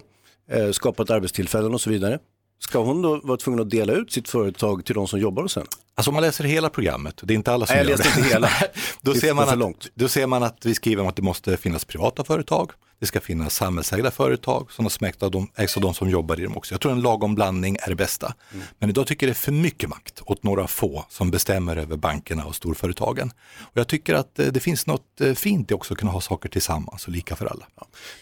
eh, 0.51 0.71
skapat 0.71 1.09
arbetstillfällen 1.09 1.73
och 1.73 1.81
så 1.81 1.89
vidare. 1.89 2.19
Ska 2.59 2.79
hon 2.83 3.01
då 3.01 3.21
vara 3.23 3.37
tvungen 3.37 3.59
att 3.61 3.69
dela 3.69 3.93
ut 3.93 4.11
sitt 4.11 4.29
företag 4.29 4.85
till 4.85 4.95
de 4.95 5.07
som 5.07 5.19
jobbar 5.19 5.43
hos 5.43 5.55
henne? 5.55 5.67
Alltså 5.97 6.09
om 6.09 6.13
man 6.13 6.23
läser 6.23 6.43
hela 6.43 6.69
programmet, 6.69 7.19
det 7.23 7.33
är 7.33 7.35
inte 7.35 7.51
alla 7.51 7.65
som 7.65 7.75
Nej, 7.75 7.83
jag 7.85 7.89
gör 7.91 7.97
läste 7.97 8.13
det. 8.13 8.19
inte 8.19 8.33
hela. 8.33 8.49
då, 9.01 9.13
Det 9.13 9.19
ser 9.19 9.33
man 9.33 9.49
att, 9.49 9.57
långt. 9.57 9.87
då 9.95 10.07
ser 10.07 10.27
man 10.27 10.43
att 10.43 10.65
vi 10.65 10.75
skriver 10.75 11.01
om 11.01 11.07
att 11.09 11.15
det 11.15 11.21
måste 11.21 11.57
finnas 11.57 11.85
privata 11.85 12.23
företag, 12.23 12.71
det 12.99 13.05
ska 13.05 13.19
finnas 13.19 13.55
samhällsägda 13.55 14.11
företag 14.11 14.71
som 14.71 14.85
har 14.85 15.07
ägs 15.07 15.23
av, 15.23 15.31
de, 15.31 15.47
ägs 15.55 15.77
av 15.77 15.81
de 15.83 15.93
som 15.93 16.09
jobbar 16.09 16.39
i 16.39 16.43
dem 16.43 16.57
också. 16.57 16.73
Jag 16.73 16.81
tror 16.81 16.91
en 16.91 17.01
lagom 17.01 17.35
blandning 17.35 17.77
är 17.81 17.89
det 17.89 17.95
bästa. 17.95 18.33
Mm. 18.53 18.65
Men 18.79 18.89
idag 18.89 19.07
tycker 19.07 19.27
jag 19.27 19.35
det 19.35 19.37
är 19.39 19.41
för 19.41 19.51
mycket 19.51 19.89
makt 19.89 20.21
åt 20.25 20.43
några 20.43 20.67
få 20.67 21.05
som 21.09 21.31
bestämmer 21.31 21.77
över 21.77 21.97
bankerna 21.97 22.45
och 22.45 22.55
storföretagen. 22.55 23.31
Och 23.59 23.77
jag 23.77 23.87
tycker 23.87 24.13
att 24.13 24.39
eh, 24.39 24.45
det 24.45 24.59
finns 24.59 24.87
något 24.87 25.21
eh, 25.21 25.33
fint 25.33 25.71
i 25.71 25.73
också 25.73 25.93
att 25.93 25.99
kunna 25.99 26.11
ha 26.11 26.21
saker 26.21 26.49
tillsammans 26.49 27.05
och 27.05 27.11
lika 27.11 27.35
för 27.35 27.45
alla. 27.45 27.65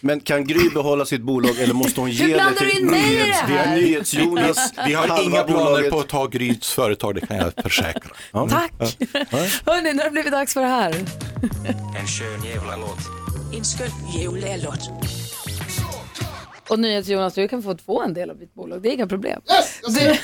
Men 0.00 0.20
kan 0.20 0.46
Gry 0.46 0.70
behålla 0.74 1.04
sitt 1.04 1.22
bolag 1.22 1.58
eller 1.58 1.74
måste 1.74 2.00
hon 2.00 2.10
ge 2.10 2.26
det 2.36 2.52
till 2.56 2.84
nyhets, 2.86 3.38
vi 3.48 3.52
har 3.56 3.64
här? 3.64 3.76
NyhetsJonas? 3.76 4.72
Vi 4.86 4.94
har 4.94 5.22
inga 5.22 5.42
planer 5.42 5.64
bolaget. 5.64 5.90
på 5.90 6.00
att 6.00 6.08
ta 6.08 6.26
Gryts 6.26 6.72
företag, 6.72 7.14
det 7.14 7.26
kan 7.26 7.36
jag 7.36 7.54
försäkra. 7.68 8.10
Tack! 8.48 8.72
Hörni, 9.66 9.92
nu 9.92 9.98
har 9.98 10.04
det 10.04 10.10
blivit 10.10 10.32
dags 10.32 10.54
för 10.54 10.60
det 10.60 10.66
här. 10.66 10.94
En 12.00 12.06
skön 12.06 12.44
jävla 12.44 12.76
låt. 12.76 12.98
En 13.54 13.64
skön 13.64 13.90
jävla 14.20 14.56
låt. 14.56 14.90
Och 16.68 16.78
NyhetsJonas, 16.78 17.34
du 17.34 17.48
kan 17.48 17.62
få 17.62 17.76
få 17.86 18.02
en 18.02 18.14
del 18.14 18.30
av 18.30 18.38
ditt 18.38 18.54
bolag, 18.54 18.82
det 18.82 18.88
är 18.88 18.92
inga 18.92 19.06
problem. 19.06 19.40
du, 19.88 20.16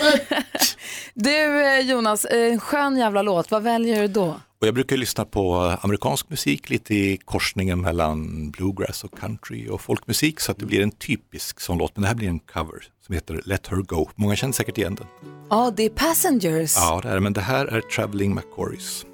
du 1.15 1.67
eh, 1.67 1.81
Jonas, 1.81 2.27
en 2.31 2.61
skön 2.61 2.97
jävla 2.97 3.23
låt, 3.23 3.51
vad 3.51 3.63
väljer 3.63 4.03
du 4.03 4.09
då? 4.09 4.41
Och 4.63 4.69
jag 4.69 4.75
brukar 4.75 4.97
lyssna 4.97 5.25
på 5.25 5.77
amerikansk 5.81 6.31
musik 6.31 6.71
lite 6.71 6.95
i 6.95 7.17
korsningen 7.25 7.81
mellan 7.81 8.51
bluegrass 8.51 9.05
och 9.05 9.19
country 9.19 9.69
och 9.69 9.81
folkmusik 9.81 10.41
så 10.41 10.53
att 10.53 10.59
det 10.59 10.67
blir 10.67 10.81
en 10.81 10.91
typisk 10.91 11.61
sån 11.61 11.79
låt. 11.79 11.97
Men 11.97 12.03
det 12.03 12.09
här 12.09 12.15
blir 12.15 12.29
en 12.29 12.39
cover 12.39 12.85
som 13.07 13.15
heter 13.15 13.41
Let 13.45 13.67
Her 13.67 13.77
Go. 13.77 14.09
Många 14.15 14.37
känner 14.37 14.53
säkert 14.53 14.79
igen 14.79 14.95
den. 14.95 15.07
Ja, 15.51 15.73
det 15.77 15.83
är 15.83 15.91
Passengers. 15.91 16.77
Ja, 16.77 17.01
det 17.03 17.09
är 17.09 17.21
men 17.21 17.33
det 17.33 17.41
här 17.41 17.67
är 17.67 17.81
Traveling 17.81 18.35
McCoys. 18.35 19.07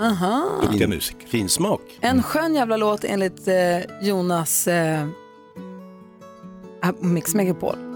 Aha. 0.00 0.60
Duktiga 0.62 0.88
musiker. 0.88 1.26
Fin 1.28 1.48
smak. 1.48 1.80
En 2.00 2.22
skön 2.22 2.54
jävla 2.54 2.76
låt 2.76 3.04
enligt 3.04 3.48
eh, 3.48 3.78
Jonas 4.02 4.68
eh, 4.68 5.06
Mix 7.00 7.34
Megapol. 7.34 7.89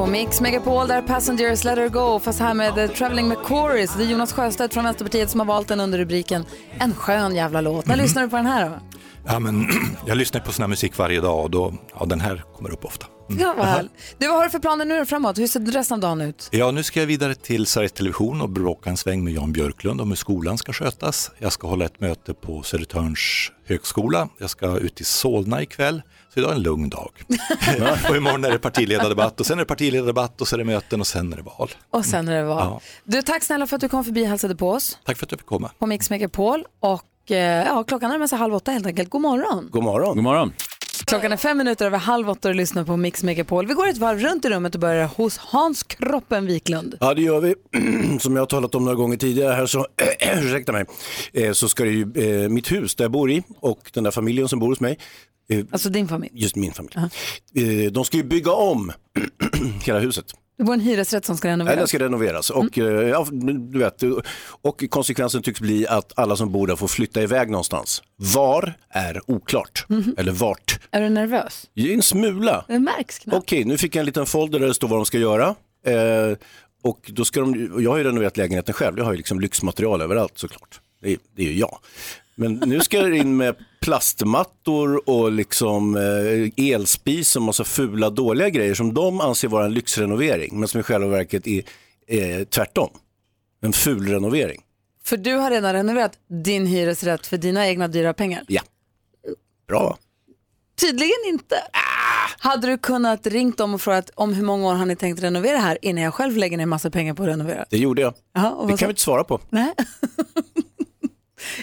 På 0.00 0.06
Mix 0.06 0.40
Megapol 0.40 0.88
där 0.88 1.02
Passengers 1.02 1.64
Let 1.64 1.78
Her 1.78 1.88
Go 1.88 2.18
fast 2.18 2.40
här 2.40 2.54
med 2.54 2.78
eh, 2.78 2.90
Traveling 2.90 3.28
med 3.28 3.38
Chorus. 3.38 3.90
Det 3.96 4.04
är 4.04 4.06
Jonas 4.06 4.32
Sjöstedt 4.32 4.74
från 4.74 4.84
Vänsterpartiet 4.84 5.30
som 5.30 5.40
har 5.40 5.46
valt 5.46 5.68
den 5.68 5.80
under 5.80 5.98
rubriken 5.98 6.44
En 6.78 6.94
skön 6.94 7.34
jävla 7.34 7.60
låt. 7.60 7.86
När 7.86 7.96
lyssnar 7.96 8.22
du 8.22 8.28
på 8.28 8.36
den 8.36 8.46
här 8.46 8.70
då? 8.70 8.78
Ja, 9.26 9.38
men 9.38 9.68
jag 10.06 10.16
lyssnar 10.16 10.40
på 10.40 10.52
sån 10.52 10.62
här 10.62 10.68
musik 10.68 10.98
varje 10.98 11.20
dag 11.20 11.44
och 11.44 11.50
då, 11.50 11.74
ja, 11.98 12.04
den 12.04 12.20
här 12.20 12.44
kommer 12.56 12.70
upp 12.70 12.84
ofta. 12.84 13.06
Mm. 13.30 13.42
Ja, 13.42 13.54
vad. 13.58 13.88
Du, 14.18 14.28
vad 14.28 14.36
har 14.36 14.44
du 14.44 14.50
för 14.50 14.58
planer 14.58 14.84
nu 14.84 15.06
framåt? 15.06 15.38
Hur 15.38 15.46
ser 15.46 15.60
resten 15.60 15.94
av 15.94 16.00
dagen 16.00 16.20
ut? 16.20 16.48
Ja, 16.50 16.70
nu 16.70 16.82
ska 16.82 17.00
jag 17.00 17.06
vidare 17.06 17.34
till 17.34 17.66
Sveriges 17.66 17.92
Television 17.92 18.40
och 18.40 18.48
bråka 18.48 18.90
en 18.90 18.96
sväng 18.96 19.24
med 19.24 19.32
Jan 19.32 19.52
Björklund 19.52 20.00
om 20.00 20.08
hur 20.08 20.16
skolan 20.16 20.58
ska 20.58 20.72
skötas. 20.72 21.30
Jag 21.38 21.52
ska 21.52 21.68
hålla 21.68 21.84
ett 21.84 22.00
möte 22.00 22.34
på 22.34 22.62
Södertörns 22.62 23.52
högskola. 23.66 24.28
Jag 24.38 24.50
ska 24.50 24.78
ut 24.78 24.94
till 24.94 25.06
Solna 25.06 25.62
ikväll. 25.62 26.02
Så 26.34 26.40
idag 26.40 26.50
är 26.50 26.54
en 26.56 26.62
lugn 26.62 26.88
dag. 26.90 27.10
och 28.08 28.16
imorgon 28.16 28.44
är 28.44 28.50
det 28.50 28.58
partiledardebatt 28.58 29.40
och 29.40 29.46
sen 29.46 29.58
är 29.58 29.62
det 29.62 29.66
partiledardebatt 29.66 30.40
och 30.40 30.48
så 30.48 30.56
är 30.56 30.58
det 30.58 30.64
möten 30.64 31.00
och 31.00 31.06
sen 31.06 31.32
är 31.32 31.36
det 31.36 31.42
val. 31.42 31.70
Och 31.90 32.04
sen 32.04 32.28
är 32.28 32.36
det 32.36 32.44
val. 32.44 32.58
Ja. 32.60 32.80
Du, 33.04 33.22
tack 33.22 33.44
snälla 33.44 33.66
för 33.66 33.76
att 33.76 33.80
du 33.80 33.88
kom 33.88 34.04
förbi 34.04 34.24
och 34.24 34.28
hälsade 34.28 34.56
på 34.56 34.70
oss 34.70 34.98
Tack 35.04 35.18
för 35.18 35.26
att 35.26 35.32
jag 35.32 35.40
fick 35.40 35.48
komma. 35.48 35.70
på 35.78 35.86
Mix 35.86 36.10
Megapol. 36.10 36.64
Och 36.80 37.30
eh, 37.30 37.66
ja, 37.66 37.84
klockan 37.84 38.10
närmar 38.10 38.26
sig 38.26 38.38
halv 38.38 38.54
åtta 38.54 38.70
helt 38.70 38.86
enkelt. 38.86 39.10
God 39.10 39.20
morgon. 39.20 39.68
God 39.72 39.82
morgon. 39.84 40.14
God 40.14 40.24
morgon. 40.24 40.52
Klockan 41.06 41.32
är 41.32 41.36
fem 41.36 41.58
minuter 41.58 41.86
över 41.86 41.98
halv 41.98 42.30
åtta 42.30 42.48
och 42.48 42.54
du 42.54 42.58
lyssnar 42.58 42.84
på 42.84 42.96
Mix 42.96 43.22
Megapol. 43.22 43.66
Vi 43.66 43.74
går 43.74 43.88
ett 43.88 43.98
varv 43.98 44.18
runt 44.18 44.44
i 44.44 44.48
rummet 44.48 44.74
och 44.74 44.80
börjar 44.80 45.06
hos 45.06 45.38
Hans 45.38 45.82
Kroppen 45.82 46.46
Wiklund. 46.46 46.96
Ja, 47.00 47.14
det 47.14 47.22
gör 47.22 47.40
vi. 47.40 47.54
Som 48.20 48.36
jag 48.36 48.42
har 48.42 48.46
talat 48.46 48.74
om 48.74 48.84
några 48.84 48.96
gånger 48.96 49.16
tidigare 49.16 49.54
här 49.54 49.66
så, 49.66 49.86
ursäkta 50.42 50.72
mig, 50.72 50.84
eh, 51.32 51.52
så 51.52 51.68
ska 51.68 51.84
det 51.84 51.90
ju, 51.90 52.42
eh, 52.44 52.48
mitt 52.48 52.72
hus 52.72 52.94
där 52.94 53.04
jag 53.04 53.12
bor 53.12 53.30
i 53.30 53.42
och 53.60 53.90
den 53.92 54.04
där 54.04 54.10
familjen 54.10 54.48
som 54.48 54.58
bor 54.58 54.68
hos 54.68 54.80
mig, 54.80 54.98
Alltså 55.70 55.88
din 55.88 56.08
familj. 56.08 56.32
just 56.34 56.56
min 56.56 56.72
familj, 56.72 56.94
eh, 57.54 57.92
de 57.92 58.04
ska 58.04 58.16
ju 58.16 58.22
bygga 58.22 58.52
om 58.52 58.92
hela 59.84 59.98
huset. 59.98 60.24
Bor 60.58 60.74
i 60.74 60.78
en 60.78 60.80
hyresrätt 60.80 61.24
som 61.24 61.36
ska 61.36 61.48
renoveras. 61.48 61.78
den 61.78 61.88
ska 61.88 61.98
renoveras 61.98 62.50
och, 62.50 62.78
eh, 62.78 63.08
ja, 63.08 63.26
du 63.72 63.78
vet, 63.78 64.02
och 64.62 64.84
konsekvensen 64.90 65.42
tycks 65.42 65.60
bli 65.60 65.86
att 65.86 66.18
alla 66.18 66.36
som 66.36 66.52
bor 66.52 66.66
där 66.66 66.76
får 66.76 66.88
flytta 66.88 67.22
iväg 67.22 67.50
någonstans. 67.50 68.02
Var 68.16 68.74
är 68.90 69.30
oklart, 69.30 69.86
eller 70.18 70.32
vart. 70.32 70.80
Är 70.90 71.00
du 71.00 71.08
nervös? 71.08 71.66
Det 71.74 71.94
en 71.94 72.02
smula. 72.02 72.64
Det 72.68 72.78
märks 72.78 73.18
knappt. 73.18 73.36
Okej, 73.38 73.64
nu 73.64 73.78
fick 73.78 73.94
jag 73.94 74.00
en 74.00 74.06
liten 74.06 74.26
folder 74.26 74.58
där 74.60 74.66
det 74.66 74.74
står 74.74 74.88
vad 74.88 74.98
de 74.98 75.06
ska 75.06 75.18
göra. 75.18 75.54
Eh, 75.86 76.36
och 76.82 77.10
då 77.12 77.24
ska 77.24 77.40
de, 77.40 77.72
jag 77.82 77.90
har 77.90 77.98
ju 77.98 78.04
renoverat 78.04 78.36
lägenheten 78.36 78.74
själv, 78.74 78.98
jag 78.98 79.04
har 79.04 79.12
ju 79.12 79.16
liksom 79.16 79.40
lyxmaterial 79.40 80.00
överallt 80.00 80.38
såklart. 80.38 80.80
Det 81.02 81.16
det 81.36 81.42
är 81.42 81.46
ju 81.46 81.58
jag. 81.58 81.78
Men 82.40 82.52
nu 82.54 82.80
ska 82.80 83.02
det 83.02 83.16
in 83.16 83.36
med 83.36 83.54
plastmattor 83.80 85.08
och 85.10 85.32
liksom 85.32 85.96
eh, 85.96 86.64
elspis 86.74 87.36
och 87.36 87.42
massa 87.42 87.64
fula 87.64 88.10
dåliga 88.10 88.48
grejer 88.48 88.74
som 88.74 88.94
de 88.94 89.20
anser 89.20 89.48
vara 89.48 89.64
en 89.64 89.74
lyxrenovering 89.74 90.58
men 90.60 90.68
som 90.68 90.80
i 90.80 90.82
själva 90.82 91.08
verket 91.08 91.46
är 91.46 91.62
eh, 92.06 92.44
tvärtom. 92.44 92.90
En 93.62 93.72
ful 93.72 94.08
renovering. 94.08 94.60
För 95.04 95.16
du 95.16 95.34
har 95.34 95.50
redan 95.50 95.72
renoverat 95.72 96.12
din 96.44 96.66
hyresrätt 96.66 97.26
för 97.26 97.36
dina 97.36 97.68
egna 97.68 97.88
dyra 97.88 98.14
pengar. 98.14 98.44
Ja, 98.48 98.62
bra. 99.68 99.98
Tydligen 100.80 101.18
inte. 101.28 101.56
Hade 102.38 102.66
du 102.66 102.78
kunnat 102.78 103.26
ringt 103.26 103.58
dem 103.58 103.74
och 103.74 103.80
frågat 103.80 104.10
om 104.14 104.32
hur 104.34 104.44
många 104.44 104.66
år 104.68 104.74
har 104.74 104.86
ni 104.86 104.96
tänkt 104.96 105.22
renovera 105.22 105.58
här 105.58 105.78
innan 105.82 106.04
jag 106.04 106.14
själv 106.14 106.36
lägger 106.36 106.56
ner 106.56 106.66
massa 106.66 106.90
pengar 106.90 107.14
på 107.14 107.22
att 107.22 107.28
renovera? 107.28 107.64
Det 107.70 107.78
gjorde 107.78 108.02
jag. 108.02 108.14
Och 108.56 108.66
Det 108.66 108.72
kan 108.72 108.78
sa- 108.78 108.86
vi 108.86 108.90
inte 108.90 109.00
svara 109.02 109.24
på. 109.24 109.40
Nej. 109.50 109.72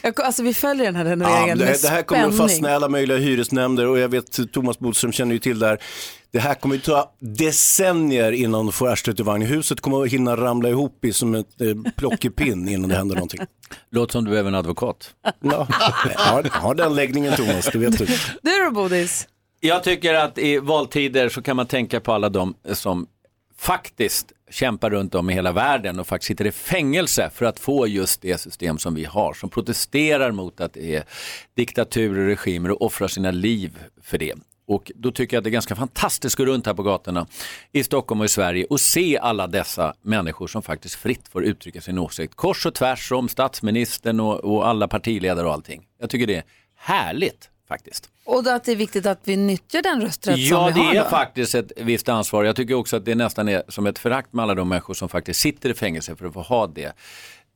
Jag, 0.04 0.22
alltså 0.22 0.44
vi 0.44 0.54
följer 0.54 0.86
den 0.86 0.96
här 0.96 1.06
Ja, 1.06 1.12
renoveringen 1.12 1.58
det, 1.58 1.66
med 1.66 1.78
det 1.82 1.88
här 1.88 2.04
kommer 2.04 2.28
att 2.28 2.38
fastna 2.38 2.70
i 2.70 2.74
alla 2.74 2.90
möjliga 2.90 3.18
hyresnämnder 3.18 3.88
och 3.88 4.00
jag 4.00 4.10
vet 4.10 4.52
Thomas 4.54 4.80
Bodström 4.80 5.12
känner 5.12 5.34
ju 5.34 5.40
till 5.40 5.60
det 5.60 5.68
här. 5.68 5.80
Det 6.32 6.40
här 6.40 6.54
kommer 6.54 6.76
att 6.76 6.84
ta 6.84 7.14
decennier 7.20 8.32
innan 8.32 8.66
de 8.66 8.72
får 8.72 8.88
arslet 8.88 9.20
ur 9.20 9.24
vagn. 9.24 9.46
Huset 9.46 9.82
kommer 9.82 10.04
att 10.04 10.10
hinna 10.10 10.38
ramla 10.38 10.70
ihop 10.70 11.06
i 11.06 11.14
som 11.14 11.36
ett 11.36 11.62
eh, 11.62 11.92
plockepinn 11.96 12.70
innan 12.70 12.90
det 12.90 12.96
händer 12.96 13.16
någonting. 13.16 13.40
Låter 13.92 14.12
som 14.12 14.24
du 14.26 14.30
behöver 14.30 14.50
en 14.50 14.56
advokat. 14.56 15.10
Ja, 15.40 15.68
har, 16.16 16.44
har 16.52 16.76
den 16.76 16.96
läggningen 16.96 17.34
Thomas, 17.36 17.66
det 17.74 17.78
vet 17.80 17.98
du. 17.98 18.06
Du 18.42 18.64
då 18.66 18.72
Bodis? 18.72 19.28
Jag 19.60 19.84
tycker 19.84 20.14
att 20.14 20.38
i 20.38 20.58
valtider 20.58 21.30
så 21.30 21.42
kan 21.42 21.56
man 21.56 21.66
tänka 21.66 22.00
på 22.00 22.14
alla 22.14 22.30
de 22.30 22.54
som 22.74 23.08
faktiskt 23.60 24.32
kämpar 24.50 24.90
runt 24.90 25.16
om 25.16 25.30
i 25.30 25.34
hela 25.34 25.52
världen 25.52 26.00
och 26.00 26.08
faktiskt 26.08 26.28
sitter 26.28 26.48
i 26.48 26.52
fängelse 26.52 27.30
för 27.34 27.46
att 27.46 27.60
få 27.60 27.88
just 27.88 28.22
det 28.22 28.38
system 28.38 28.78
som 28.78 28.96
vi 28.96 29.06
har, 29.06 29.34
som 29.34 29.50
protesterar 29.50 30.32
mot 30.32 30.62
att 30.62 30.74
det 30.74 30.96
är 30.96 31.04
diktaturer 31.54 32.22
och 32.22 32.28
regimer 32.28 32.72
och 32.72 32.82
offrar 32.82 33.08
sina 33.08 33.32
liv 33.32 33.78
för 34.02 34.18
det. 34.18 34.34
Och 34.68 34.92
då 34.96 35.12
tycker 35.12 35.36
jag 35.36 35.42
att 35.42 35.44
det 35.44 35.50
är 35.50 35.52
ganska 35.52 35.76
fantastiskt 35.76 36.36
att 36.36 36.38
gå 36.38 36.46
runt 36.46 36.66
här 36.66 36.74
på 36.74 36.84
gatorna 36.84 37.28
i 37.72 37.84
Stockholm 37.84 38.22
och 38.22 38.26
i 38.26 38.30
Sverige 38.30 38.66
och 38.66 38.80
se 38.80 39.18
alla 39.18 39.48
dessa 39.48 39.94
människor 40.02 40.48
som 40.48 40.62
faktiskt 40.62 40.96
fritt 40.96 41.28
får 41.28 41.44
uttrycka 41.44 41.82
sin 41.82 41.98
åsikt. 41.98 42.36
Kors 42.36 42.66
och 42.66 42.74
tvärs 42.74 43.12
om 43.12 43.30
statsministern 43.30 44.20
och, 44.20 44.40
och 44.40 44.68
alla 44.68 44.88
partiledare 44.88 45.48
och 45.48 45.54
allting. 45.54 45.88
Jag 46.00 46.10
tycker 46.10 46.28
det 46.28 46.36
är 46.36 46.44
härligt 46.76 47.50
faktiskt. 47.68 48.10
Och 48.28 48.48
att 48.48 48.64
det 48.64 48.72
är 48.72 48.76
viktigt 48.76 49.06
att 49.06 49.20
vi 49.24 49.38
nyttjar 49.38 49.82
den 49.82 50.02
rösträtt 50.02 50.38
Ja, 50.38 50.58
som 50.58 50.74
vi 50.74 50.80
har 50.82 50.94
det 50.94 51.00
är 51.00 51.04
då. 51.04 51.10
faktiskt 51.10 51.56
ett 51.56 51.72
visst 51.78 52.10
ansvar. 52.10 52.44
Jag 52.44 52.56
tycker 52.56 52.74
också 52.74 52.96
att 52.98 53.06
det 53.06 53.16
nästan 53.16 53.50
är 53.50 53.64
som 53.68 53.86
ett 53.88 54.00
förakt 54.00 54.34
med 54.34 54.44
alla 54.44 54.56
de 54.56 54.70
människor 54.70 54.94
som 54.94 55.10
faktiskt 55.10 55.40
sitter 55.40 55.70
i 55.70 55.74
fängelse 55.74 56.16
för 56.16 56.26
att 56.26 56.34
få 56.34 56.42
ha 56.42 56.68
det, 56.68 56.94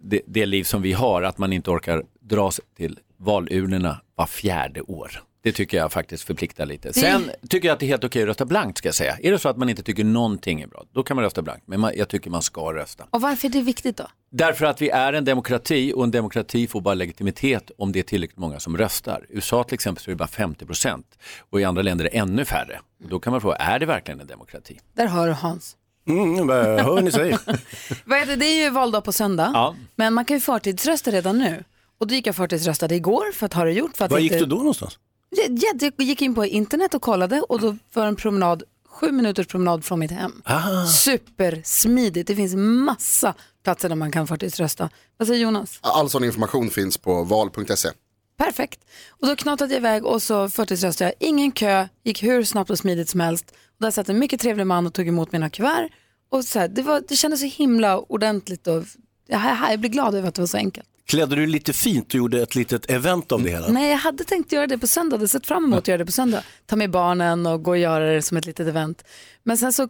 det, 0.04 0.22
det 0.28 0.46
liv 0.46 0.64
som 0.64 0.82
vi 0.82 0.94
har, 0.94 1.22
att 1.22 1.38
man 1.38 1.54
inte 1.54 1.70
orkar 1.72 2.04
dra 2.22 2.52
sig 2.52 2.66
till 2.78 3.00
valurnorna 3.18 4.02
var 4.16 4.26
fjärde 4.26 4.82
år. 4.82 5.12
Det 5.44 5.52
tycker 5.52 5.78
jag 5.78 5.92
faktiskt 5.92 6.24
förpliktar 6.24 6.66
lite. 6.66 6.94
Sen 6.94 7.32
tycker 7.50 7.68
jag 7.68 7.74
att 7.74 7.80
det 7.80 7.86
är 7.86 7.88
helt 7.88 8.04
okej 8.04 8.22
att 8.22 8.28
rösta 8.28 8.46
blankt 8.46 8.78
ska 8.78 8.88
jag 8.88 8.96
säga. 8.96 9.18
Är 9.22 9.32
det 9.32 9.40
så 9.40 9.50
att 9.50 9.58
man 9.58 9.70
inte 9.70 9.84
tycker 9.84 10.04
någonting 10.04 10.62
är 10.62 10.68
bra, 10.68 10.84
då 10.94 11.04
kan 11.04 11.16
man 11.16 11.24
rösta 11.24 11.42
blankt. 11.42 11.64
Men 11.68 11.80
man, 11.80 11.92
jag 11.96 12.08
tycker 12.10 12.30
man 12.30 12.42
ska 12.42 12.74
rösta. 12.74 13.08
Och 13.10 13.22
varför 13.22 13.48
är 13.48 13.52
det 13.52 13.62
viktigt 13.62 13.98
då? 13.98 14.08
Därför 14.32 14.66
att 14.66 14.82
vi 14.82 14.90
är 14.90 15.14
en 15.14 15.26
demokrati 15.26 15.94
och 15.96 16.04
en 16.04 16.12
demokrati 16.12 16.68
får 16.68 16.82
bara 16.82 16.94
legitimitet 16.94 17.72
om 17.78 17.92
det 17.92 18.00
är 18.00 18.04
tillräckligt 18.04 18.40
många 18.40 18.60
som 18.60 18.78
röstar. 18.78 19.26
I 19.30 19.36
USA 19.36 19.64
till 19.64 19.74
exempel 19.74 20.04
så 20.04 20.10
är 20.10 20.14
det 20.14 20.18
bara 20.18 20.28
50 20.28 20.66
procent 20.66 21.06
och 21.50 21.62
i 21.62 21.64
andra 21.64 21.82
länder 21.82 22.06
är 22.06 22.10
det 22.10 22.18
ännu 22.18 22.46
färre. 22.46 22.80
Då 23.10 23.20
kan 23.20 23.32
man 23.32 23.42
fråga, 23.42 23.56
är 23.56 23.80
det 23.80 23.86
verkligen 23.86 24.20
en 24.20 24.28
demokrati? 24.28 24.80
Där 24.96 25.08
hör 25.08 25.28
du 25.28 25.34
Hans. 25.34 25.78
Mm, 26.08 26.50
hör 26.50 27.02
ni 27.02 27.12
säger. 27.12 27.40
Vad 28.06 28.20
är 28.20 28.26
det? 28.26 28.36
det 28.36 28.46
är 28.46 28.64
ju 28.64 28.70
valdag 28.70 29.02
på 29.02 29.12
söndag, 29.12 29.52
Ja. 29.54 29.76
men 29.96 30.14
man 30.14 30.26
kan 30.26 30.38
ju 30.38 30.42
förtidsrösta 30.42 31.12
redan 31.12 31.38
nu. 31.38 31.64
Och 32.00 32.08
då 32.08 32.16
gick 32.16 32.28
jag 32.28 32.36
förtidsröstade 32.36 32.96
igår 32.96 33.32
för 33.34 33.46
att 33.46 33.54
ha 33.54 33.64
det 33.64 33.72
gjort. 33.72 33.98
För 33.98 34.06
att 34.06 34.12
Var 34.12 34.20
inte... 34.20 34.36
gick 34.36 34.44
du 34.44 34.50
då 34.50 34.56
någonstans? 34.56 35.00
Jag, 35.36 35.60
jag, 35.82 35.94
jag 35.98 36.08
gick 36.08 36.22
in 36.22 36.36
på 36.36 36.46
internet 36.46 36.94
och 36.94 37.02
kollade 37.02 37.42
och 37.42 37.60
då 37.60 37.78
var 37.94 38.08
en 38.08 38.16
promenad, 38.16 38.64
sju 38.90 39.12
minuters 39.12 39.48
promenad 39.48 39.86
från 39.86 40.00
mitt 40.00 40.12
hem. 40.12 40.42
Ah. 40.46 40.86
Supersmidigt, 40.86 42.28
det 42.28 42.36
finns 42.36 42.56
massa 42.56 43.34
platser 43.64 43.90
där 43.90 43.96
man 43.96 44.12
kan 44.12 44.28
förtidsrösta. 44.28 44.90
Vad 45.18 45.28
säger 45.28 45.42
Jonas? 45.42 45.80
All 45.82 46.10
sån 46.10 46.24
information 46.24 46.70
finns 46.70 46.98
på 46.98 47.24
val.se. 47.24 47.90
Perfekt. 48.38 48.80
Och 49.10 49.28
då 49.28 49.36
knatade 49.36 49.74
jag 49.74 49.80
iväg 49.80 50.06
och 50.06 50.24
så 50.24 50.50
förtidsröstade 50.50 51.14
jag. 51.20 51.30
Ingen 51.30 51.52
kö, 51.52 51.88
gick 52.04 52.24
hur 52.24 52.44
snabbt 52.44 52.70
och 52.70 52.78
smidigt 52.78 53.10
som 53.10 53.20
helst. 53.20 53.52
Och 53.52 53.86
där 53.86 53.92
satt 53.92 54.10
en 54.10 54.20
mycket 54.20 54.42
trevlig 54.42 54.68
man 54.68 54.88
och 54.88 54.94
tog 54.94 55.08
emot 55.08 55.32
mina 55.32 55.50
kuvert. 55.50 55.90
Och 56.30 56.46
så 56.46 56.60
här, 56.60 56.68
det, 56.68 56.82
var, 56.82 57.04
det 57.08 57.16
kändes 57.16 57.40
så 57.40 57.46
himla 57.46 58.00
ordentligt 58.00 58.68
och 58.68 58.84
jag, 59.28 59.42
jag 59.70 59.80
blir 59.80 59.90
glad 59.90 60.16
över 60.16 60.28
att 60.28 60.36
det 60.36 60.42
var 60.42 60.48
så 60.48 60.58
enkelt. 60.58 60.88
Klädde 61.12 61.36
du 61.36 61.46
lite 61.46 61.74
fint 61.74 62.08
och 62.08 62.16
gjorde 62.16 62.42
ett 62.42 62.56
litet 62.56 62.92
event 62.92 63.32
av 63.32 63.44
det 63.44 63.50
hela? 63.50 63.68
Nej, 63.68 63.90
jag 63.90 63.98
hade 63.98 64.24
tänkt 64.24 64.52
göra 64.52 64.68
det 64.68 64.78
på 64.78 64.88
söndag, 64.88 65.18
hade 65.18 65.28
sett 65.28 65.46
fram 65.46 65.66
emot 65.66 65.80
att 65.80 65.88
göra 65.88 65.98
det 65.98 66.06
på 66.06 66.12
söndag. 66.12 66.44
Ta 66.66 66.76
med 66.76 66.92
barnen 66.92 67.46
och 67.46 67.64
gå 67.64 67.72
och 67.72 67.78
göra 67.78 68.14
det 68.14 68.22
som 68.22 68.38
ett 68.38 68.46
litet 68.46 68.68
event. 68.68 69.04
Men 69.44 69.58
sen 69.58 69.74
så, 69.74 69.88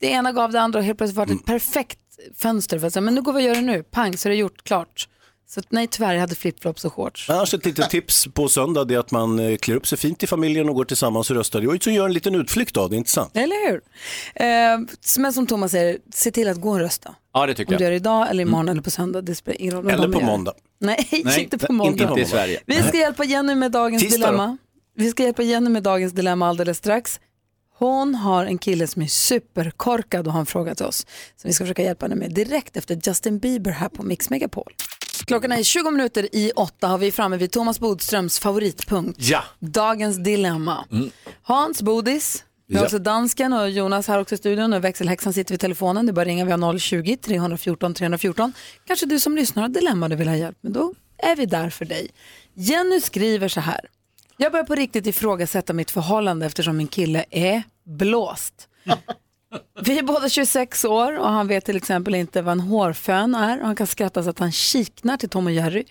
det 0.00 0.06
ena 0.06 0.32
gav 0.32 0.52
det 0.52 0.60
andra 0.60 0.78
och 0.78 0.84
helt 0.84 0.98
plötsligt 0.98 1.16
var 1.16 1.26
det 1.26 1.32
ett 1.32 1.44
perfekt 1.44 1.98
fönster 2.36 2.78
för 2.78 2.86
att 2.86 2.92
säga, 2.92 3.00
men 3.00 3.14
nu 3.14 3.22
går 3.22 3.32
vi 3.32 3.38
och 3.38 3.42
gör 3.42 3.54
det 3.54 3.60
nu, 3.60 3.82
pang 3.82 4.16
så 4.16 4.28
är 4.28 4.30
det 4.30 4.36
gjort, 4.36 4.64
klart. 4.64 5.08
Så 5.48 5.60
nej 5.68 5.86
tyvärr, 5.86 6.12
jag 6.12 6.20
hade 6.20 6.34
flipflops 6.34 6.84
och 6.84 6.92
shorts. 6.92 7.30
Annars 7.30 7.54
ett 7.54 7.64
litet 7.64 7.90
tips 7.90 8.26
på 8.34 8.48
söndag 8.48 8.84
det 8.84 8.94
är 8.94 8.98
att 8.98 9.10
man 9.10 9.38
eh, 9.38 9.56
klär 9.56 9.76
upp 9.76 9.86
sig 9.86 9.98
fint 9.98 10.22
i 10.22 10.26
familjen 10.26 10.68
och 10.68 10.74
går 10.74 10.84
tillsammans 10.84 11.30
och 11.30 11.36
röstar. 11.36 11.68
Och 11.68 11.82
så 11.82 11.90
gör 11.90 12.04
en 12.04 12.12
liten 12.12 12.34
utflykt 12.34 12.76
av 12.76 12.90
det, 12.90 12.96
inte 12.96 13.10
sant? 13.10 13.30
Eller 13.34 13.70
hur? 13.70 13.80
Eh, 14.34 14.78
men 15.18 15.32
som 15.32 15.46
Thomas 15.46 15.70
säger, 15.70 15.98
se 16.14 16.30
till 16.30 16.48
att 16.48 16.60
gå 16.60 16.70
och 16.70 16.78
rösta. 16.78 17.14
Ja, 17.34 17.46
det 17.46 17.54
tycker 17.54 17.72
Om 17.72 17.78
du 17.78 17.84
gör 17.84 17.90
jag. 17.90 17.92
det 17.92 17.96
idag 17.96 18.30
eller 18.30 18.42
imorgon 18.42 18.68
eller 18.68 18.82
på 18.82 18.90
söndag, 18.90 19.22
det 19.22 19.34
spelar 19.34 19.60
ingen 19.60 19.74
roll. 19.74 19.90
Eller 19.90 20.08
på 20.08 20.20
måndag. 20.20 20.52
Nej, 20.80 21.06
Nej, 21.24 21.42
inte 21.42 21.58
på 21.58 21.64
inte 21.64 21.72
måndag. 22.06 22.20
i 22.20 22.24
Sverige. 22.24 22.60
Vi 22.66 22.82
ska 22.82 22.96
hjälpa 22.98 23.24
Jenny 23.24 23.54
med 23.54 23.72
dagens 23.72 24.02
Tisdag 24.02 24.18
då? 24.26 24.26
dilemma. 24.32 24.56
Vi 24.96 25.10
ska 25.10 25.22
hjälpa 25.22 25.42
Jenny 25.42 25.70
med 25.70 25.82
dagens 25.82 26.12
dilemma 26.12 26.48
alldeles 26.48 26.78
strax. 26.78 27.20
Hon 27.78 28.14
har 28.14 28.44
en 28.46 28.58
kille 28.58 28.86
som 28.86 29.02
är 29.02 29.06
superkorkad 29.06 30.26
och 30.26 30.32
har 30.32 30.40
en 30.40 30.46
fråga 30.46 30.74
till 30.74 30.86
oss. 30.86 31.06
Som 31.36 31.48
vi 31.48 31.54
ska 31.54 31.64
försöka 31.64 31.82
hjälpa 31.82 32.04
henne 32.04 32.14
med 32.16 32.34
direkt 32.34 32.76
efter 32.76 33.00
Justin 33.04 33.38
Bieber 33.38 33.70
här 33.70 33.88
på 33.88 34.02
Mix 34.02 34.30
Megapol. 34.30 34.72
Klockan 35.26 35.52
är 35.52 35.62
20 35.62 35.90
minuter 35.90 36.28
i 36.32 36.52
åtta 36.56 36.92
och 36.94 37.02
vi 37.02 37.12
framme 37.12 37.36
vid 37.36 37.50
Thomas 37.50 37.80
Bodströms 37.80 38.38
favoritpunkt. 38.38 39.18
Ja. 39.20 39.42
Dagens 39.58 40.16
dilemma. 40.16 40.84
Hans 41.42 41.82
Bodis, 41.82 42.44
vi 42.66 42.74
har 42.74 42.82
Ja. 42.82 42.84
också 42.86 42.98
dansken 42.98 43.52
och 43.52 43.70
Jonas 43.70 44.08
här 44.08 44.20
också 44.20 44.34
i 44.34 44.38
studion 44.38 44.72
och 44.72 44.84
växelhäxan 44.84 45.32
sitter 45.32 45.52
vid 45.52 45.60
telefonen. 45.60 46.06
Det 46.06 46.10
är 46.10 46.14
bara 46.14 46.20
att 46.20 46.26
ringa, 46.26 46.44
vi 46.44 46.50
har 46.52 46.58
020-314 46.58 47.94
314. 47.94 48.52
Kanske 48.86 49.06
du 49.06 49.20
som 49.20 49.36
lyssnar 49.36 49.62
har 49.62 49.68
dilemma 49.68 50.08
du 50.08 50.16
vill 50.16 50.28
ha 50.28 50.36
hjälp 50.36 50.56
med, 50.60 50.72
då 50.72 50.94
är 51.18 51.36
vi 51.36 51.46
där 51.46 51.70
för 51.70 51.84
dig. 51.84 52.10
Jenny 52.54 53.00
skriver 53.00 53.48
så 53.48 53.60
här. 53.60 53.80
Jag 54.36 54.52
börjar 54.52 54.64
på 54.64 54.74
riktigt 54.74 55.06
ifrågasätta 55.06 55.72
mitt 55.72 55.90
förhållande 55.90 56.46
eftersom 56.46 56.76
min 56.76 56.86
kille 56.88 57.24
är 57.30 57.62
blåst. 57.84 58.68
Vi 59.84 59.98
är 59.98 60.02
båda 60.02 60.28
26 60.28 60.84
år 60.84 61.18
och 61.18 61.28
han 61.28 61.48
vet 61.48 61.64
till 61.64 61.76
exempel 61.76 62.14
inte 62.14 62.42
vad 62.42 62.52
en 62.52 62.60
hårfön 62.60 63.34
är 63.34 63.60
och 63.60 63.66
han 63.66 63.76
kan 63.76 63.86
skratta 63.86 64.22
så 64.22 64.30
att 64.30 64.38
han 64.38 64.52
kiknar 64.52 65.16
till 65.16 65.28
Tom 65.28 65.46
och 65.46 65.52
Jerry. 65.52 65.84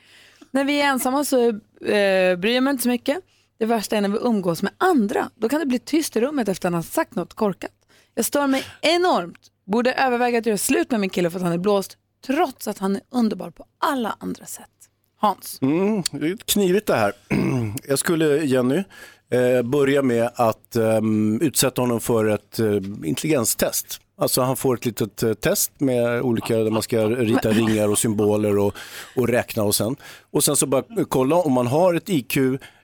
När 0.52 0.64
vi 0.64 0.82
är 0.82 0.86
ensamma 0.86 1.26
så 1.26 1.50
eh, 1.50 2.36
bryr 2.38 2.54
jag 2.54 2.64
mig 2.64 2.72
inte 2.72 2.84
så 2.84 2.90
mycket. 2.90 3.18
Det 3.64 3.68
värsta 3.68 3.98
är 3.98 4.02
när 4.02 4.10
vi 4.10 4.18
umgås 4.22 4.64
med 4.64 4.72
andra. 4.78 5.30
Då 5.36 5.50
kan 5.50 5.60
det 5.60 5.66
bli 5.66 5.80
tyst 5.80 6.16
i 6.16 6.22
rummet 6.22 6.48
efter 6.48 6.68
att 6.68 6.74
han 6.74 6.78
har 6.78 6.82
sagt 6.82 7.16
något 7.16 7.34
korkat. 7.34 7.72
Jag 8.16 8.26
stör 8.26 8.48
mig 8.48 8.64
enormt. 8.82 9.40
Borde 9.66 9.94
överväga 9.94 10.40
att 10.40 10.46
göra 10.46 10.58
slut 10.58 10.92
med 10.92 11.00
min 11.00 11.10
kille 11.10 11.30
för 11.30 11.40
att 11.40 11.44
han 11.44 11.54
är 11.54 11.58
blåst 11.58 11.98
trots 12.26 12.68
att 12.68 12.78
han 12.78 12.96
är 12.96 13.02
underbar 13.12 13.50
på 13.50 13.66
alla 13.78 14.16
andra 14.20 14.46
sätt. 14.46 14.70
Hans. 15.18 15.60
Mm, 15.62 16.04
det 16.12 16.28
är 16.28 16.38
knivigt 16.38 16.88
det 16.88 16.96
här. 16.96 17.14
Jag 17.88 18.00
skulle, 18.00 18.44
Jenny, 18.44 18.84
eh, 19.32 19.62
börja 19.62 20.02
med 20.02 20.30
att 20.36 20.76
ehm, 20.76 21.42
utsätta 21.42 21.82
honom 21.82 22.00
för 22.00 22.26
ett 22.26 22.60
eh, 22.60 22.76
intelligenstest. 23.04 24.02
Alltså 24.18 24.42
han 24.42 24.56
får 24.56 24.76
ett 24.76 24.86
litet 24.86 25.24
eh, 25.24 25.34
test 25.34 25.72
med 25.78 26.22
olika, 26.22 26.58
där 26.58 26.72
man 26.72 26.82
ska 26.82 27.06
rita 27.10 27.50
ringar 27.50 27.90
och 27.90 27.98
symboler 27.98 28.58
och, 28.58 28.76
och 29.16 29.28
räkna 29.28 29.64
och 29.64 29.76
sen. 29.76 29.96
Och 30.32 30.44
sen 30.44 30.56
så 30.56 30.66
bara 30.66 30.84
kolla 31.10 31.36
om 31.36 31.54
man 31.54 31.68
har 31.68 31.94
ett 31.94 32.10
IQ 32.10 32.38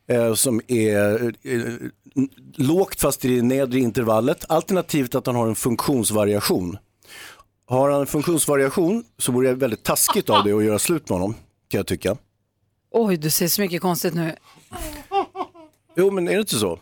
eh, 0.09 0.33
som 0.33 0.61
är 0.67 1.33
eh, 1.43 1.61
lågt 2.55 3.01
fast 3.01 3.25
i 3.25 3.35
det 3.35 3.41
nedre 3.41 3.79
intervallet. 3.79 4.45
Alternativt 4.49 5.15
att 5.15 5.25
han 5.25 5.35
har 5.35 5.47
en 5.47 5.55
funktionsvariation. 5.55 6.77
Har 7.65 7.89
han 7.89 8.01
en 8.01 8.07
funktionsvariation 8.07 9.03
så 9.17 9.31
vore 9.31 9.47
det 9.49 9.55
väldigt 9.55 9.83
taskigt 9.83 10.29
av 10.29 10.43
det 10.43 10.51
att 10.51 10.63
göra 10.63 10.79
slut 10.79 11.09
med 11.09 11.19
honom, 11.19 11.33
kan 11.67 11.77
jag 11.77 11.87
tycka. 11.87 12.17
Oj, 12.91 13.17
du 13.17 13.29
ser 13.29 13.47
så 13.47 13.61
mycket 13.61 13.81
konstigt 13.81 14.13
nu. 14.13 14.35
Jo, 15.95 16.11
men 16.11 16.27
är 16.27 16.33
det 16.33 16.39
inte 16.39 16.55
så? 16.55 16.79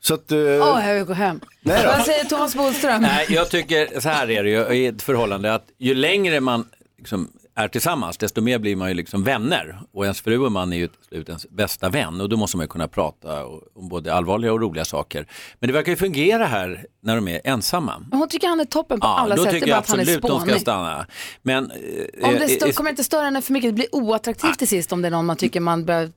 Så 0.00 0.14
att... 0.14 0.32
eh, 0.32 0.38
Åh, 0.38 0.88
jag 0.88 0.94
vill 0.94 1.04
gå 1.04 1.12
hem. 1.12 1.40
Nej 1.62 1.82
då. 1.84 1.88
Vad 1.88 2.04
säger 2.04 2.24
Thomas 2.24 2.54
Bodström? 2.54 3.02
Nej, 3.02 3.26
jag 3.28 3.50
tycker 3.50 4.00
så 4.00 4.08
här 4.08 4.30
är 4.30 4.44
det 4.44 4.50
ju 4.50 4.74
i 4.74 4.86
ett 4.86 5.02
förhållande 5.02 5.54
att 5.54 5.64
ju 5.78 5.94
längre 5.94 6.40
man 6.40 6.68
liksom 6.98 7.28
är 7.54 7.68
tillsammans 7.68 8.18
desto 8.18 8.40
mer 8.40 8.58
blir 8.58 8.76
man 8.76 8.88
ju 8.88 8.94
liksom 8.94 9.24
vänner 9.24 9.80
och 9.92 10.04
ens 10.04 10.20
fru 10.20 10.38
och 10.38 10.52
man 10.52 10.72
är 10.72 10.76
ju 10.76 10.86
till 10.86 11.04
slut 11.08 11.28
ens 11.28 11.50
bästa 11.50 11.88
vän 11.88 12.20
och 12.20 12.28
då 12.28 12.36
måste 12.36 12.56
man 12.56 12.64
ju 12.64 12.68
kunna 12.68 12.88
prata 12.88 13.46
om 13.46 13.88
både 13.88 14.14
allvarliga 14.14 14.52
och 14.52 14.60
roliga 14.60 14.84
saker. 14.84 15.26
Men 15.58 15.66
det 15.68 15.72
verkar 15.72 15.92
ju 15.92 15.96
fungera 15.96 16.46
här 16.46 16.86
när 17.02 17.16
de 17.16 17.28
är 17.28 17.40
ensamma. 17.44 18.06
Hon 18.12 18.28
tycker 18.28 18.48
han 18.48 18.60
är 18.60 18.64
toppen 18.64 19.00
på 19.00 19.06
alla 19.06 19.36
då 19.36 19.42
sätt, 19.42 19.52
det 19.52 19.60
tycker 19.60 19.66
är 19.66 19.70
jag 19.70 19.76
bara 19.76 19.80
att 19.80 19.88
han 19.90 19.98
är 19.98 20.02
absolut 20.02 20.22
de 20.22 20.28
ska 20.28 20.46
spånig. 20.46 20.60
stanna. 20.60 21.06
Men, 21.42 21.70
eh, 21.70 22.28
Om 22.28 22.34
det 22.34 22.42
eh, 22.42 22.48
stå, 22.48 22.66
eh, 22.66 22.72
kommer 22.72 22.90
inte 22.90 23.04
störa 23.04 23.24
henne 23.24 23.42
för 23.42 23.52
mycket, 23.52 23.70
det 23.70 23.74
blir 23.74 23.94
oattraktivt 23.94 24.58
till 24.58 24.68
sist 24.68 24.92
om 24.92 25.02
det 25.02 25.08
är 25.08 25.10
någon 25.10 25.26
man 25.26 25.36
tycker 25.36 25.60
man 25.60 25.84
bör... 25.84 26.10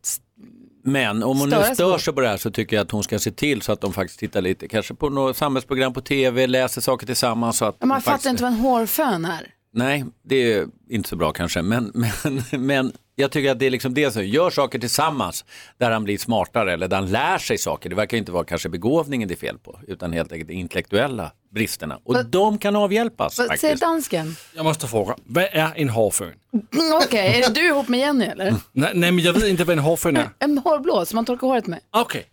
Men 0.85 1.23
om 1.23 1.39
hon 1.39 1.49
nu 1.49 1.55
stör 1.73 1.97
sig 1.97 2.13
på 2.13 2.21
det 2.21 2.27
här 2.27 2.37
så 2.37 2.51
tycker 2.51 2.75
jag 2.75 2.83
att 2.83 2.91
hon 2.91 3.03
ska 3.03 3.19
se 3.19 3.31
till 3.31 3.61
så 3.61 3.71
att 3.71 3.81
de 3.81 3.93
faktiskt 3.93 4.19
tittar 4.19 4.41
lite, 4.41 4.67
kanske 4.67 4.93
på 4.93 5.09
något 5.09 5.37
samhällsprogram 5.37 5.93
på 5.93 6.01
tv, 6.01 6.47
läser 6.47 6.81
saker 6.81 7.05
tillsammans. 7.05 7.57
Så 7.57 7.65
att 7.65 7.79
Man 7.79 7.89
de 7.89 8.01
fattar 8.01 8.11
faktiskt... 8.11 8.29
inte 8.29 8.43
vad 8.43 8.51
en 8.51 8.59
hårfön 8.59 9.25
är. 9.25 9.47
Nej, 9.73 10.05
det 10.23 10.53
är 10.53 10.67
inte 10.89 11.09
så 11.09 11.15
bra 11.15 11.31
kanske, 11.31 11.61
men, 11.61 11.91
men, 12.23 12.65
men 12.65 12.93
jag 13.15 13.31
tycker 13.31 13.51
att 13.51 13.59
det 13.59 13.65
är 13.65 13.69
liksom 13.69 13.93
det 13.93 14.11
som 14.11 14.25
gör 14.25 14.49
saker 14.49 14.79
tillsammans 14.79 15.45
där 15.77 15.91
han 15.91 16.03
blir 16.03 16.17
smartare 16.17 16.73
eller 16.73 16.87
där 16.87 16.97
han 16.97 17.11
lär 17.11 17.37
sig 17.37 17.57
saker. 17.57 17.89
Det 17.89 17.95
verkar 17.95 18.17
inte 18.17 18.31
vara 18.31 18.43
kanske 18.43 18.69
begåvningen 18.69 19.27
det 19.27 19.33
är 19.33 19.37
fel 19.37 19.57
på, 19.57 19.79
utan 19.87 20.13
helt 20.13 20.31
enkelt 20.31 20.47
de 20.47 20.53
intellektuella 20.53 21.31
bristerna. 21.53 21.99
Och 22.03 22.25
de 22.25 22.57
kan 22.57 22.75
avhjälpas 22.75 23.39
Vad 23.39 23.59
säger 23.59 23.75
dansken? 23.75 24.35
Jag 24.55 24.63
måste 24.63 24.87
fråga, 24.87 25.15
vad 25.25 25.43
är 25.43 25.73
en 25.75 25.89
hårfön? 25.89 26.27
Mm, 26.27 26.93
Okej, 27.03 27.41
är 27.41 27.47
det 27.47 27.53
du 27.61 27.67
ihop 27.67 27.87
med 27.87 27.99
Jenny 27.99 28.25
eller? 28.25 28.55
Nej, 28.71 28.91
nej, 28.93 29.11
men 29.11 29.19
jag 29.23 29.33
vet 29.33 29.43
inte 29.43 29.63
vad 29.63 29.77
en 29.77 29.83
hårfön 29.83 30.17
är. 30.17 30.29
En 30.39 30.57
hårblås 30.57 31.09
som 31.09 31.15
man 31.15 31.25
torkar 31.25 31.47
håret 31.47 31.67
med. 31.67 31.79
Okej. 31.91 32.25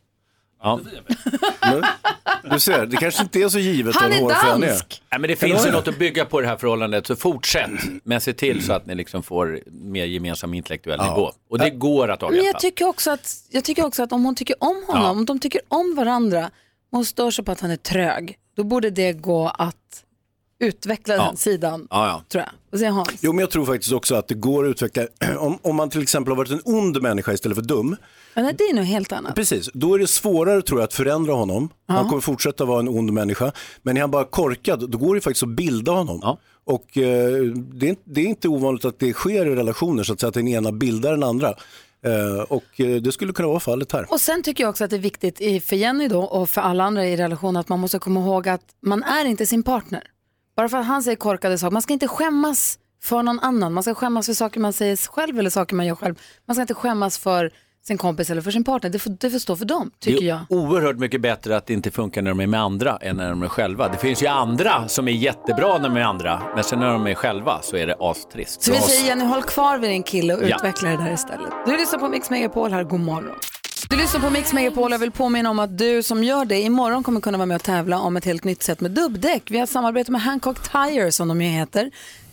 Ja. 0.63 0.81
Men, 1.63 1.83
du 2.53 2.61
ser, 2.61 2.87
det 2.87 2.97
kanske 2.97 3.23
inte 3.23 3.39
är 3.43 3.49
så 3.49 3.59
givet 3.59 3.97
Han 3.97 4.13
är 4.13 4.29
dansk. 4.29 5.03
Nej, 5.11 5.21
men 5.21 5.29
det 5.29 5.37
finns 5.37 5.67
ju 5.67 5.71
något 5.71 5.89
att 5.89 5.99
bygga 5.99 6.25
på 6.25 6.41
det 6.41 6.47
här 6.47 6.57
förhållandet, 6.57 7.07
så 7.07 7.17
fortsätt. 7.17 7.71
Men 8.05 8.21
se 8.21 8.33
till 8.33 8.65
så 8.65 8.73
att 8.73 8.87
ni 8.87 8.95
liksom 8.95 9.23
får 9.23 9.61
mer 9.71 10.05
gemensam 10.05 10.55
intellektuell 10.55 10.99
Ja. 11.03 11.15
nivå. 11.15 11.33
Och 11.51 11.59
det 11.59 11.71
går 11.71 12.09
att 12.11 12.21
Men 12.21 12.27
avhjälpa. 12.29 12.47
jag 12.47 12.61
tycker, 12.61 12.89
också 12.89 13.11
att, 13.11 13.35
jag 13.51 13.65
tycker 13.65 13.85
också 13.87 14.03
att 14.03 14.13
om 14.13 14.25
hon 14.25 14.35
tycker 14.35 14.57
om 14.61 14.83
honom, 14.87 15.03
Ja. 15.05 15.11
om 15.11 15.25
de 15.27 15.39
tycker 15.39 15.61
om 15.69 15.95
varandra, 15.97 16.45
och 16.47 16.97
hon 16.97 17.05
stör 17.05 17.31
sig 17.31 17.45
på 17.45 17.53
att 17.53 17.61
han 17.61 17.71
är 17.71 17.77
trög, 17.77 18.37
då 18.57 18.65
borde 18.65 18.91
det 18.91 19.13
gå 19.13 19.49
att 19.49 19.77
utveckla 20.61 21.15
Ja. 21.15 21.25
den 21.25 21.37
sidan, 21.37 21.87
Ja, 21.91 22.07
ja. 22.07 22.23
tror 22.29 22.45
jag. 22.45 22.51
Vad 22.71 22.79
säger 22.79 22.93
Hans? 22.93 23.11
Jo, 23.21 23.33
men 23.33 23.41
jag 23.41 23.51
tror 23.51 23.67
faktiskt 23.67 23.93
också 23.93 24.15
att 24.15 24.29
det 24.29 24.35
går 24.35 24.65
att 24.67 24.71
utveckla, 24.71 25.07
om, 25.39 25.59
om 25.63 25.77
man 25.77 25.91
till 25.91 26.03
exempel 26.03 26.31
har 26.31 26.37
varit 26.37 26.51
en 26.51 26.61
ond 26.65 27.03
människa 27.03 27.33
istället 27.33 27.57
för 27.57 27.63
dum, 27.65 27.97
Men 28.35 28.45
nej, 28.45 28.55
det 28.59 28.65
är 28.65 28.75
nog 28.75 28.85
helt 28.85 29.13
annat. 29.13 29.35
precis, 29.35 29.71
då 29.75 29.95
är 29.95 29.99
det 29.99 30.07
svårare 30.07 30.63
tror 30.63 30.81
jag 30.81 30.85
att 30.85 30.95
förändra 30.95 31.33
honom. 31.33 31.69
Han 31.89 32.09
kommer 32.09 32.21
fortsätta 32.21 32.65
vara 32.65 32.81
en 32.81 32.89
ond 32.89 33.13
människa, 33.13 33.53
men 33.83 33.97
är 33.97 34.01
han 34.01 34.11
bara 34.11 34.25
korkad, 34.25 34.91
då 34.91 34.99
går 34.99 35.15
det 35.15 35.21
faktiskt 35.21 35.43
att 35.43 35.49
bilda 35.49 35.93
honom. 35.93 36.37
Och 36.65 36.99
eh, 36.99 37.43
det, 37.55 37.87
är, 37.87 37.91
inte- 37.91 38.03
det 38.05 38.21
är 38.21 38.27
inte 38.27 38.49
ovanligt 38.49 38.85
att 38.85 38.99
det 38.99 39.13
sker 39.13 39.47
i 39.47 39.55
relationer, 39.55 40.03
så 40.03 40.13
att, 40.13 40.21
säga, 40.21 40.29
att 40.29 40.35
den 40.35 40.49
ena 40.49 40.73
bildar 40.73 41.11
den 41.11 41.23
andra. 41.23 41.49
Eh, 42.05 42.43
och 42.49 42.81
eh, 42.81 42.97
det 43.03 43.13
skulle 43.13 43.33
kunna 43.33 43.49
vara 43.49 43.61
fallet 43.61 43.93
här. 43.93 44.07
Och 44.13 44.21
sen 44.21 44.43
tycker 44.43 44.65
jag 44.65 44.71
också 44.71 44.85
att 44.85 44.91
det 44.91 44.97
är 44.97 45.01
viktigt 45.01 45.41
i, 45.41 45.61
för 45.61 45.77
Jenny 45.77 46.09
då 46.09 46.21
och 46.23 46.51
för 46.51 46.61
alla 46.61 46.85
andra 46.85 47.07
i 47.07 47.17
relationen 47.17 47.57
att 47.57 47.69
man 47.69 47.81
måste 47.81 47.99
komma 47.99 48.21
ihåg 48.21 48.49
att 48.49 48.61
man 48.83 49.03
är 49.03 49.25
inte 49.25 49.47
sin 49.47 49.63
partner. 49.63 50.03
Bara 50.57 50.69
för 50.69 50.79
att 50.79 50.87
han 50.87 51.03
säger 51.03 51.17
korkade 51.17 51.59
saker, 51.59 51.73
man 51.73 51.83
ska 51.83 51.93
inte 51.93 52.09
skämmas 52.09 52.79
för 53.03 53.23
någon 53.23 53.41
annan. 53.41 53.73
Man 53.73 53.83
ska 53.83 53.95
skämmas 53.95 54.27
för 54.27 54.33
saker 54.35 54.61
man 54.61 54.73
säger 54.73 54.97
själv 54.97 55.39
eller 55.39 55.51
saker 55.51 55.75
man 55.77 55.87
gör 55.87 55.95
själv. 55.95 56.15
Man 56.47 56.55
ska 56.55 56.63
inte 56.63 56.75
skämmas 56.75 57.19
för 57.19 57.51
sin 57.87 57.99
kompis 57.99 58.31
eller 58.31 58.43
för 58.43 58.51
sin 58.51 58.65
partner. 58.65 58.91
Det 58.91 58.99
får, 58.99 59.11
det 59.21 59.31
får 59.31 59.39
stå 59.39 59.57
för 59.57 59.65
dem, 59.65 59.91
Det 59.99 60.05
tycker 60.11 60.23
är 60.25 60.29
jag. 60.29 60.41
oerhört 60.49 60.97
mycket 60.97 61.21
bättre 61.21 61.57
att 61.57 61.67
det 61.67 61.73
inte 61.75 61.91
funkar 61.91 62.23
när 62.23 62.31
de 62.31 62.41
är 62.41 62.47
med 62.47 62.61
andra 62.61 62.97
än 62.97 63.17
när 63.17 63.31
de 63.31 63.43
är 63.43 63.49
själva. 63.49 63.89
Det 63.89 63.99
finns 63.99 64.23
ju 64.23 64.27
andra 64.27 64.89
som 64.89 65.09
är 65.09 65.13
jättebra 65.13 65.79
när 65.79 65.89
de 65.89 65.97
är 65.97 66.01
andra, 66.01 66.43
men 66.55 66.65
sen 66.65 66.79
när 66.79 66.93
de 66.93 67.07
är 67.07 67.15
själva 67.15 67.63
så 67.63 67.77
är 67.77 67.87
det 67.87 67.97
astrist. 68.01 68.63
Så 68.63 68.73
vi 68.73 68.79
säger 68.81 69.07
Jenny, 69.09 69.25
håll 69.25 69.43
kvar 69.43 69.79
vid 69.79 69.91
din 69.91 70.03
kille 70.03 70.35
och 70.35 70.43
Ja. 70.49 70.57
utveckla 70.57 70.89
det 70.91 70.97
där 70.97 71.13
istället. 71.13 71.51
Du 71.67 71.77
lyssnar 71.77 71.99
på 71.99 72.09
Mix 72.09 72.31
Megapol 72.31 72.73
här, 72.73 72.85
god 72.85 73.01
morgon. 73.01 73.35
Du 73.89 73.97
lyssnar 73.97 74.21
på 74.21 74.31
Mix 74.31 74.53
Megapol. 74.53 74.93
Jag 74.93 74.99
vill 74.99 75.11
påminna 75.11 75.51
om 75.51 75.59
att 75.59 75.79
du 75.79 76.03
som 76.03 76.25
gör 76.25 76.45
det 76.45 76.61
imorgon 76.61 77.03
kommer 77.03 77.21
kunna 77.21 77.39
vara 77.39 77.47
med 77.47 77.55
och 77.55 77.63
tävla 77.63 77.99
om 77.99 78.17
ett 78.17 78.25
helt 78.25 78.45
nytt 78.45 78.63
sätt 78.63 78.81
med 78.81 78.91
dubbdäck. 78.91 79.51
Vi 79.51 79.57
har 79.57 79.65
ett 79.65 79.71
samarbete 79.71 80.13
med 80.13 80.23
Hancock 80.23 80.73
Tire 80.73 81.13
som 81.13 81.29
de 81.29 81.43
ju 81.43 81.49
heter. 81.49 81.91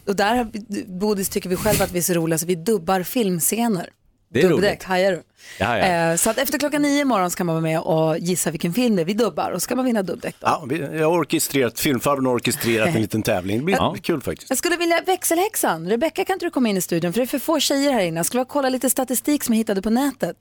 Och 0.08 0.16
där, 0.16 0.52
Bodis, 1.00 1.30
tycker 1.30 1.50
vi 1.50 1.56
själva 1.56 1.84
att 1.84 1.92
vi 1.92 1.98
är 1.98 2.04
så 2.04 2.14
roliga 2.14 2.38
så 2.38 2.46
vi 2.46 2.56
dubbar 2.56 3.04
filmscener. 3.04 3.90
Det 4.30 4.42
är 4.42 4.50
Dubbdäck, 4.50 4.70
roligt. 4.70 4.84
hajar 4.84 5.12
du? 5.12 5.24
Ja, 5.60 5.78
ja. 5.78 5.86
Eh, 6.12 6.16
så 6.16 6.30
att 6.30 6.38
efter 6.38 6.60
klockan 6.60 6.82
nio 6.82 7.02
imorgon 7.02 7.32
ska 7.32 7.44
man 7.44 7.56
vara 7.56 7.62
med 7.64 7.80
och 7.80 8.18
gissa 8.20 8.52
vilken 8.52 8.74
film 8.74 8.96
det 8.96 9.02
är 9.02 9.06
vi 9.06 9.14
dubbar 9.14 9.52
och 9.52 9.62
ska 9.62 9.76
man 9.76 9.86
vinna 9.86 10.04
dubbdäck 10.04 10.36
då. 10.40 10.48
Ja, 10.48 10.66
vi- 10.70 10.80
jag 10.80 11.12
har 11.12 11.18
orkestrerat, 11.20 11.80
filmfarbrorn 11.80 12.26
har 12.26 12.34
orkestrerat 12.34 12.88
en 12.96 13.02
liten 13.02 13.22
tävling. 13.22 13.58
Det 13.58 13.64
blir 13.64 13.76
Ja. 13.76 13.96
kul 14.02 14.22
faktiskt. 14.22 14.50
Jag 14.50 14.58
skulle 14.58 14.78
vilja, 14.78 15.02
växelhäxan, 15.06 15.90
Rebecka 15.90 16.26
kan 16.26 16.34
inte 16.34 16.46
du 16.46 16.50
komma 16.50 16.70
in 16.70 16.78
i 16.78 16.82
studion 16.82 17.14
för 17.14 17.20
det 17.20 17.24
är 17.24 17.28
för 17.28 17.40
få 17.40 17.60
tjejer 17.60 17.92
här 17.94 18.02
inne. 18.02 18.20
Jag 18.20 18.26
skulle 18.26 18.40
vilja 18.40 18.50
kolla 18.52 18.70
lite 18.70 18.90
statistik 18.90 19.44
som 19.44 19.54
jag 19.54 19.58
hittade 19.58 19.82
på 19.82 19.90
nätet. 19.90 20.36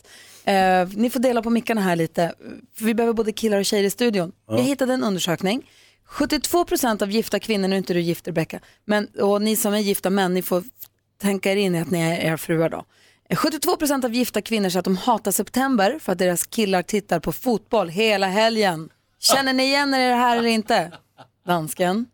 Eh, 0.45 0.55
ni 0.95 1.11
får 1.11 1.21
dela 1.21 1.43
på 1.43 1.51
mickarna 1.51 1.81
här 1.81 1.97
lite, 1.97 2.33
för 2.79 2.85
vi 2.85 2.95
behöver 2.95 3.15
både 3.15 3.33
killar 3.33 3.59
och 3.59 3.65
tjejer 3.65 3.85
i 3.85 3.91
studion. 3.91 4.33
Ja. 4.49 4.57
Jag 4.57 4.63
hittade 4.65 4.95
en 4.95 5.05
undersökning. 5.05 5.63
72% 6.11 7.03
av 7.03 7.11
gifta 7.11 7.39
kvinnor, 7.39 7.69
nu 7.69 7.75
är 7.75 7.79
inte 7.79 7.95
du 7.95 8.01
gift 8.01 8.29
Rebecka, 8.29 8.61
men 8.85 9.07
och 9.07 9.43
ni 9.43 9.57
som 9.57 9.75
är 9.75 9.79
gifta 9.79 10.11
män, 10.11 10.35
ni 10.35 10.43
får 10.43 10.63
tänka 11.23 11.53
er 11.53 11.57
in 11.57 11.75
i 11.75 11.81
att 11.81 11.91
ni 11.91 12.01
är 12.01 12.17
era 12.27 12.39
fruar 12.39 12.69
då. 12.69 12.85
Eh, 13.29 13.37
72% 13.37 14.05
av 14.05 14.15
gifta 14.15 14.43
kvinnor 14.43 14.69
säger 14.69 14.79
att 14.79 14.85
de 14.85 14.97
hatar 14.97 15.31
september 15.31 15.99
för 16.01 16.13
att 16.13 16.19
deras 16.19 16.47
killar 16.47 16.83
tittar 16.83 17.21
på 17.21 17.33
fotboll 17.33 17.89
hela 17.89 18.27
helgen. 18.27 18.89
Känner 19.19 19.53
ni 19.53 19.63
igen 19.63 19.95
er 19.95 20.07
i 20.07 20.09
det 20.11 20.15
här 20.17 20.37
eller 20.37 20.49
inte? 20.49 20.93
Dansken? 21.47 22.07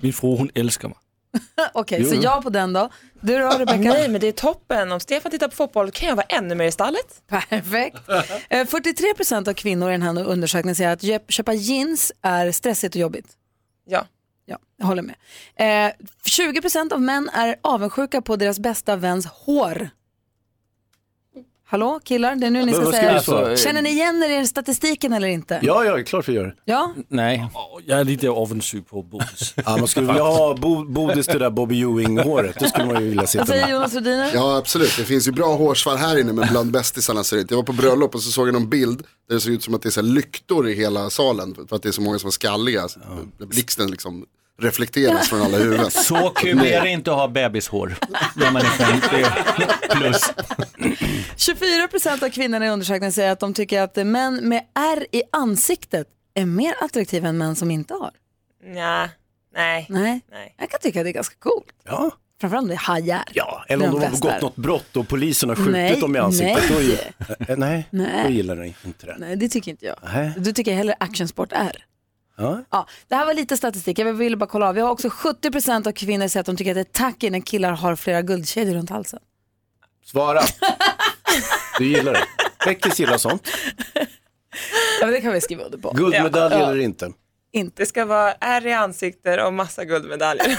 Min 0.00 0.12
fru 0.12 0.36
hon 0.36 0.50
älskar 0.54 0.88
mig. 0.88 0.98
Okej, 1.74 2.04
så 2.04 2.14
ja 2.22 2.42
på 2.42 2.50
den 2.50 2.72
då. 2.72 2.88
Du 3.20 3.38
då 3.38 3.48
Rebecka? 3.48 3.76
Nej, 3.78 4.08
men 4.08 4.20
det 4.20 4.26
är 4.26 4.32
toppen. 4.32 4.92
Om 4.92 5.00
Stefan 5.00 5.30
tittar 5.32 5.48
på 5.48 5.54
fotboll 5.54 5.90
kan 5.90 6.08
jag 6.08 6.16
vara 6.16 6.26
ännu 6.28 6.54
mer 6.54 6.64
i 6.66 6.72
stallet. 6.72 7.22
Perfekt. 7.28 7.96
Eh, 8.48 8.64
43% 8.66 9.48
av 9.48 9.54
kvinnor 9.54 9.88
i 9.88 9.92
den 9.92 10.02
här 10.02 10.24
undersökningen 10.26 10.74
säger 10.76 10.90
att 10.92 11.02
köp- 11.02 11.30
köpa 11.30 11.52
jeans 11.52 12.12
är 12.22 12.52
stressigt 12.52 12.94
och 12.94 13.00
jobbigt. 13.00 13.26
Ja. 13.86 14.06
Ja, 14.52 14.58
jag 14.76 14.86
håller 14.86 15.02
med. 15.02 15.16
Eh, 15.88 15.92
20% 16.24 16.92
av 16.92 17.00
män 17.02 17.30
är 17.32 17.56
avundsjuka 17.62 18.22
på 18.22 18.36
deras 18.36 18.58
bästa 18.58 18.96
väns 18.96 19.26
hår. 19.26 19.90
Hallå 21.64 22.00
killar, 22.04 22.36
det 22.36 22.46
är 22.46 22.50
nu 22.50 22.58
ni 22.58 22.64
Men 22.64 22.74
ska 22.74 22.84
vad 22.84 22.94
ska 22.94 23.02
säga. 23.02 23.14
vi 23.18 23.20
svara? 23.24 23.56
Känner 23.56 23.82
ni 23.82 23.90
igen 23.90 24.22
er 24.22 24.40
i 24.40 24.46
statistiken 24.46 25.12
eller 25.12 25.28
inte? 25.28 25.60
Ja, 25.62 25.84
ja, 25.84 26.04
klart 26.04 26.28
vi 26.28 26.32
gör. 26.32 26.54
Ja? 26.64 26.94
Nej. 27.08 27.48
Jag 27.86 28.00
är 28.00 28.04
lite 28.04 28.28
offensiv 28.28 28.80
på 28.80 29.02
Bodis. 29.02 29.54
Ja, 29.66 29.76
man 29.76 29.88
skulle 29.88 30.06
vilja 30.06 30.22
ha 30.22 30.54
Bo, 30.54 30.84
Bodis 30.84 31.26
det 31.26 31.38
där 31.38 31.50
Bobby 31.50 31.82
Ewing-håret. 31.84 32.56
Det 32.60 32.68
skulle 32.68 32.86
man 32.86 33.02
ju 33.02 33.08
vilja 33.08 33.26
sitta 33.26 33.40
Vad 33.40 33.48
säger 33.48 33.62
med. 33.66 33.72
Jonas 33.72 33.94
Rhodiner? 33.94 34.30
Ja 34.34 34.56
absolut, 34.56 34.94
det 34.96 35.04
finns 35.04 35.28
ju 35.28 35.32
bra 35.32 35.56
hårsvall 35.56 35.96
här 35.96 36.20
inne 36.20 36.32
men 36.32 36.48
bland 36.50 36.70
bästisarna 36.70 37.24
ser 37.24 37.36
det 37.36 37.40
inte. 37.42 37.54
Jag 37.54 37.58
var 37.58 37.64
på 37.64 37.72
bröllop 37.72 38.14
och 38.14 38.22
så 38.22 38.30
såg 38.30 38.48
jag 38.48 38.52
någon 38.52 38.68
bild 38.70 39.02
där 39.28 39.34
det 39.34 39.40
såg 39.40 39.52
ut 39.52 39.62
som 39.64 39.74
att 39.74 39.82
det 39.82 39.88
är 39.88 39.90
så 39.90 40.00
här 40.00 40.08
lyktor 40.08 40.68
i 40.68 40.74
hela 40.74 41.10
salen 41.10 41.54
för 41.68 41.76
att 41.76 41.82
det 41.82 41.88
är 41.88 41.92
så 41.92 42.02
många 42.02 42.18
som 42.18 42.26
är 42.26 42.30
skalliga. 42.32 42.88
Så 42.88 43.00
Blixten 43.38 43.90
liksom 43.90 44.26
reflekteras 44.62 45.28
från 45.28 45.42
alla 45.42 45.58
huvuden. 45.58 45.90
Så 45.90 46.30
kul 46.30 46.66
är 46.66 46.80
det 46.82 46.88
inte 46.88 47.10
att 47.10 47.16
ha 47.16 47.28
bebishår 47.28 47.94
när 48.36 48.50
man 48.50 48.62
är 48.62 48.66
50 48.66 49.08
plus. 49.90 50.32
24% 51.36 52.24
av 52.24 52.28
kvinnorna 52.30 52.66
i 52.66 52.68
undersökningen 52.68 53.12
säger 53.12 53.32
att 53.32 53.40
de 53.40 53.54
tycker 53.54 53.80
att 53.82 53.96
män 53.96 54.48
med 54.48 54.62
ärr 54.74 55.06
i 55.12 55.22
ansiktet 55.32 56.06
är 56.34 56.46
mer 56.46 56.74
attraktiva 56.80 57.28
än 57.28 57.38
män 57.38 57.56
som 57.56 57.70
inte 57.70 57.94
har. 57.94 58.10
Nja, 58.64 59.10
nej. 59.54 59.86
Nej. 59.88 60.20
Jag 60.58 60.70
kan 60.70 60.80
tycka 60.80 61.00
att 61.00 61.04
det 61.04 61.10
är 61.10 61.14
ganska 61.14 61.36
coolt. 61.38 61.66
Ja. 61.84 62.10
Framförallt 62.40 62.62
om 62.62 62.68
det 62.68 62.74
är 62.74 62.78
hajar. 62.78 63.24
Ja, 63.32 63.64
eller 63.68 63.86
om 63.86 63.92
de 63.92 64.00
de 64.00 64.06
har 64.06 64.12
begått 64.12 64.42
något 64.42 64.56
brott 64.56 64.96
och 64.96 65.08
polisen 65.08 65.48
har 65.48 65.56
skjutit 65.56 65.72
Nej, 65.72 66.00
dem 66.00 66.16
i 66.16 66.18
ansiktet. 66.18 66.58
nej. 66.58 66.68
Då 66.72 66.78
är 66.78 66.82
ju, 66.82 66.92
eh, 67.48 67.56
nej, 67.58 67.86
Nej. 67.90 68.24
då 68.24 68.30
gillar 68.30 68.56
jag 68.56 68.66
inte 68.66 69.06
det. 69.06 69.16
Nej, 69.18 69.36
det 69.36 69.48
tycker 69.48 69.70
inte 69.70 69.86
jag. 69.86 69.96
Nej. 70.14 70.32
Du 70.36 70.52
tycker 70.52 70.70
jag 70.70 70.78
hellre 70.78 70.94
actionsport 71.00 71.52
är. 71.52 71.84
Ja. 72.36 72.64
Ja, 72.70 72.86
det 73.08 73.14
här 73.14 73.26
var 73.26 73.34
lite 73.34 73.56
statistik, 73.56 73.98
jag 73.98 74.12
ville 74.12 74.36
bara 74.36 74.46
kolla 74.46 74.68
av. 74.68 74.74
Vi 74.74 74.80
har 74.80 74.90
också 74.90 75.08
70% 75.08 75.88
av 75.88 75.92
kvinnor 75.92 76.28
säger 76.28 76.40
att 76.40 76.46
de 76.46 76.56
tycker 76.56 76.70
att 76.70 76.74
det 76.74 76.80
är 76.80 77.10
tacky 77.10 77.30
när 77.30 77.40
killar 77.40 77.72
har 77.72 77.96
flera 77.96 78.22
guldkedjor 78.22 78.74
runt 78.74 78.90
halsen. 78.90 79.20
Svara. 80.04 80.40
Du 81.78 81.84
gillar 81.86 82.12
det. 82.12 82.24
Beckis 82.64 83.00
gillar 83.00 83.18
sånt. 83.18 83.48
Ja, 85.00 85.06
men 85.06 85.10
det 85.10 85.20
kan 85.20 85.32
vi 85.32 85.40
skriva 85.40 85.62
under 85.64 85.78
på. 85.78 85.90
Guldmedalj 85.90 86.54
Ja. 86.54 86.60
eller 86.70 86.80
inte. 86.80 87.12
Inte. 87.52 87.82
Det 87.82 87.86
ska 87.86 88.04
vara 88.04 88.32
ärr 88.32 88.66
i 88.66 88.72
ansiktet 88.72 89.44
och 89.46 89.52
massa 89.54 89.84
guldmedaljer. 89.84 90.46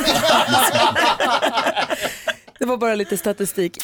Det 2.60 2.66
var 2.66 2.78
bara 2.78 2.96
lite 2.96 3.18
statistik. 3.18 3.78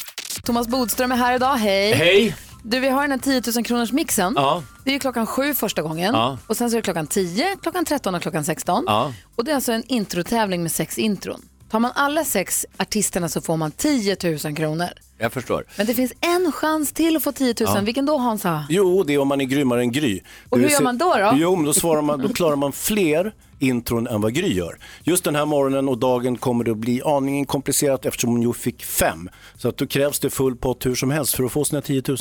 Thomas 0.43 0.67
Bodström 0.67 1.11
är 1.11 1.15
här 1.15 1.35
idag, 1.35 1.55
hej. 1.55 1.91
Hej. 1.93 2.35
Du, 2.63 2.79
vi 2.79 2.89
har 2.89 3.01
den 3.01 3.11
här 3.11 3.41
10 3.41 3.41
000 3.55 3.65
kronors 3.65 3.91
mixen. 3.91 4.33
Ja. 4.35 4.63
Det 4.83 4.89
är 4.89 4.93
ju 4.93 4.99
klockan 4.99 5.25
sju 5.27 5.53
första 5.53 5.81
gången. 5.81 6.13
Ja. 6.13 6.37
Och 6.47 6.57
sen 6.57 6.69
så 6.69 6.75
är 6.75 6.77
det 6.77 6.83
klockan 6.85 7.07
10, 7.07 7.55
klockan 7.61 7.85
13 7.85 8.15
och 8.15 8.21
klockan 8.21 8.45
16. 8.45 8.83
Ja. 8.87 9.13
Och 9.35 9.43
det 9.43 9.51
är 9.51 9.55
alltså 9.55 9.71
en 9.71 9.83
introtävling 9.87 10.61
med 10.63 10.71
sex 10.71 10.97
intron. 10.97 11.41
Tar 11.71 11.79
man 11.79 11.91
alla 11.95 12.23
sex 12.23 12.65
artisterna 12.77 13.29
så 13.29 13.41
får 13.41 13.57
man 13.57 13.71
10 13.71 14.17
000 14.43 14.55
kronor. 14.55 14.87
Jag 15.17 15.33
förstår. 15.33 15.65
Men 15.77 15.87
det 15.87 15.93
finns 15.93 16.13
en 16.21 16.51
chans 16.51 16.91
till 16.91 17.17
att 17.17 17.23
få 17.23 17.31
10 17.31 17.55
000. 17.59 17.69
Ja. 17.75 17.81
Vilken 17.81 18.05
då 18.05 18.17
Hansa? 18.17 18.65
Jo, 18.69 19.03
det 19.03 19.13
är 19.13 19.17
om 19.17 19.27
man 19.27 19.41
är 19.41 19.45
grymmare 19.45 19.81
än 19.81 19.91
Gry. 19.91 20.21
Och 20.49 20.59
hur 20.59 20.69
gör 20.69 20.81
man 20.81 20.97
då, 20.97 21.15
då? 21.17 21.31
Jo, 21.35 21.55
men 21.55 21.65
då, 21.65 21.73
svarar 21.73 22.01
man, 22.01 22.21
då 22.21 22.29
klarar 22.29 22.55
man 22.55 22.71
fler 22.71 23.33
intron 23.59 24.07
än 24.07 24.21
vad 24.21 24.33
Gry 24.33 24.53
gör. 24.53 24.77
Just 25.03 25.23
den 25.23 25.35
här 25.35 25.45
morgonen 25.45 25.89
och 25.89 25.97
dagen 25.97 26.37
kommer 26.37 26.63
det 26.63 26.71
att 26.71 26.77
bli 26.77 27.01
aningen 27.05 27.45
komplicerat 27.45 28.05
eftersom 28.05 28.29
hon 28.29 28.41
ju 28.41 28.53
fick 28.53 28.83
fem. 28.83 29.29
Så 29.57 29.69
att 29.69 29.77
då 29.77 29.87
krävs 29.87 30.19
det 30.19 30.29
full 30.29 30.55
pott 30.55 30.85
hur 30.85 30.95
som 30.95 31.11
helst 31.11 31.35
för 31.35 31.43
att 31.43 31.51
få 31.51 31.65
sina 31.65 31.81
10 31.81 32.03
000. 32.07 32.17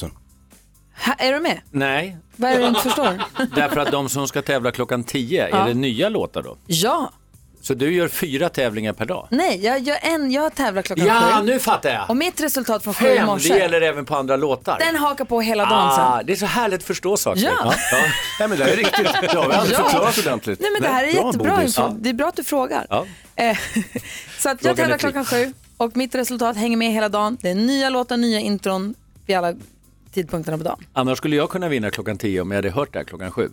Ha, 1.07 1.13
är 1.19 1.33
du 1.33 1.41
med? 1.41 1.61
Nej, 1.71 2.17
Vad 2.37 2.51
är 2.51 2.55
det 2.55 2.63
du 2.63 2.69
inte 2.69 2.81
förstår? 2.81 3.23
därför 3.55 3.81
att 3.81 3.91
de 3.93 4.09
som 4.09 4.29
ska 4.29 4.43
tävla 4.43 4.71
klockan 4.73 5.05
10, 5.05 5.49
Ja. 5.49 5.57
är 5.57 5.69
det 5.69 5.75
nya 5.75 6.09
låtar 6.09 6.43
då? 6.43 6.57
ja. 6.67 7.13
Så 7.63 7.75
du 7.75 7.95
gör 7.95 8.09
fyra 8.09 8.49
tävlingar 8.49 8.93
per 8.93 9.05
dag? 9.07 9.27
Nej, 9.31 9.65
jag, 9.65 9.79
gör 9.81 9.99
en, 10.03 10.33
jag 10.33 10.55
tävlar 10.55 10.83
klockan 10.83 11.07
Ja, 11.07 11.21
sju. 11.41 11.45
nu 11.47 11.59
fattar 11.59 11.91
jag. 11.91 12.11
Och 12.11 12.17
mitt 12.17 12.41
resultat 12.41 12.83
från 12.85 12.95
sju 12.95 13.05
i 13.07 13.09
Fem, 13.09 13.17
det 13.17 13.27
morse, 13.27 13.59
gäller 13.59 13.81
även 13.81 14.05
på 14.05 14.17
andra 14.17 14.37
låtar. 14.37 14.79
den 14.79 14.97
hakar 14.97 15.25
på 15.25 15.41
hela 15.41 15.65
dagen 15.65 15.89
ah, 15.89 16.17
sen. 16.17 16.27
det 16.27 16.33
är 16.33 16.37
så 16.37 16.47
härligt 16.47 16.81
att 16.81 16.87
förstå 16.87 17.17
saker. 17.17 17.43
Ja. 17.43 17.75
Nej, 18.41 18.49
men 18.49 18.59
det 18.59 18.65
här 18.65 18.73
är 18.73 18.77
riktigt. 18.77 19.07
Det 19.23 19.35
har 19.39 19.49
vi 19.49 19.55
aldrig 19.55 19.79
Ja. 19.79 19.85
förklarat 19.85 20.19
ordentligt. 20.19 20.61
Nej 20.61 20.71
men 20.73 20.83
det 20.83 20.89
här 20.89 21.05
är 21.05 21.13
Bra, 21.15 21.27
jättebra 21.27 21.63
info. 21.63 21.89
Det 22.01 22.09
är 22.09 22.15
bra 22.15 22.29
att 22.29 22.37
du 22.37 22.45
frågar. 22.45 22.87
Ja. 22.91 23.07
Eh, 23.37 23.59
så 24.39 24.49
att 24.49 24.65
jag 24.65 24.77
tävlar 24.77 24.99
klockan 24.99 25.25
sju 25.25 25.53
och 25.77 25.97
mitt 25.97 26.15
resultat 26.15 26.57
hänger 26.57 26.77
med 26.77 26.93
hela 26.93 27.09
dagen. 27.09 27.39
Det 27.41 27.49
är 27.51 27.55
nya 27.55 27.89
låtar, 27.91 28.17
nya 28.17 28.41
intron 28.41 28.95
vid 29.27 29.37
alla 29.37 29.55
tidpunkterna 30.23 30.59
på 30.59 30.65
dagen. 30.65 30.79
Annars 30.93 31.19
skulle 31.19 31.37
jag 31.37 31.51
kunna 31.51 31.69
vinna 31.69 31.91
klockan 31.91 32.19
10 32.19 32.41
om 32.41 32.51
jag 32.51 32.59
hade 32.59 32.71
hört 32.71 32.93
det 32.93 32.99
här 32.99 33.05
klockan 33.07 33.31
7. 33.31 33.51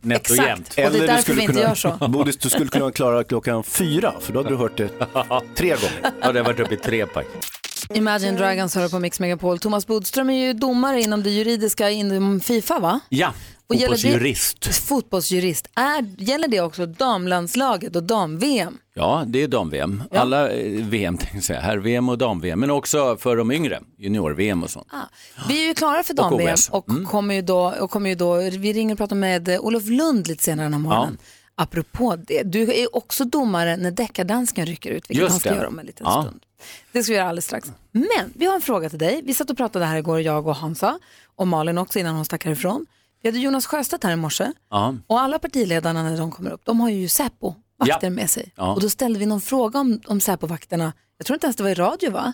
Nätt 0.00 0.30
och 0.30 0.30
Exakt. 0.30 0.48
jämnt. 0.48 0.68
Och 0.68 0.74
det 0.98 1.04
är 1.04 1.06
därför 1.06 1.22
skulle 1.22 1.36
vi 1.36 1.42
inte 1.42 1.52
kunna, 1.54 1.68
gör 1.68 1.74
så. 1.74 2.08
Bodis, 2.08 2.36
du 2.36 2.50
skulle 2.50 2.68
kunna 2.70 2.90
klara 2.92 3.24
klockan 3.24 3.64
fyra, 3.64 4.14
för 4.20 4.32
då 4.32 4.38
hade 4.38 4.48
du 4.48 4.56
hört 4.56 4.76
det 4.76 4.88
tre 5.54 5.68
gånger. 5.68 6.12
Ja, 6.20 6.32
det 6.32 6.38
har 6.38 6.44
varit 6.46 6.60
uppe 6.60 6.74
i 6.74 6.76
tre 6.76 7.06
pack. 7.06 7.26
Imagine 7.94 8.36
Dragons 8.36 8.74
hör 8.74 8.88
på 8.88 8.98
Mix 8.98 9.20
Megapol. 9.20 9.58
Thomas 9.58 9.86
Bodström 9.86 10.30
är 10.30 10.46
ju 10.46 10.52
domare 10.52 11.00
inom 11.02 11.22
det 11.22 11.30
juridiska 11.30 11.90
inom 11.90 12.40
Fifa 12.40 12.78
va? 12.78 13.00
Ja, 13.08 13.32
Och 13.68 13.74
gäller 13.74 13.94
det- 13.96 14.02
fotbollsjurist. 14.02 14.66
Fotbollsjurist. 14.66 15.68
Är, 15.74 16.22
gäller 16.22 16.48
det 16.48 16.60
också 16.60 16.86
damlandslaget 16.86 17.96
och 17.96 18.02
dam-VM? 18.02 18.78
Ja, 18.94 19.24
det 19.26 19.42
är 19.42 19.48
dam-VM. 19.48 20.02
Ja. 20.10 20.20
Alla 20.20 20.50
eh, 20.50 20.86
VM. 20.86 21.18
Herr-VM 21.48 22.08
och 22.08 22.18
dam-VM. 22.18 22.60
Men 22.60 22.70
också 22.70 23.16
för 23.16 23.36
de 23.36 23.50
yngre, 23.52 23.80
junior-VM 23.98 24.62
och 24.62 24.70
sånt. 24.70 24.86
Ah, 24.90 24.96
vi 25.48 25.62
är 25.64 25.68
ju 25.68 25.74
klara 25.74 26.02
för 26.02 26.12
Och 26.12 26.16
dam-VM 26.16 26.54
OS. 26.54 26.68
och, 26.68 26.88
Mm. 26.90 27.06
kommer 27.06 27.34
ju 27.34 27.42
då, 27.42 27.74
och 27.80 27.90
kommer 27.90 28.10
ju 28.10 28.16
då, 28.16 28.34
vi 28.36 28.72
ringer 28.72 28.94
och 28.94 28.98
pratar 28.98 29.16
med 29.16 29.48
eh, 29.48 29.60
Olof 29.60 29.84
Lund 29.84 30.26
lite 30.26 30.42
senare 30.44 30.64
den 30.66 30.72
här 30.72 30.80
morgonen. 30.80 31.18
Apropå 31.54 32.16
det, 32.16 32.42
du 32.42 32.72
är 32.74 32.96
också 32.96 33.24
domare 33.24 33.76
när 33.76 33.90
deckardansken 33.90 34.66
rycker 34.66 34.90
ut, 34.90 35.10
vilket 35.10 35.22
Just 35.22 35.30
han 35.30 35.40
ska 35.40 35.50
det. 35.50 35.56
göra 35.56 35.68
om 35.68 35.78
en 35.78 35.86
liten 35.86 36.06
Ja. 36.10 36.22
stund. 36.22 36.40
Det 36.92 37.02
ska 37.02 37.12
vi 37.12 37.16
göra 37.16 37.28
alldeles 37.28 37.44
strax. 37.44 37.68
Men 37.92 38.32
vi 38.34 38.46
har 38.46 38.54
en 38.54 38.60
fråga 38.60 38.88
till 38.90 38.98
dig. 38.98 39.20
Vi 39.24 39.34
satt 39.34 39.50
och 39.50 39.56
pratade 39.56 39.84
här 39.84 39.96
igår, 39.96 40.20
jag 40.20 40.46
och 40.46 40.56
Hansa 40.56 40.98
och 41.36 41.48
Malin 41.48 41.78
också 41.78 41.98
innan 41.98 42.14
hon 42.14 42.24
stack 42.24 42.44
härifrån. 42.44 42.86
Vi 43.26 43.30
hade 43.30 43.38
Jonas 43.38 43.66
Sjöstedt 43.66 44.04
här 44.04 44.12
i 44.12 44.16
morse 44.16 44.52
Ja. 44.70 44.94
och 45.06 45.20
alla 45.20 45.38
partiledarna 45.38 46.02
när 46.02 46.16
de 46.18 46.30
kommer 46.32 46.50
upp, 46.50 46.60
de 46.64 46.80
har 46.80 46.88
ju 46.90 47.08
Säpo 47.08 47.54
vakter 47.78 47.98
Ja. 48.06 48.10
med 48.10 48.30
sig. 48.30 48.52
Ja. 48.56 48.74
Och 48.74 48.80
då 48.80 48.88
ställde 48.88 49.18
vi 49.18 49.26
någon 49.26 49.40
fråga 49.40 49.78
om, 49.80 50.00
om 50.06 50.20
Säpo-vakterna. 50.20 50.92
Jag 51.18 51.26
tror 51.26 51.34
inte 51.34 51.46
ens 51.46 51.56
det 51.56 51.62
var 51.62 51.70
i 51.70 51.74
radio 51.74 52.10
va? 52.10 52.32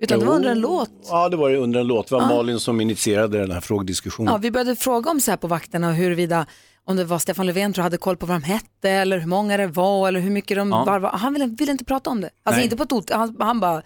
Utan 0.00 0.18
det 0.18 0.24
var 0.26 0.34
under 0.34 0.50
en 0.50 0.60
låt. 0.60 0.90
Ja, 1.08 1.28
det 1.28 1.36
var 1.36 1.54
under 1.54 1.80
en 1.80 1.86
låt. 1.86 2.08
Det 2.08 2.14
var 2.14 2.22
Ja. 2.22 2.28
Malin 2.28 2.60
som 2.60 2.80
initierade 2.80 3.38
den 3.38 3.50
här 3.50 3.60
frågediskussionen. 3.60 4.32
Ja, 4.32 4.38
vi 4.38 4.50
började 4.50 4.76
fråga 4.76 5.10
om 5.10 5.20
Säpo-vakterna 5.20 5.88
och 5.88 5.94
huruvida 5.94 6.46
om 6.84 6.96
det 6.96 7.04
var 7.04 7.18
Stefan 7.18 7.46
Löfven 7.46 7.72
tror 7.72 7.82
hade 7.82 7.96
koll 7.96 8.16
på 8.16 8.26
vad 8.26 8.34
de 8.40 8.42
hette 8.42 8.90
eller 8.90 9.18
hur 9.18 9.26
många 9.26 9.56
det 9.56 9.66
var 9.66 10.08
eller 10.08 10.20
hur 10.20 10.30
mycket 10.30 10.56
de 10.56 10.70
Ja. 10.70 10.84
var. 10.84 11.00
Han 11.10 11.32
ville, 11.32 11.46
ville 11.46 11.72
inte 11.72 11.84
prata 11.84 12.10
om 12.10 12.20
det. 12.20 12.30
Alltså 12.42 12.56
Nej. 12.58 12.64
inte 12.64 12.76
på 12.76 12.86
tot, 12.86 13.10
han, 13.10 13.36
han 13.40 13.60
bara, 13.60 13.82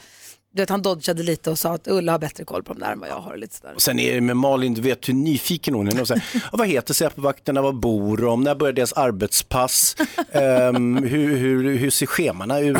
du 0.57 0.63
vet, 0.63 0.71
han 0.71 0.83
dodgade 0.83 1.23
lite 1.23 1.51
och 1.51 1.59
sa 1.59 1.75
att 1.75 1.89
Ulla 1.89 2.13
har 2.13 2.19
bättre 2.19 2.45
koll 2.45 2.63
på 2.63 2.73
dem 2.73 2.81
där 2.81 2.93
än 2.93 3.01
vad 3.01 3.09
jag 3.09 3.21
har. 3.21 3.33
och 3.33 3.39
Lite 3.39 3.55
sådär. 3.57 3.75
Och 3.75 3.83
sen 3.83 3.99
är 3.99 4.15
det 4.15 4.21
med 4.21 4.37
Malin, 4.37 4.75
du 4.75 4.81
vet 4.81 5.09
hur 5.09 5.15
nyfiken 5.15 5.75
hon 5.75 5.89
är. 5.89 6.01
Och 6.01 6.09
så 6.09 6.15
här, 6.15 6.25
"Ja, 6.35 6.41
vad 6.53 6.69
heter 6.69 6.95
Säpovakterna, 6.95 7.63
vad 7.63 7.75
bor 7.81 8.17
de, 8.17 8.41
när 8.41 8.55
börjar 8.55 8.73
deras 8.73 8.93
arbetspass, 8.93 9.97
Ehm, 10.33 10.97
hur, 10.97 11.37
hur, 11.37 11.77
hur 11.77 11.91
ser 11.91 12.07
schemana 12.07 12.61
ut, 12.61 12.77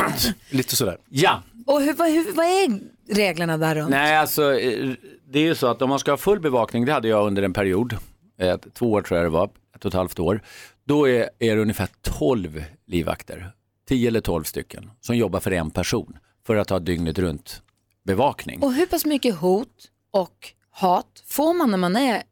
lite 0.51 0.77
sådär. 0.77 0.99
Ja, 1.09 1.43
Och 1.67 1.83
hur, 1.83 1.95
vad, 1.95 2.09
hur, 2.11 2.33
vad 2.33 2.47
är 2.47 2.81
reglerna 3.15 3.57
där 3.59 3.75
runt? 3.75 3.91
Nej, 3.91 4.17
alltså 4.17 4.55
eh, 4.55 4.91
det 5.29 5.39
är 5.39 5.43
ju 5.45 5.55
så 5.55 5.67
att 5.67 5.83
om 5.83 5.89
man 5.89 5.99
ska 5.99 6.13
ha 6.13 6.17
full 6.17 6.41
bevakning, 6.41 6.85
det 6.85 6.93
hade 6.93 7.09
jag 7.09 7.27
under 7.27 7.43
en 7.43 7.53
period, 7.53 7.97
eh, 8.41 8.57
två 8.75 8.93
år 8.93 9.03
tror 9.03 9.19
jag 9.19 9.27
det 9.27 9.31
var, 9.31 9.45
ett 9.77 9.85
och 9.85 9.89
ett 9.89 9.95
halvt 9.95 10.19
år, 10.19 10.43
då 10.85 11.09
är, 11.09 11.31
är 11.39 11.57
det 11.57 11.63
ungefär 11.63 11.89
12 12.03 12.65
livvakter, 12.87 13.51
10 13.89 14.09
eller 14.09 14.21
12 14.21 14.45
stycken, 14.45 14.91
som 15.01 15.17
jobbar 15.17 15.41
för 15.41 15.51
en 15.51 15.71
person 15.71 16.19
för 16.47 16.57
att 16.57 16.71
ha 16.71 16.79
dygnet 16.79 17.19
runt 17.19 17.63
bevakning. 18.07 18.63
Och 18.63 18.73
hur 18.75 18.87
pass 18.87 19.05
mycket 19.05 19.35
hot 19.35 19.69
och 20.11 20.53
hat 20.71 21.23
får 21.27 21.55
man 21.55 21.71
när 21.71 21.79
man 21.79 21.97
är, 21.97 22.23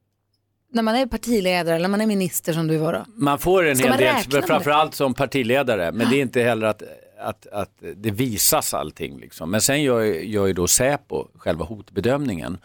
när 0.72 0.82
man 0.82 0.94
är 0.94 1.06
partiledare 1.06 1.76
eller 1.76 1.88
man 1.88 2.00
är 2.00 2.06
minister 2.06 2.52
som 2.52 2.66
du 2.66 2.76
var 2.76 2.92
då? 2.92 3.04
Man 3.14 3.38
får 3.38 3.66
en 3.66 3.76
Ska 3.76 3.92
hel 3.92 4.30
del, 4.30 4.42
framförallt 4.42 4.94
som 4.94 5.14
partiledare, 5.14 5.92
men 5.92 6.10
det 6.10 6.16
är 6.16 6.22
inte 6.22 6.42
heller 6.42 6.66
att, 6.66 6.82
att, 7.20 7.46
att 7.46 7.70
det 7.96 8.10
visas 8.10 8.74
allting. 8.74 9.20
Liksom. 9.20 9.50
Men 9.50 9.60
sen 9.60 9.82
gör, 9.82 10.02
gör 10.04 10.46
ju 10.46 10.52
då 10.52 10.66
Säpo 10.68 11.28
själva 11.38 11.64
hotbedömningen. 11.64 12.58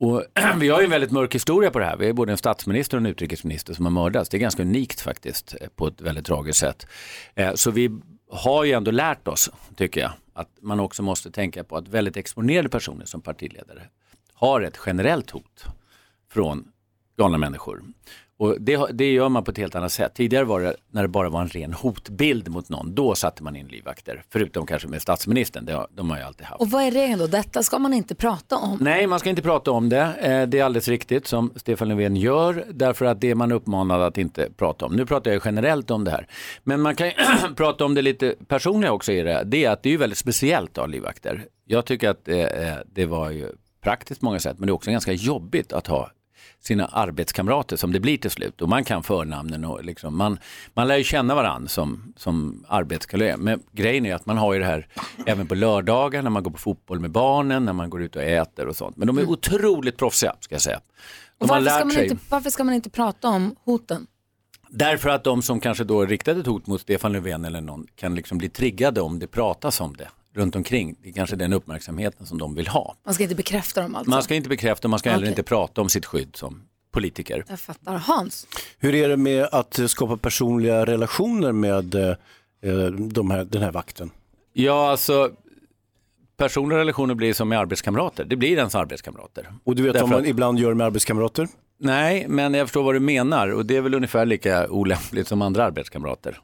Och 0.00 0.24
vi 0.56 0.68
har 0.68 0.80
ju 0.80 0.84
en 0.84 0.90
väldigt 0.90 1.10
mörk 1.10 1.34
historia 1.34 1.70
på 1.70 1.78
det 1.78 1.84
här. 1.84 1.96
Vi 1.96 2.08
är 2.08 2.12
både 2.12 2.32
en 2.32 2.38
statsminister 2.38 2.96
och 2.96 3.00
en 3.00 3.06
utrikesminister 3.06 3.74
som 3.74 3.84
har 3.84 3.92
mördats. 3.92 4.30
Det 4.30 4.36
är 4.36 4.38
ganska 4.38 4.62
unikt 4.62 5.00
faktiskt 5.00 5.54
eh, 5.60 5.68
på 5.76 5.86
ett 5.86 6.00
väldigt 6.00 6.26
tragiskt 6.26 6.58
sätt. 6.58 6.86
Eh, 7.34 7.54
Så 7.54 7.70
vi 7.70 7.90
har 8.32 8.64
ju 8.64 8.72
ändå 8.72 8.90
lärt 8.90 9.28
oss, 9.28 9.50
tycker 9.76 10.00
jag, 10.00 10.10
att 10.40 10.58
man 10.60 10.80
också 10.80 11.02
måste 11.02 11.30
tänka 11.30 11.64
på 11.64 11.76
att 11.76 11.88
väldigt 11.88 12.16
exponerade 12.16 12.68
personer 12.68 13.04
som 13.04 13.20
partiledare 13.20 13.82
har 14.34 14.60
ett 14.60 14.78
generellt 14.86 15.30
hot 15.30 15.64
från 16.28 16.72
galna 17.20 17.38
människor. 17.38 17.82
Och 18.38 18.56
det, 18.60 18.86
det 18.92 19.12
gör 19.12 19.28
man 19.28 19.44
på 19.44 19.50
ett 19.50 19.58
helt 19.58 19.74
annat 19.74 19.92
sätt. 19.92 20.14
Tidigare 20.14 20.44
var 20.44 20.60
det 20.60 20.76
när 20.90 21.02
det 21.02 21.08
bara 21.08 21.28
var 21.28 21.40
en 21.40 21.48
ren 21.48 21.72
hotbild 21.72 22.48
mot 22.48 22.68
någon, 22.68 22.94
då 22.94 23.14
satte 23.14 23.42
man 23.42 23.56
in 23.56 23.66
livvakter. 23.68 24.22
Förutom 24.32 24.66
kanske 24.66 24.88
med 24.88 25.02
statsministern, 25.02 25.64
det 25.64 25.72
har, 25.72 25.86
de 25.90 26.10
har 26.10 26.16
ju 26.18 26.22
alltid 26.22 26.46
haft. 26.46 26.60
Och 26.60 26.70
vad 26.70 26.82
är 26.82 26.90
regeln 26.90 27.18
då? 27.18 27.26
Detta 27.26 27.62
ska 27.62 27.78
man 27.78 27.92
inte 27.92 28.14
prata 28.14 28.56
om. 28.56 28.78
Nej, 28.80 29.06
man 29.06 29.18
ska 29.20 29.30
inte 29.30 29.42
prata 29.42 29.70
om 29.70 29.88
det. 29.88 30.00
Eh, 30.20 30.48
Det 30.48 30.58
är 30.58 30.64
alldeles 30.64 30.88
riktigt 30.88 31.26
som 31.26 31.52
Stefan 31.56 31.88
Löfven 31.88 32.16
gör, 32.16 32.64
därför 32.70 33.04
att 33.04 33.20
det 33.20 33.30
är 33.30 33.34
man 33.34 33.52
uppmanad 33.52 34.02
att 34.02 34.18
inte 34.18 34.48
prata 34.56 34.86
om. 34.86 34.92
Nu 34.96 35.06
pratar 35.06 35.30
jag 35.30 35.42
generellt 35.44 35.90
om 35.90 36.04
det 36.04 36.10
här. 36.10 36.26
Men 36.64 36.80
man 36.80 36.96
kan 36.96 37.06
ju 37.06 37.12
prata 37.56 37.84
om 37.84 37.94
det 37.94 38.02
lite 38.02 38.34
personliga 38.48 38.92
också 38.92 39.12
i 39.12 39.22
det. 39.22 39.42
Det 39.46 39.64
är 39.64 39.70
att 39.70 39.82
det 39.82 39.94
är 39.94 39.98
väldigt 39.98 40.18
speciellt 40.18 40.70
att 40.70 40.76
ha 40.76 40.86
livvakter. 40.86 41.44
Jag 41.64 41.84
tycker 41.84 42.08
att 42.10 42.28
eh, 42.28 42.46
det 42.92 43.06
var 43.06 43.30
ju 43.30 43.48
praktiskt 43.82 44.20
på 44.20 44.24
många 44.26 44.38
sätt, 44.38 44.58
men 44.58 44.66
det 44.66 44.70
är 44.70 44.74
också 44.74 44.90
ganska 44.90 45.12
jobbigt 45.12 45.72
att 45.72 45.86
ha 45.86 46.10
sina 46.60 46.86
arbetskamrater 46.86 47.76
som 47.76 47.92
det 47.92 48.00
blir 48.00 48.16
till 48.16 48.30
slut 48.30 48.62
och 48.62 48.68
man 48.68 48.84
kan 48.84 49.02
förnamnen 49.02 49.64
och 49.64 49.84
liksom, 49.84 50.16
man, 50.16 50.38
man 50.74 50.88
lär 50.88 50.96
ju 50.96 51.04
känna 51.04 51.34
varandra 51.34 51.68
som, 51.68 52.12
som 52.16 52.64
arbetskollegor. 52.68 53.36
Men 53.36 53.62
grejen 53.72 54.06
är 54.06 54.14
att 54.14 54.26
man 54.26 54.38
har 54.38 54.52
ju 54.52 54.58
det 54.58 54.66
här 54.66 54.86
även 55.26 55.46
på 55.46 55.54
lördagar 55.54 56.22
när 56.22 56.30
man 56.30 56.42
går 56.42 56.50
på 56.50 56.58
fotboll 56.58 57.00
med 57.00 57.10
barnen, 57.10 57.64
när 57.64 57.72
man 57.72 57.90
går 57.90 58.02
ut 58.02 58.16
och 58.16 58.22
äter 58.22 58.66
och 58.66 58.76
sånt. 58.76 58.96
Men 58.96 59.06
de 59.06 59.18
är 59.18 59.30
otroligt 59.30 59.96
proffsiga 59.96 60.34
ska 60.40 60.54
jag 60.54 60.62
säga. 60.62 60.80
Och 61.38 61.48
varför, 61.48 61.70
ska 61.70 61.84
man 61.84 61.90
sig, 61.90 62.04
inte, 62.08 62.24
varför 62.28 62.50
ska 62.50 62.64
man 62.64 62.74
inte 62.74 62.90
prata 62.90 63.28
om 63.28 63.56
hoten? 63.64 64.06
därför 64.70 65.08
att 65.08 65.24
de 65.24 65.42
som 65.42 65.60
kanske 65.60 65.84
då 65.84 66.06
riktade 66.06 66.40
ett 66.40 66.46
hot 66.46 66.66
mot 66.66 66.80
Stefan 66.80 67.12
Löfven 67.12 67.44
eller 67.44 67.60
någon 67.60 67.86
kan 67.96 68.14
liksom 68.14 68.38
bli 68.38 68.48
triggade 68.48 69.00
om 69.00 69.18
det 69.18 69.26
pratas 69.26 69.80
om 69.80 69.96
det 69.96 70.08
runt 70.34 70.56
omkring. 70.56 70.96
Det 71.02 71.08
är 71.08 71.12
kanske 71.12 71.36
den 71.36 71.52
uppmärksamheten 71.52 72.26
som 72.26 72.38
de 72.38 72.54
vill 72.54 72.68
ha. 72.68 72.96
Man 73.04 73.14
ska 73.14 73.22
inte 73.22 73.34
bekräfta 73.36 73.82
dem 73.82 73.94
alltså? 73.94 74.10
Man 74.10 74.22
ska 74.22 74.34
inte 74.34 74.48
bekräfta, 74.48 74.88
man 74.88 74.98
ska 74.98 75.10
heller 75.10 75.28
inte 75.28 75.42
prata 75.42 75.80
om 75.80 75.88
sitt 75.88 76.06
skydd 76.06 76.36
som 76.36 76.62
politiker. 76.92 77.44
Jag 77.48 77.60
fattar. 77.60 77.96
Hans? 77.96 78.46
Hur 78.78 78.94
är 78.94 79.08
det 79.08 79.16
med 79.16 79.44
att 79.52 79.80
skapa 79.86 80.16
personliga 80.16 80.86
relationer 80.86 81.52
med 81.52 81.94
eh, 81.94 82.14
de 82.92 83.30
här, 83.30 83.44
den 83.44 83.62
här 83.62 83.72
vakten? 83.72 84.10
Ja, 84.52 84.90
alltså 84.90 85.30
personliga 86.36 86.78
relationer 86.78 87.14
blir 87.14 87.32
som 87.34 87.48
med 87.48 87.58
arbetskamrater. 87.58 88.24
Det 88.24 88.36
blir 88.36 88.56
ens 88.56 88.74
arbetskamrater. 88.74 89.52
Och 89.64 89.76
du 89.76 89.82
vet 89.82 89.92
Därför 89.92 90.06
vad 90.06 90.10
man 90.10 90.20
att- 90.20 90.26
ibland 90.28 90.58
gör 90.58 90.74
med 90.74 90.86
arbetskamrater? 90.86 91.48
Nej, 91.82 92.26
men 92.28 92.54
jag 92.54 92.66
förstår 92.68 92.82
vad 92.82 92.94
du 92.94 93.00
menar 93.00 93.48
och 93.48 93.66
det 93.66 93.76
är 93.76 93.80
väl 93.80 93.94
ungefär 93.94 94.26
lika 94.26 94.68
olämpligt 94.70 95.28
som 95.28 95.42
andra 95.42 95.64
arbetskamrater. 95.64 96.38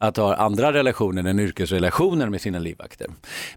Att 0.00 0.16
ha 0.16 0.34
andra 0.34 0.72
relationer 0.72 1.24
än 1.24 1.40
yrkesrelationer 1.40 2.28
med 2.28 2.40
sina 2.40 2.58
livvakter. 2.58 3.06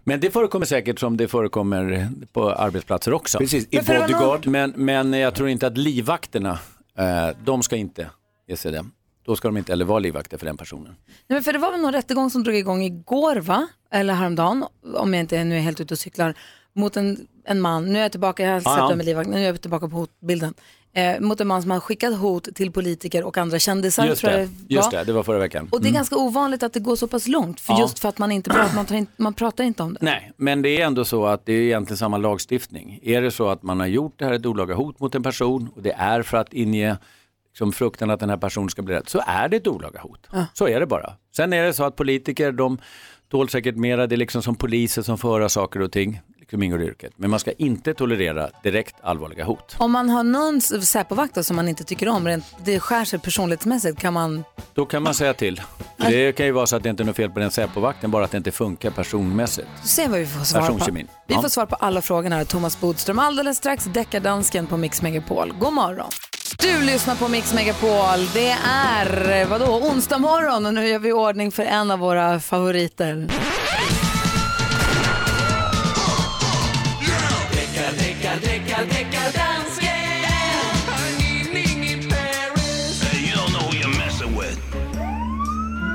Men 0.04 0.20
det 0.20 0.30
förekommer 0.30 0.66
säkert 0.66 0.98
som 0.98 1.16
det 1.16 1.28
förekommer 1.28 2.08
på 2.32 2.52
arbetsplatser 2.52 3.12
också. 3.12 3.38
Precis, 3.38 3.68
i 3.70 3.78
bodyguard. 3.78 4.46
Men, 4.46 4.72
men 4.76 5.12
jag 5.12 5.34
tror 5.34 5.48
inte 5.48 5.66
att 5.66 5.78
livvakterna, 5.78 6.58
eh, 6.98 7.28
de 7.44 7.62
ska 7.62 7.76
inte 7.76 8.10
ge 8.48 8.56
sig 8.56 8.72
det. 8.72 8.84
Då 9.24 9.36
ska 9.36 9.48
de 9.48 9.56
inte 9.56 9.72
heller 9.72 9.84
vara 9.84 9.98
livvakter 9.98 10.38
för 10.38 10.46
den 10.46 10.56
personen. 10.56 10.84
Nej, 10.84 10.94
men 11.26 11.42
för 11.42 11.52
det 11.52 11.58
var 11.58 11.72
väl 11.72 11.80
någon 11.80 11.92
rättegång 11.92 12.30
som 12.30 12.44
drog 12.44 12.56
igång 12.56 12.82
igår 12.82 13.36
va? 13.36 13.68
Eller 13.90 14.14
häromdagen, 14.14 14.64
om 14.94 15.14
jag 15.14 15.20
inte 15.20 15.44
nu 15.44 15.56
är 15.56 15.60
helt 15.60 15.80
ute 15.80 15.94
och 15.94 15.98
cyklar, 15.98 16.34
mot 16.72 16.96
en, 16.96 17.26
en 17.44 17.60
man, 17.60 17.92
nu 17.92 17.98
är 17.98 18.02
jag 18.02 18.10
tillbaka, 18.10 18.42
jag 18.42 18.52
har 18.52 18.60
sett 18.60 18.72
ja. 18.78 18.88
det 18.88 18.96
med 18.96 19.06
livvakt, 19.06 19.30
nu 19.30 19.36
är 19.36 19.46
jag 19.46 19.60
tillbaka 19.60 19.88
på 19.88 19.96
hotbilden, 19.96 20.54
eh, 20.94 21.20
mot 21.20 21.40
en 21.40 21.48
man 21.48 21.62
som 21.62 21.70
har 21.70 21.80
skickat 21.80 22.18
hot 22.18 22.48
till 22.54 22.72
politiker 22.72 23.24
och 23.24 23.38
andra 23.38 23.58
kändisar. 23.58 24.06
Just 24.06 24.22
det, 24.22 24.48
just 24.68 24.90
det, 24.90 25.04
det 25.04 25.12
var 25.12 25.22
förra 25.22 25.38
veckan. 25.38 25.68
Och 25.72 25.80
det 25.80 25.86
är 25.86 25.88
Mm. 25.88 25.94
ganska 25.98 26.16
ovanligt 26.16 26.62
att 26.62 26.72
det 26.72 26.80
går 26.80 26.96
så 26.96 27.06
pass 27.08 27.28
långt, 27.28 27.60
för 27.60 27.72
Ja. 27.72 27.80
just 27.80 27.98
för 27.98 28.08
att 28.08 28.18
man 28.18 28.32
inte 28.32 28.50
pratar, 28.50 28.74
man, 28.74 28.94
in, 28.94 29.06
man 29.16 29.34
pratar 29.34 29.64
inte 29.64 29.82
om 29.82 29.92
det. 29.94 29.98
Nej, 30.02 30.32
men 30.36 30.62
det 30.62 30.68
är 30.80 30.86
ändå 30.86 31.04
så 31.04 31.26
att 31.26 31.46
det 31.46 31.52
är 31.52 31.60
egentligen 31.62 31.98
samma 31.98 32.16
lagstiftning. 32.16 32.98
Är 33.02 33.22
det 33.22 33.30
så 33.30 33.48
att 33.48 33.62
man 33.62 33.80
har 33.80 33.86
gjort 33.86 34.14
det 34.18 34.24
här 34.24 34.32
ett 34.32 34.46
olaga 34.46 34.74
hot 34.74 35.00
mot 35.00 35.14
en 35.14 35.22
person 35.22 35.68
och 35.76 35.82
det 35.82 35.92
är 35.92 36.22
för 36.22 36.36
att 36.36 36.52
inge 36.52 36.96
liksom, 37.52 37.72
fruktan 37.72 38.10
att 38.10 38.20
den 38.20 38.30
här 38.30 38.36
personen 38.36 38.68
ska 38.70 38.82
bli 38.82 38.94
rädd, 38.94 39.08
så 39.08 39.20
är 39.26 39.48
det 39.48 39.56
ett 39.56 39.66
olaga 39.66 40.00
hot. 40.00 40.26
Ja. 40.32 40.46
Så 40.54 40.68
är 40.68 40.80
det 40.80 40.86
bara. 40.86 41.12
Sen 41.36 41.52
är 41.52 41.64
det 41.64 41.72
så 41.72 41.84
att 41.84 41.96
politiker, 41.96 42.52
de 42.52 42.78
tål 43.32 43.48
säkert 43.48 43.76
mera, 43.76 44.06
det 44.06 44.14
är 44.14 44.16
liksom 44.16 44.42
som 44.42 44.54
poliser 44.54 45.02
som 45.02 45.18
får 45.18 45.30
höra 45.32 45.48
saker 45.48 45.80
och 45.82 45.92
ting, 45.92 46.20
liksom 46.40 46.62
ingår 46.62 46.82
i 46.82 46.86
yrket. 46.86 47.12
Men 47.16 47.30
man 47.30 47.40
ska 47.40 47.52
inte 47.52 47.94
tolerera 47.94 48.50
direkt 48.62 48.94
allvarliga 49.02 49.44
hot. 49.44 49.76
Om 49.78 49.92
man 49.92 50.10
har 50.10 50.22
någon 50.22 50.60
Säpovakt 50.60 51.44
som 51.46 51.56
man 51.56 51.68
inte 51.68 51.84
tycker 51.84 52.08
om, 52.08 52.26
rent, 52.26 52.44
det 52.64 52.80
skär 52.80 53.04
sig 53.04 53.18
personlighetsmässigt, 53.18 54.00
kan 54.00 54.12
man... 54.12 54.44
Då 54.74 54.86
kan 54.86 55.02
man 55.02 55.14
säga 55.14 55.34
till. 55.34 55.60
Det 55.96 56.32
kan 56.32 56.46
ju 56.46 56.52
vara 56.52 56.66
så 56.66 56.76
att 56.76 56.82
det 56.82 56.88
inte 56.88 57.02
är 57.02 57.04
något 57.04 57.16
fel 57.16 57.30
på 57.30 57.38
den 57.38 57.50
Säpovakten, 57.50 58.10
bara 58.10 58.24
att 58.24 58.30
det 58.30 58.36
inte 58.36 58.52
funkar 58.52 58.90
personmässigt. 58.90 59.68
Se 59.84 60.08
vad 60.08 60.20
vi 60.20 60.26
får 60.26 60.44
svar 60.44 60.68
på. 60.68 60.90
Vi 60.94 61.06
Ja. 61.26 61.42
får 61.42 61.48
svar 61.48 61.66
på 61.66 61.74
alla 61.74 62.02
frågorna 62.02 62.36
här. 62.36 62.44
Thomas 62.44 62.80
Bodström 62.80 63.18
alldeles 63.18 63.56
strax, 63.56 63.84
deckardansken 63.84 64.66
på 64.66 64.76
Mix 64.76 65.02
Megapol. 65.02 65.52
God 65.60 65.72
morgon. 65.72 66.08
Du 66.58 66.82
lyssnar 66.82 67.14
på 67.14 67.28
Mix 67.28 67.54
Megapol. 67.54 68.26
Det 68.34 68.50
är 68.66 69.44
vadå, 69.46 69.64
onsdag 69.64 70.18
morgon 70.18 70.66
och 70.66 70.74
nu 70.74 70.88
gör 70.88 70.98
vi 70.98 71.12
ordning 71.12 71.52
för 71.52 71.62
en 71.62 71.90
av 71.90 71.98
våra 71.98 72.40
favoriter. 72.40 73.28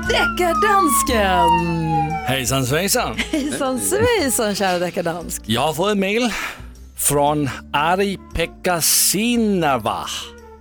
Deckardansken! 0.08 1.50
Hejsan 2.26 2.66
svejsan. 2.66 3.16
Hejsan 3.16 3.80
svejsan 3.80 4.54
kära 4.54 4.78
deckardansk. 4.78 5.42
Jag 5.46 5.60
har 5.60 5.74
fått 5.74 5.90
ett 5.92 5.98
mail 5.98 6.32
från 6.96 7.50
Ari 7.72 8.18
Pekka 8.34 8.80
Sinava. 8.80 10.06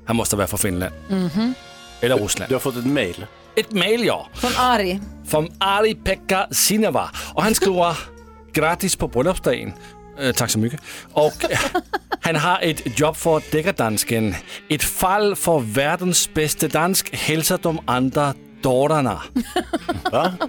Han 0.08 0.16
måste 0.16 0.36
vara 0.36 0.48
från 0.48 0.60
Finland. 0.60 0.94
Mhm. 1.10 1.54
Eller 2.02 2.18
Ryssland. 2.18 2.50
Du 2.50 2.56
har 2.56 2.60
fått 2.60 2.76
ett 2.78 2.86
mail? 2.86 3.26
Ett 3.56 3.72
mail 3.72 4.06
ja. 4.06 4.28
Från 4.34 4.52
Ari. 4.58 5.00
Från 5.28 5.50
Ari 5.60 5.96
Pekka 5.96 6.48
Sinava. 6.52 7.10
Och 7.34 7.44
han 7.44 7.56
skriver 7.56 7.98
gratis 8.54 8.96
på 8.96 9.08
bröllopsdagen. 9.08 9.74
Eh, 10.20 10.32
tack 10.32 10.50
så 10.50 10.60
mycket. 10.60 10.82
Och 11.14 11.52
eh, 11.52 11.60
han 12.22 12.36
har 12.36 12.60
ett 12.62 13.00
jobb 13.00 13.16
för 13.16 13.42
deckardansken. 13.52 14.36
Ett 14.70 14.84
fall 14.84 15.36
för 15.36 15.60
världens 15.60 16.34
bästa 16.34 16.68
dansk 16.68 17.16
hälsar 17.16 17.60
de 17.62 17.80
andra 17.86 18.34
dårarna. 18.62 19.22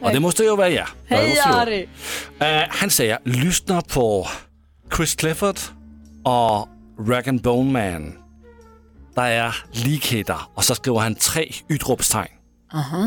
Och 0.01 0.11
det 0.13 0.21
måste 0.21 0.43
ju 0.43 0.57
vara 0.57 0.69
jag. 0.69 0.87
Hej 1.07 1.41
Ari! 1.41 1.89
Eh, 2.39 2.69
han 2.69 2.91
säger, 2.91 3.19
lyssna 3.25 3.83
på 3.83 4.29
Chris 4.97 5.15
Clifford 5.15 5.57
och 6.25 6.69
Rag 7.09 7.29
and 7.29 7.41
Bone 7.43 7.73
Man. 7.73 8.13
Der 9.19 9.25
er 9.25 9.53
likheder, 9.73 10.51
og 10.57 10.64
så 10.64 10.75
skriver 10.75 11.01
han 11.01 11.14
tre. 11.14 11.55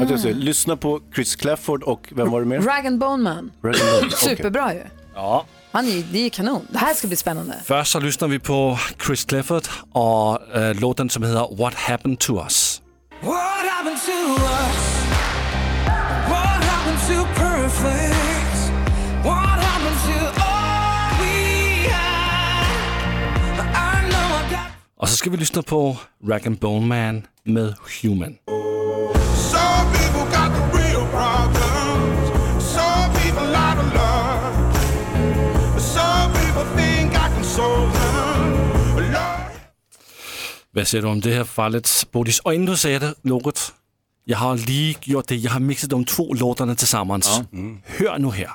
Att 0.01 0.09
jag 0.09 0.19
säger, 0.19 0.35
lyssna 0.35 0.75
på 0.77 1.01
Chris 1.15 1.35
Clafford 1.35 1.83
och 1.83 2.07
vem 2.11 2.31
var 2.31 2.39
det 2.39 2.45
mer? 2.45 2.61
Rag 2.61 2.87
and 2.87 2.99
Bone 2.99 3.23
Man. 3.23 3.51
Rag 3.63 3.75
and 3.75 4.01
Bone. 4.01 4.11
Superbra 4.11 4.73
ju. 4.73 4.83
Ja. 5.15 5.45
Han 5.71 5.85
är, 5.85 6.03
det 6.11 6.25
är 6.25 6.29
kanon. 6.29 6.67
Det 6.69 6.77
här 6.77 6.93
ska 6.93 7.07
bli 7.07 7.17
spännande. 7.17 7.55
Først 7.65 7.91
så 7.91 7.99
lyssnar 7.99 8.27
vi 8.27 8.39
på 8.39 8.77
Chris 9.05 9.25
Clifford 9.29 9.67
og 9.93 10.41
øh, 10.55 10.75
låten, 10.81 11.09
som 11.09 11.23
hedder 11.23 11.55
What 11.59 11.73
Happened 11.73 12.17
to 12.17 12.43
Us. 12.43 12.81
What 13.23 13.65
happened 13.71 13.99
to 14.05 14.33
us? 14.33 14.79
What 16.27 16.63
happened 16.71 16.99
to 17.09 17.25
perfect? 17.35 18.57
What 19.25 19.63
happened 19.63 19.97
to 20.07 20.30
Och 25.01 25.09
så 25.09 25.17
ska 25.17 25.29
vi 25.29 25.37
lyssna 25.37 25.61
på 25.61 25.97
Rag 26.29 26.47
and 26.47 26.59
Bone 26.59 26.87
Man 26.87 27.27
med 27.43 27.73
Human. 28.01 28.35
Hvad 40.73 40.85
siger 40.85 41.01
du 41.01 41.07
om 41.07 41.21
det 41.21 41.33
her 41.33 41.43
fallet, 41.43 42.07
Bodis? 42.11 42.39
Och 42.39 42.53
ändå 42.53 42.75
säger 42.75 42.99
det 42.99 43.13
något. 43.21 43.73
Jag 44.25 44.37
har 44.37 44.55
lige 44.55 44.95
gjort 45.01 45.27
det. 45.27 45.35
Jag 45.35 45.51
har 45.51 45.59
mixat 45.59 45.89
de 45.89 46.05
två 46.05 46.33
låtarna 46.33 46.75
tillsammans. 46.75 47.41
Hör 47.85 48.17
nu 48.19 48.31
här. 48.31 48.51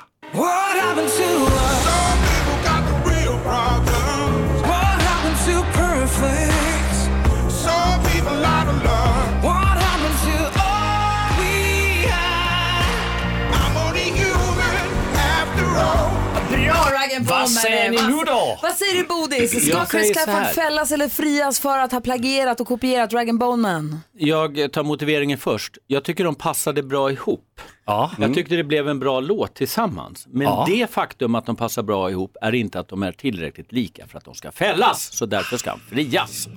Bra 17.07 17.15
Raggen 17.15 17.25
Vad 17.25 17.51
säger 17.51 17.91
ni 17.91 17.97
nu 18.17 18.23
då? 18.27 18.59
Vad 18.63 18.73
säger 18.73 18.95
du 18.95 19.05
Bodis? 19.09 19.51
Ska 19.51 19.61
Jag 19.79 19.89
säger 19.91 20.05
Chris 20.05 20.17
här. 20.17 20.25
Clafford 20.25 20.55
fällas 20.55 20.93
eller 20.93 21.09
frias 21.09 21.61
för 21.61 21.79
att 21.79 21.93
ha 21.93 22.01
plagierat 22.01 22.61
och 22.61 22.67
kopierat 22.67 23.13
Rag 23.13 23.39
Bone 23.39 23.63
Man? 23.63 24.01
Jag 24.13 24.73
tar 24.73 24.83
motiveringen 24.83 25.39
först. 25.39 25.79
Jag 25.87 26.05
tycker 26.05 26.25
de 26.25 26.35
passade 26.35 26.83
bra 26.83 27.11
ihop. 27.11 27.61
Ja. 27.87 28.11
Jag 28.19 28.35
tyckte 28.35 28.57
det 28.57 28.65
blev 28.65 28.89
en 28.89 28.99
bra 28.99 29.21
låt 29.21 29.55
tillsammans. 29.55 30.27
Men 30.29 30.43
Ja. 30.47 30.65
det 30.69 30.91
faktum 30.91 31.35
att 31.35 31.47
de 31.47 31.57
passar 31.57 31.83
bra 31.83 32.11
ihop 32.11 32.37
är 32.43 32.55
inte 32.55 32.81
att 32.81 32.89
de 32.89 33.03
är 33.03 33.13
tillräckligt 33.13 33.73
lika 33.73 34.07
för 34.07 34.19
att 34.19 34.25
de 34.25 34.35
ska 34.35 34.53
fällas. 34.53 35.13
Så 35.13 35.27
därför 35.27 35.57
ska 35.57 35.71
han 35.71 35.81
frias. 35.91 36.49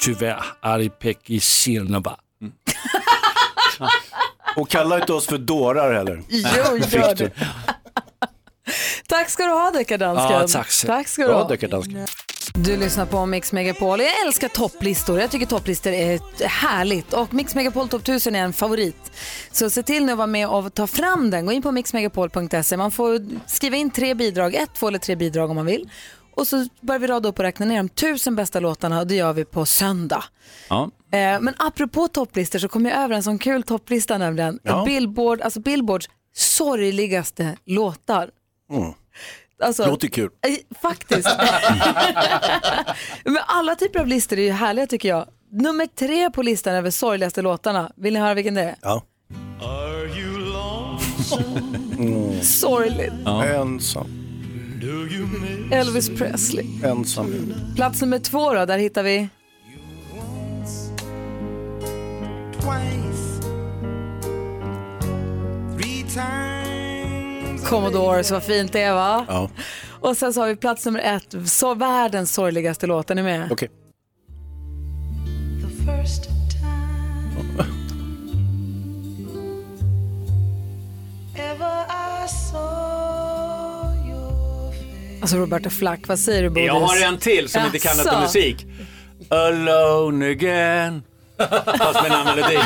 Tyvärr, 0.00 0.44
Ari 0.60 0.88
Pekki 0.88 1.40
Silnova. 1.40 2.16
Och 4.56 4.68
kalla 4.68 5.00
inte 5.00 5.12
oss 5.12 5.26
för 5.26 5.38
dårar 5.38 5.94
heller. 5.94 6.22
Jo, 6.28 6.78
gör 6.90 7.14
det. 7.14 7.30
Tack 9.08 9.30
ska 9.30 9.44
du 9.44 9.52
ha 9.52 9.70
deckardansken. 9.70 10.40
Ja, 10.40 10.48
tack 10.48 10.86
tack 10.86 11.08
ska 11.08 11.26
du 11.26 11.32
ha. 11.32 11.48
deckardansken. 11.48 12.06
Du 12.54 12.76
lyssnar 12.76 13.06
på 13.06 13.26
Mix 13.26 13.52
Megapol. 13.52 14.00
Jag 14.00 14.26
älskar 14.26 14.48
topplistor. 14.48 15.20
Jag 15.20 15.30
tycker 15.30 15.46
topplistor 15.46 15.92
är 15.92 16.20
härligt. 16.46 17.12
Och 17.12 17.34
Mix 17.34 17.54
Megapol 17.54 17.88
Topp 17.88 18.02
1000 18.02 18.34
är 18.34 18.44
en 18.44 18.52
favorit. 18.52 19.12
Så 19.52 19.70
se 19.70 19.82
till 19.82 20.04
nu 20.04 20.12
att 20.12 20.18
vara 20.18 20.26
med 20.26 20.48
och 20.48 20.74
ta 20.74 20.86
fram 20.86 21.30
den. 21.30 21.46
Gå 21.46 21.52
in 21.52 21.62
på 21.62 21.72
mixmegapol.se. 21.72 22.76
Man 22.76 22.90
får 22.90 23.20
skriva 23.48 23.76
in 23.76 23.90
tre 23.90 24.14
bidrag, 24.14 24.54
ett, 24.54 24.74
två 24.74 24.88
eller 24.88 24.98
tre 24.98 25.16
bidrag 25.16 25.50
om 25.50 25.56
man 25.56 25.66
vill. 25.66 25.90
Och 26.34 26.48
så 26.48 26.66
börjar 26.80 26.98
vi 26.98 27.06
rada 27.06 27.28
upp 27.28 27.38
och 27.38 27.44
räkna 27.44 27.66
ner 27.66 27.76
de 27.76 27.88
tusen 27.88 28.36
bästa 28.36 28.60
låtarna 28.60 29.00
och 29.00 29.06
det 29.06 29.14
gör 29.14 29.32
vi 29.32 29.44
på 29.44 29.66
söndag. 29.66 30.24
Ja. 30.68 30.90
Eh, 31.12 31.40
men 31.40 31.54
apropå 31.58 32.08
topplistor 32.08 32.58
så 32.58 32.68
kom 32.68 32.86
jag 32.86 32.98
över 32.98 33.14
en 33.14 33.22
sån 33.22 33.38
kul 33.38 33.62
topplista 33.62 34.18
nämligen. 34.18 34.58
Ja. 34.62 34.84
Billboard, 34.84 35.40
alltså 35.40 35.60
Billboards 35.60 36.08
sorgligaste 36.34 37.56
låtar. 37.66 38.30
Mm. 38.72 38.92
Alltså, 39.62 39.86
Låter 39.86 40.08
kul. 40.08 40.30
Eh, 40.46 40.54
Faktiskt. 40.82 41.28
Men 43.24 43.38
alla 43.46 43.74
typer 43.74 44.00
av 44.00 44.06
listor 44.06 44.38
är 44.38 44.42
ju 44.42 44.50
härliga 44.50 44.86
tycker 44.86 45.08
jag. 45.08 45.26
Nummer 45.50 45.86
tre 45.86 46.30
på 46.30 46.42
listan 46.42 46.74
över 46.74 46.90
sorgligaste 46.90 47.42
låtarna. 47.42 47.92
Vill 47.96 48.14
ni 48.14 48.20
höra 48.20 48.34
vilken 48.34 48.54
det 48.54 48.62
är? 48.62 48.74
Ja. 48.82 49.02
Are 49.62 50.20
you 50.20 50.38
lonesome? 50.38 52.42
Sorgligt. 52.42 53.12
Ensam, 53.26 54.06
you 54.82 55.26
miss 55.26 55.72
Elvis 55.72 56.08
Presley. 56.08 56.66
ensam. 56.84 57.54
Plats 57.76 58.00
nummer 58.00 58.18
två 58.18 58.54
då, 58.54 58.66
där 58.66 58.78
hittar 58.78 59.02
vi 59.02 59.28
twice? 62.52 63.40
Three 65.78 66.04
times. 66.14 66.61
Commodores, 67.68 68.30
vad 68.30 68.42
fint 68.42 68.72
det 68.72 68.80
är 68.80 68.94
va? 68.94 69.26
Ja, 69.28 69.50
Och 70.00 70.16
sen 70.16 70.32
så 70.32 70.40
har 70.40 70.48
vi 70.48 70.56
plats 70.56 70.86
nummer 70.86 71.00
ett, 71.00 71.48
så 71.50 71.74
världens 71.74 72.34
sorgligaste 72.34 72.86
låt. 72.86 73.10
Är 73.10 73.14
ni 73.14 73.22
med? 73.22 73.48
okej. 73.52 73.68
Alltså 85.20 85.36
Roberta 85.36 85.70
Flack, 85.70 86.08
vad 86.08 86.18
säger 86.18 86.42
du 86.42 86.48
Bodis? 86.50 86.66
Jag 86.66 86.80
har 86.80 87.06
en 87.06 87.18
till 87.18 87.48
som 87.48 87.64
inte 87.64 87.78
kan 87.78 87.96
något 87.96 88.06
om 88.06 88.20
musik. 88.22 88.66
Alone 89.28 90.30
again. 90.30 91.02
Fast 91.38 92.02
med 92.02 92.04
en 92.04 92.12
annan 92.12 92.36
melodi. 92.36 92.58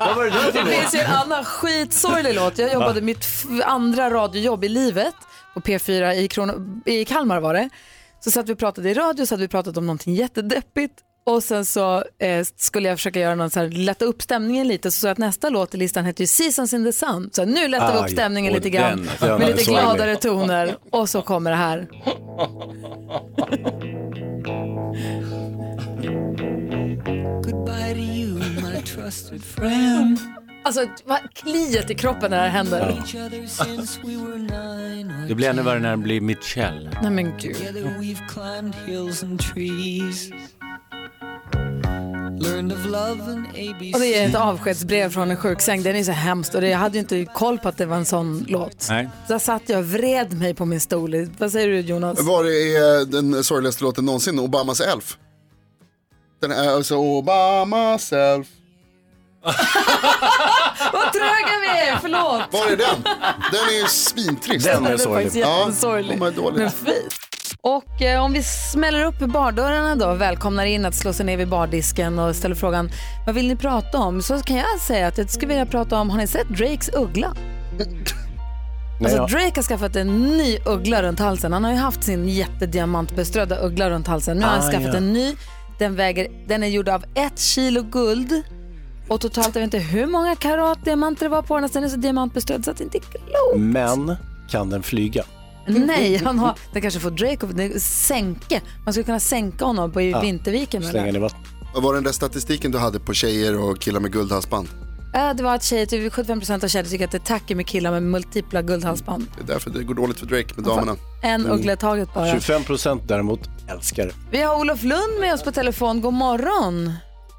Vad 0.00 0.16
var 0.16 0.24
det 0.24 0.30
där 0.30 0.52
Det 0.52 0.70
finns 0.70 0.94
ju 0.94 0.98
en 0.98 1.12
annan 1.12 1.44
skitsorglig 1.44 2.34
låt. 2.34 2.58
Jag 2.58 2.72
jobbade 2.72 3.00
mitt 3.00 3.18
f- 3.24 3.44
andra 3.64 4.10
radiojobb 4.10 4.64
i 4.64 4.68
livet 4.68 5.14
på 5.54 5.60
P4 5.60 6.12
i, 6.12 6.28
Krono, 6.28 6.52
i 6.86 7.04
Kalmar 7.04 7.40
var 7.40 7.54
det. 7.54 7.68
Så 8.20 8.30
satt 8.30 8.48
vi 8.48 8.52
och 8.54 8.58
pratade 8.58 8.90
i 8.90 8.94
radio, 8.94 9.26
så 9.26 9.34
hade 9.34 9.42
vi 9.44 9.48
pratat 9.48 9.76
om 9.76 9.86
någonting 9.86 10.14
jättedeppigt 10.14 10.94
och 11.26 11.42
sen 11.42 11.64
så 11.64 12.04
eh, 12.20 12.46
skulle 12.56 12.88
jag 12.88 12.98
försöka 12.98 13.20
göra 13.20 13.34
någon 13.34 13.50
så 13.50 13.60
här, 13.60 13.68
lätta 13.68 14.04
upp 14.04 14.22
stämningen 14.22 14.68
lite 14.68 14.90
så 14.90 15.00
sa 15.00 15.06
jag 15.06 15.12
att 15.12 15.18
nästa 15.18 15.48
låt 15.48 15.74
i 15.74 15.76
listan 15.78 16.04
hette 16.04 16.22
ju 16.22 16.26
Seasons 16.26 16.72
in 16.72 16.84
the 16.84 16.92
Sun. 16.92 17.30
Så 17.32 17.44
nu 17.44 17.68
lättar 17.68 17.92
vi 17.92 17.98
Ah, 17.98 18.02
upp 18.02 18.08
ja. 18.10 18.14
stämningen 18.16 18.50
Och 18.52 18.56
lite 18.56 18.70
grann 18.70 18.96
den- 19.20 19.28
den 19.28 19.38
med 19.38 19.42
är 19.48 19.52
lite 19.52 19.64
sorglig. 19.64 19.82
gladare 19.82 20.16
toner 20.16 20.76
och 20.92 21.08
så 21.08 21.22
kommer 21.22 21.50
det 21.50 21.56
här. 21.56 21.88
Goodbye 26.06 27.94
to 27.94 28.00
you, 28.00 28.38
my 28.62 28.82
trusted 28.82 29.44
friend. 29.44 30.18
Alltså 30.64 30.86
vad 31.04 31.18
kliet 31.34 31.90
i 31.90 31.94
kroppen 31.94 32.30
när 32.30 32.36
det 32.36 32.42
här 32.42 32.50
händer. 32.50 33.02
Or 34.04 35.28
Det 35.28 35.34
blir 35.34 35.48
ännu 35.48 35.62
värre 35.62 35.78
när 35.78 35.90
det 35.90 35.96
blir 35.96 36.20
Mitchell. 36.20 36.90
Nej 37.02 37.10
men 37.10 37.38
gud. 37.38 37.56
Och 43.94 44.00
det 44.00 44.14
är 44.14 44.28
ett 44.28 44.34
avskedsbrev 44.34 45.10
från 45.10 45.30
en 45.30 45.36
sjuksäng. 45.36 45.82
Den 45.82 45.96
är 45.96 46.04
så 46.04 46.12
hemskt 46.12 46.54
och 46.54 46.60
det, 46.60 46.68
jag 46.68 46.78
hade 46.78 46.94
ju 46.94 47.00
inte 47.00 47.24
koll 47.24 47.58
på 47.58 47.68
att 47.68 47.78
det 47.78 47.86
var 47.86 47.96
en 47.96 48.04
sån 48.04 48.44
låt. 48.48 48.86
Nej. 48.90 49.08
Så 49.26 49.32
där 49.32 49.38
satt 49.38 49.62
jag 49.66 49.78
och 49.78 49.86
vred 49.86 50.32
mig 50.32 50.54
på 50.54 50.64
min 50.64 50.80
stol. 50.80 51.28
Vad 51.38 51.52
säger 51.52 51.68
du 51.68 51.80
Jonas? 51.80 52.22
Var 52.22 52.44
är 52.44 53.04
den 53.04 53.44
sorgligaste 53.44 53.84
låten 53.84 54.04
någonsin? 54.04 54.38
Obamas 54.38 54.80
Elf. 54.80 55.18
Den 56.40 56.50
är 56.52 56.68
alltså 56.74 56.96
Obamas 56.96 58.12
Elf. 58.12 58.46
Vad 60.92 61.12
tröga 61.12 61.54
vi 61.60 61.88
är, 61.88 61.96
förlåt. 62.00 62.42
Var 62.52 62.66
är 62.72 62.76
den? 62.76 63.02
Den 63.52 63.60
är 63.68 63.80
ju 63.82 63.86
svintrist. 63.88 64.66
Den 64.66 64.76
är 64.76 64.82
Den 64.82 64.92
är 64.92 64.96
sorglig. 64.96 65.24
faktiskt 65.24 65.36
jättesorglig. 65.36 66.18
Ja. 66.20 66.50
Men 66.54 66.70
fint. 66.70 67.14
Och 67.60 68.02
eh, 68.02 68.22
om 68.24 68.32
vi 68.32 68.42
smäller 68.42 69.04
upp 69.04 69.18
bardörrarna 69.18 69.94
då, 69.96 70.14
välkomnar 70.14 70.64
in 70.64 70.86
att 70.86 70.94
slå 70.94 71.12
sig 71.12 71.26
ner 71.26 71.36
vid 71.36 71.48
bardisken 71.48 72.18
och 72.18 72.36
ställer 72.36 72.54
frågan 72.54 72.90
vad 73.26 73.34
vill 73.34 73.48
ni 73.48 73.56
prata 73.56 73.98
om? 73.98 74.22
Så 74.22 74.40
kan 74.40 74.56
jag 74.56 74.80
säga 74.80 75.06
att 75.06 75.18
jag 75.18 75.30
skulle 75.30 75.48
vilja 75.48 75.66
prata 75.66 75.98
om, 76.00 76.10
har 76.10 76.18
ni 76.18 76.26
sett 76.26 76.48
Drakes 76.48 76.90
uggla? 76.94 77.32
Nej, 77.78 77.88
Alltså 79.00 79.16
ja. 79.16 79.26
Drake 79.26 79.52
har 79.56 79.62
skaffat 79.62 79.96
en 79.96 80.22
ny 80.38 80.58
uggla 80.66 81.02
runt 81.02 81.18
halsen. 81.18 81.52
Han 81.52 81.64
har 81.64 81.70
ju 81.72 81.78
haft 81.78 82.04
sin 82.04 82.28
jättediamantbeströdda 82.28 83.58
uggla 83.58 83.90
runt 83.90 84.06
halsen. 84.06 84.36
Nu 84.36 84.42
har 84.42 84.50
han 84.50 84.58
Ah, 84.68 84.70
skaffat 84.70 84.86
ja. 84.86 84.96
en 84.96 85.12
ny. 85.12 85.34
Den, 85.78 85.94
väger, 85.96 86.28
den 86.48 86.62
är 86.62 86.66
gjord 86.66 86.88
av 86.88 87.04
ett 87.14 87.38
kilo 87.38 87.82
guld. 87.82 88.42
Och 89.08 89.20
totalt, 89.20 89.54
jag 89.54 89.62
vet 89.62 89.74
inte 89.74 89.78
hur 89.78 90.06
många 90.06 90.36
karat 90.36 90.84
diamanter 90.84 91.24
det 91.24 91.28
var 91.28 91.42
på 91.42 91.54
den. 91.54 91.64
Alltså, 91.64 91.78
Den 91.78 91.84
är 91.84 91.92
så 91.92 91.96
diamantbeströdd 91.96 92.64
så 92.64 92.70
att 92.70 92.76
det 92.76 92.84
inte 92.84 92.98
är 92.98 93.00
klokt. 93.00 93.56
Men 93.56 94.16
kan 94.50 94.70
den 94.70 94.82
flyga? 94.82 95.24
Nej, 95.66 96.16
han 96.24 96.38
har, 96.38 96.54
den 96.72 96.82
kanske 96.82 97.00
får 97.00 97.10
Drake 97.10 97.74
att 97.76 97.82
sänka. 97.82 98.60
Man 98.84 98.92
skulle 98.94 99.04
kunna 99.04 99.20
sänka 99.20 99.64
honom 99.64 99.92
på 99.92 100.02
Ja, 100.02 100.20
Vinterviken. 100.20 100.82
Slänga 100.82 100.98
Eller? 100.98 101.06
den 101.06 101.16
i 101.16 101.22
vatten. 101.22 101.38
Vad 101.74 101.82
var 101.82 101.94
den 101.94 102.04
där 102.04 102.12
statistiken 102.12 102.70
du 102.70 102.78
hade 102.78 103.00
på 103.00 103.14
tjejer 103.14 103.58
och 103.58 103.78
killar 103.80 104.00
med 104.00 104.12
guldhalsband? 104.12 104.68
Ja, 105.18 105.34
det 105.34 105.42
var 105.42 105.54
att 105.54 105.62
tjejer, 105.62 105.86
typ 105.86 106.12
75% 106.12 106.64
av 106.64 106.68
tjejer 106.68 106.84
tycker 106.84 107.04
att 107.04 107.10
det 107.10 107.16
är 107.16 107.38
tacky 107.38 107.54
med 107.54 107.66
killar 107.66 107.90
med 107.90 108.02
multipla 108.02 108.62
guldhalsband. 108.62 109.26
Det 109.36 109.42
är 109.42 109.46
därför 109.46 109.70
det 109.70 109.82
går 109.82 109.94
dåligt 109.94 110.18
för 110.18 110.26
Drake 110.26 110.54
med 110.56 110.64
damerna. 110.64 110.96
En 111.22 111.46
uggla 111.46 111.72
i 111.72 111.76
taget 111.76 112.14
bara. 112.14 112.32
25 112.32 112.64
procent 112.64 113.02
däremot 113.08 113.40
älskar 113.70 114.06
det. 114.06 114.12
Vi 114.30 114.42
har 114.42 114.60
Olof 114.60 114.82
Lund 114.82 115.20
med 115.20 115.34
oss 115.34 115.42
på 115.42 115.52
telefon. 115.52 116.00
God 116.00 116.14
morgon. 116.14 116.92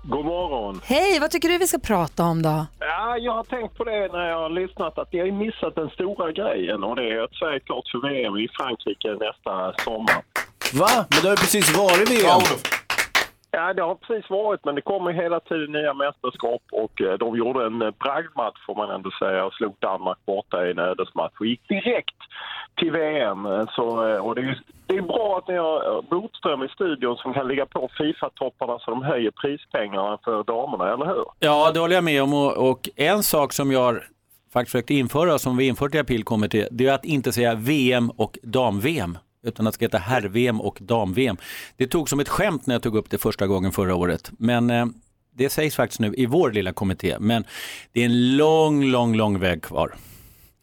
God 0.04 0.26
morgon. 0.26 0.82
Hej, 0.84 1.20
vad 1.20 1.32
tycker 1.32 1.50
du 1.50 1.58
vi 1.58 1.68
ska 1.68 1.80
prata 1.80 2.24
om 2.24 2.42
då? 2.42 2.66
Ja, 2.80 3.18
jag 3.18 3.34
har 3.34 3.44
tänkt 3.44 3.78
på 3.78 3.84
det 3.84 4.08
när 4.12 4.28
jag 4.30 4.40
har 4.40 4.50
lyssnat 4.50 4.98
att 4.98 5.14
ni 5.14 5.20
har 5.20 5.32
missat 5.32 5.76
den 5.76 5.90
stora 5.90 6.32
grejen 6.32 6.84
och 6.84 6.96
det 6.96 7.02
är 7.02 7.24
att 7.24 7.34
Sverige 7.34 7.56
är 7.56 7.60
klart 7.60 7.88
för 7.92 8.00
VM 8.10 8.38
i 8.38 8.48
Frankrike 8.58 9.10
nästa 9.26 9.84
sommar. 9.84 10.22
Va? 10.74 11.06
Men 11.10 11.20
det 11.22 11.28
har 11.28 11.36
ju 11.36 11.42
precis 11.46 11.78
varit 11.78 12.12
VM. 12.12 12.22
Ja, 12.26 12.36
Olof. 12.38 12.62
Ja, 13.52 13.74
det 13.74 13.82
har 13.82 13.96
precis 13.96 14.30
varit, 14.30 14.66
men 14.66 14.76
det 14.76 14.82
kommer 14.82 15.12
hela 15.12 15.40
tiden 15.40 15.72
nya 15.72 15.94
mästerskap 15.94 16.62
och 16.72 17.02
eh, 17.02 17.18
de 17.18 17.38
gjorde 17.38 17.66
en 17.66 17.82
eh, 17.82 17.92
bragdmatch 17.92 18.66
får 18.66 18.76
man 18.76 18.92
ändå 18.92 19.12
säga 19.12 19.46
och 19.46 19.54
slog 19.54 19.76
Danmark 19.80 20.18
borta 20.26 20.68
i 20.68 20.72
en 20.72 20.80
ödesmatch 20.80 21.34
och 21.40 21.46
gick 21.46 21.68
direkt 21.68 22.22
till 22.78 22.92
VM. 22.92 23.46
Eh, 23.46 23.66
så, 23.76 24.08
eh, 24.10 24.26
och 24.26 24.36
det, 24.36 24.42
är, 24.42 24.62
det 24.86 24.98
är 24.98 25.02
bra 25.02 25.38
att 25.38 25.48
ni 25.48 25.58
har 25.58 26.02
Botström 26.02 26.64
i 26.64 26.68
studion 26.68 27.18
som 27.18 27.34
kan 27.34 27.48
ligga 27.48 27.66
på 27.66 27.90
Fifa-topparna 27.98 28.80
så 28.80 28.92
de 28.92 29.04
höjer 29.04 29.32
prispengarna 29.32 30.18
för 30.24 30.44
damerna, 30.44 30.94
eller 30.94 31.06
hur? 31.06 31.26
Ja, 31.40 31.72
det 31.74 31.80
håller 31.80 31.96
jag 31.96 32.04
med 32.04 32.24
om. 32.24 32.34
Och, 32.34 32.70
och 32.70 32.90
en 32.96 33.24
sak 33.24 33.54
som 33.54 33.72
jag 33.72 33.80
har 33.80 34.04
faktiskt 34.54 34.72
försökt 34.72 34.90
införa, 34.90 35.40
som 35.40 35.58
vi 35.58 35.68
infört 35.68 35.96
i 35.96 36.00
april, 36.00 36.24
kommer 36.24 36.48
till, 36.48 36.68
det 36.72 36.88
är 36.88 36.94
att 36.94 37.06
inte 37.06 37.32
säga 37.32 37.56
VM 37.56 38.10
och 38.10 38.38
dam-VM, 38.44 39.18
utan 39.48 39.68
att 39.68 39.72
det 39.74 39.76
ska 39.76 39.86
heta 39.86 39.98
herr-VM 39.98 40.62
och 40.62 40.78
dam-VM. 40.82 41.38
Det 41.78 41.88
tog 41.88 42.10
som 42.10 42.20
ett 42.20 42.30
skämt 42.30 42.68
när 42.68 42.76
jag 42.76 42.82
tog 42.84 42.96
upp 42.96 43.10
det 43.10 43.18
första 43.18 43.48
gången 43.48 43.72
förra 43.72 43.96
året, 43.96 44.32
men 44.40 44.70
eh, 44.70 44.86
det 45.32 45.50
sägs 45.50 45.76
faktiskt 45.76 46.00
nu 46.00 46.14
i 46.18 46.26
vår 46.26 46.52
lilla 46.52 46.74
kommitté. 46.74 47.16
Men 47.20 47.46
det 47.92 48.02
är 48.02 48.06
en 48.06 48.38
lång, 48.38 48.84
lång, 48.84 49.16
lång 49.16 49.40
väg 49.40 49.64
kvar. 49.64 49.94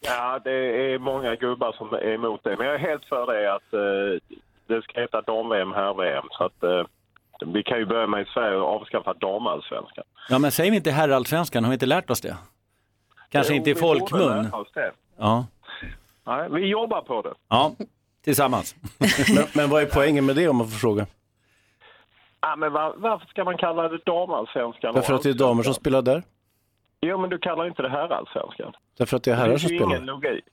Ja, 0.01 0.41
det 0.45 0.51
är 0.51 0.99
många 0.99 1.35
gubbar 1.35 1.73
som 1.73 1.93
är 1.93 2.15
emot 2.15 2.41
det, 2.45 2.57
men 2.57 2.67
jag 2.67 2.75
är 2.75 2.79
helt 2.79 3.05
för 3.05 3.27
det 3.33 3.55
att 3.55 3.73
eh, 3.73 4.37
det 4.67 4.83
ska 4.83 5.01
heta 5.01 5.21
dam-VM, 5.23 5.73
herr-VM. 5.73 6.25
Så 6.31 6.45
att 6.45 6.63
eh, 6.63 6.83
vi 7.55 7.63
kan 7.63 7.79
ju 7.79 7.87
börja 7.87 8.07
med 8.07 8.23
i 8.23 8.25
Sverige 8.35 8.57
och 8.57 8.69
avskaffa 8.69 9.15
damallsvenskan. 9.15 10.05
Ja, 10.29 10.39
men 10.39 10.51
säger 10.53 10.71
vi 10.71 10.77
inte 10.77 10.91
herrallsvenskan, 10.91 11.65
har 11.65 11.71
vi 11.71 11.75
inte 11.75 11.87
lärt 11.87 12.11
oss 12.11 12.21
det? 12.21 12.37
Kanske 13.31 13.53
Jo, 13.53 13.57
inte 13.57 13.71
i 13.71 13.75
vi 13.75 13.81
borde 13.81 13.99
folkmun. 14.01 14.21
lära 14.43 14.57
oss 14.57 14.69
det. 14.75 14.93
Ja, 15.19 15.47
Nej, 16.27 16.49
vi 16.51 16.67
jobbar 16.67 17.01
på 17.01 17.23
det. 17.23 17.35
ja 17.49 17.73
tillsammans. 18.25 18.75
men, 19.35 19.45
men 19.55 19.71
vad 19.71 19.83
är 19.83 19.87
poängen 19.87 20.27
med 20.27 20.37
det 20.37 20.49
om 20.49 20.57
man 20.57 20.69
får 20.69 20.79
fråga? 20.79 21.07
Ja, 22.41 22.57
men 22.57 22.73
var, 22.73 22.95
varför 22.97 23.27
ska 23.27 23.45
man 23.45 23.57
kalla 23.59 23.89
det 23.89 23.99
damallsvenskan? 24.07 24.95
Därför 24.95 25.15
att 25.15 25.23
det 25.23 25.31
är 25.31 25.35
damer 25.35 25.63
som 25.63 25.75
spelar 25.75 26.03
där? 26.03 26.23
Jo, 27.01 27.19
men 27.19 27.31
du 27.31 27.39
kallar 27.39 27.67
inte 27.67 27.83
det 27.83 27.89
herrallsvenskan. 27.91 28.73
Därför 28.99 29.17
att 29.17 29.23
det 29.25 29.31
är 29.31 29.37
Det 29.37 29.41
herrar 29.41 29.51
finns 29.51 29.63
som 29.63 29.69
spelar? 29.69 29.87
ingen 29.87 30.07
logik. 30.07 30.45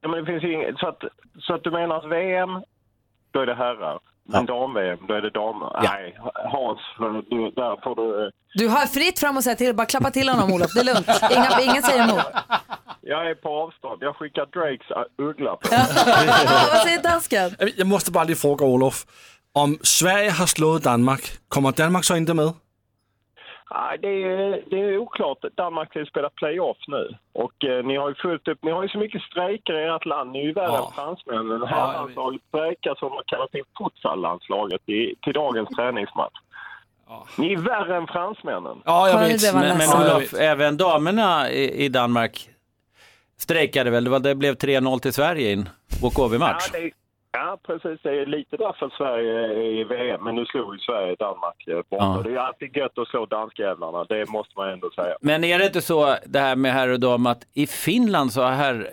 Ja, 0.00 0.08
men 0.08 0.20
det 0.20 0.26
finns 0.26 0.44
ju 0.44 0.52
ingen, 0.52 0.76
så, 0.76 0.86
att, 0.88 1.02
så 1.38 1.54
att 1.54 1.64
du 1.64 1.70
menar 1.70 1.96
att 1.96 2.04
VM, 2.12 2.62
då 3.30 3.40
är 3.40 3.46
det 3.46 3.54
herrar. 3.54 3.98
Men 4.28 4.46
dam-VM, 4.46 4.98
då 5.08 5.14
är 5.14 5.22
det 5.22 5.30
damer. 5.30 5.70
Nej, 5.82 6.18
Hans, 6.52 6.80
du, 7.30 7.50
där 7.50 7.82
får 7.84 7.94
du... 7.96 8.24
eh, 8.24 8.30
Du 8.54 8.68
har 8.68 8.86
fritt 8.86 9.18
fram 9.18 9.36
och 9.36 9.44
säga 9.44 9.56
till, 9.56 9.74
bara 9.74 9.86
klappa 9.86 10.10
till 10.10 10.28
honom 10.28 10.52
Olof, 10.52 10.72
det 10.74 10.80
är 10.80 10.84
lugnt. 10.84 11.08
Inga, 11.30 11.60
ingen 11.72 11.82
säger 11.82 12.04
emot. 12.08 12.24
Jag 13.00 13.30
är 13.30 13.34
på 13.34 13.48
avstånd. 13.48 13.98
Jag 14.02 14.16
skickar 14.16 14.46
Drakes 14.46 14.90
uh, 14.90 15.26
uggla 15.28 15.50
på. 15.56 15.68
Vad 16.72 16.82
säger 16.82 17.02
dansken? 17.02 17.50
Jag 17.76 17.86
måste 17.86 18.10
bara 18.12 18.24
lige 18.24 18.36
fråga 18.36 18.66
Olof. 18.66 19.06
Om 19.54 19.78
Sverige 19.82 20.30
har 20.30 20.46
slået 20.46 20.84
Danmark, 20.84 21.38
kommer 21.48 21.72
Danmark 21.72 22.04
så 22.04 22.16
inte 22.16 22.34
med? 22.34 22.52
Nej, 23.74 23.98
det, 24.02 24.08
är, 24.08 24.62
det 24.70 24.80
är 24.80 24.98
oklart. 24.98 25.38
Danmark 25.54 25.88
ska 25.90 25.98
ju 25.98 26.06
spela 26.06 26.30
playoff 26.30 26.76
nu. 26.88 27.08
Och 27.32 27.64
eh, 27.64 27.84
ni 27.84 27.96
har 27.96 28.08
ju 28.08 28.14
fullt 28.14 28.48
upp. 28.48 28.58
Ni 28.62 28.70
har 28.70 28.82
ju 28.82 28.88
så 28.88 28.98
mycket 28.98 29.22
strejker 29.22 29.72
i 29.78 29.84
ert 29.96 30.04
land. 30.06 30.30
Ni 30.32 30.38
är 30.38 30.42
ju 30.44 30.52
värre 30.52 30.66
Ja. 30.66 30.86
än 30.86 30.92
fransmännen. 30.92 31.62
Herrlandslaget 31.68 32.40
strejkar 32.48 32.94
som 32.94 33.10
har 33.12 33.22
kallat 33.26 33.54
in 33.54 33.64
futsallandslaget 33.78 34.88
i- 34.88 35.14
till 35.22 35.32
dagens 35.32 35.68
träningsmatch. 35.68 36.34
Ni 37.38 37.52
är 37.52 37.56
värre 37.58 37.96
än 37.96 38.06
fransmännen. 38.06 38.82
Ja, 38.84 39.08
jag 39.08 39.18
vet. 39.18 39.54
Men, 39.54 39.78
men. 39.78 40.02
Olof, 40.02 40.34
även 40.34 40.76
damerna 40.76 41.50
i, 41.50 41.84
i 41.84 41.88
Danmark 41.88 42.48
strejkade 43.38 43.90
väl? 43.90 44.04
Det, 44.04 44.10
var, 44.10 44.18
det 44.20 44.34
blev 44.34 44.54
3-0 44.54 44.98
till 44.98 45.12
Sverige 45.12 45.48
i 45.48 45.52
en 45.52 45.68
walkover-match. 46.02 46.70
Ja, 46.72 46.78
ja, 47.38 47.58
precis. 47.66 48.00
Det 48.02 48.20
är 48.20 48.26
lite 48.26 48.56
därför 48.56 48.88
Sverige 48.98 49.32
är 49.40 49.56
i 49.58 49.84
VM. 49.84 50.24
Men 50.24 50.34
nu 50.34 50.44
slog 50.46 50.74
ju 50.74 50.80
Sverige 50.80 51.16
Danmark 51.18 51.68
eh, 51.68 51.76
borta. 51.90 52.04
Ja. 52.16 52.22
Det 52.24 52.32
är 52.34 52.36
alltid 52.38 52.76
gött 52.76 52.98
att 52.98 53.08
slå 53.08 53.26
danskjävlarna. 53.26 54.04
Det 54.04 54.28
måste 54.30 54.52
man 54.56 54.68
ändå 54.70 54.90
säga. 54.90 55.16
Men 55.20 55.44
är 55.44 55.58
det 55.58 55.66
inte 55.66 55.80
så 55.82 56.16
det 56.26 56.38
här 56.38 56.56
med 56.56 56.72
herr 56.72 56.88
och 56.92 57.00
dam 57.00 57.26
att 57.26 57.42
i 57.54 57.66
Finland 57.66 58.32
så 58.32 58.42
har 58.42 58.50
herr, 58.52 58.86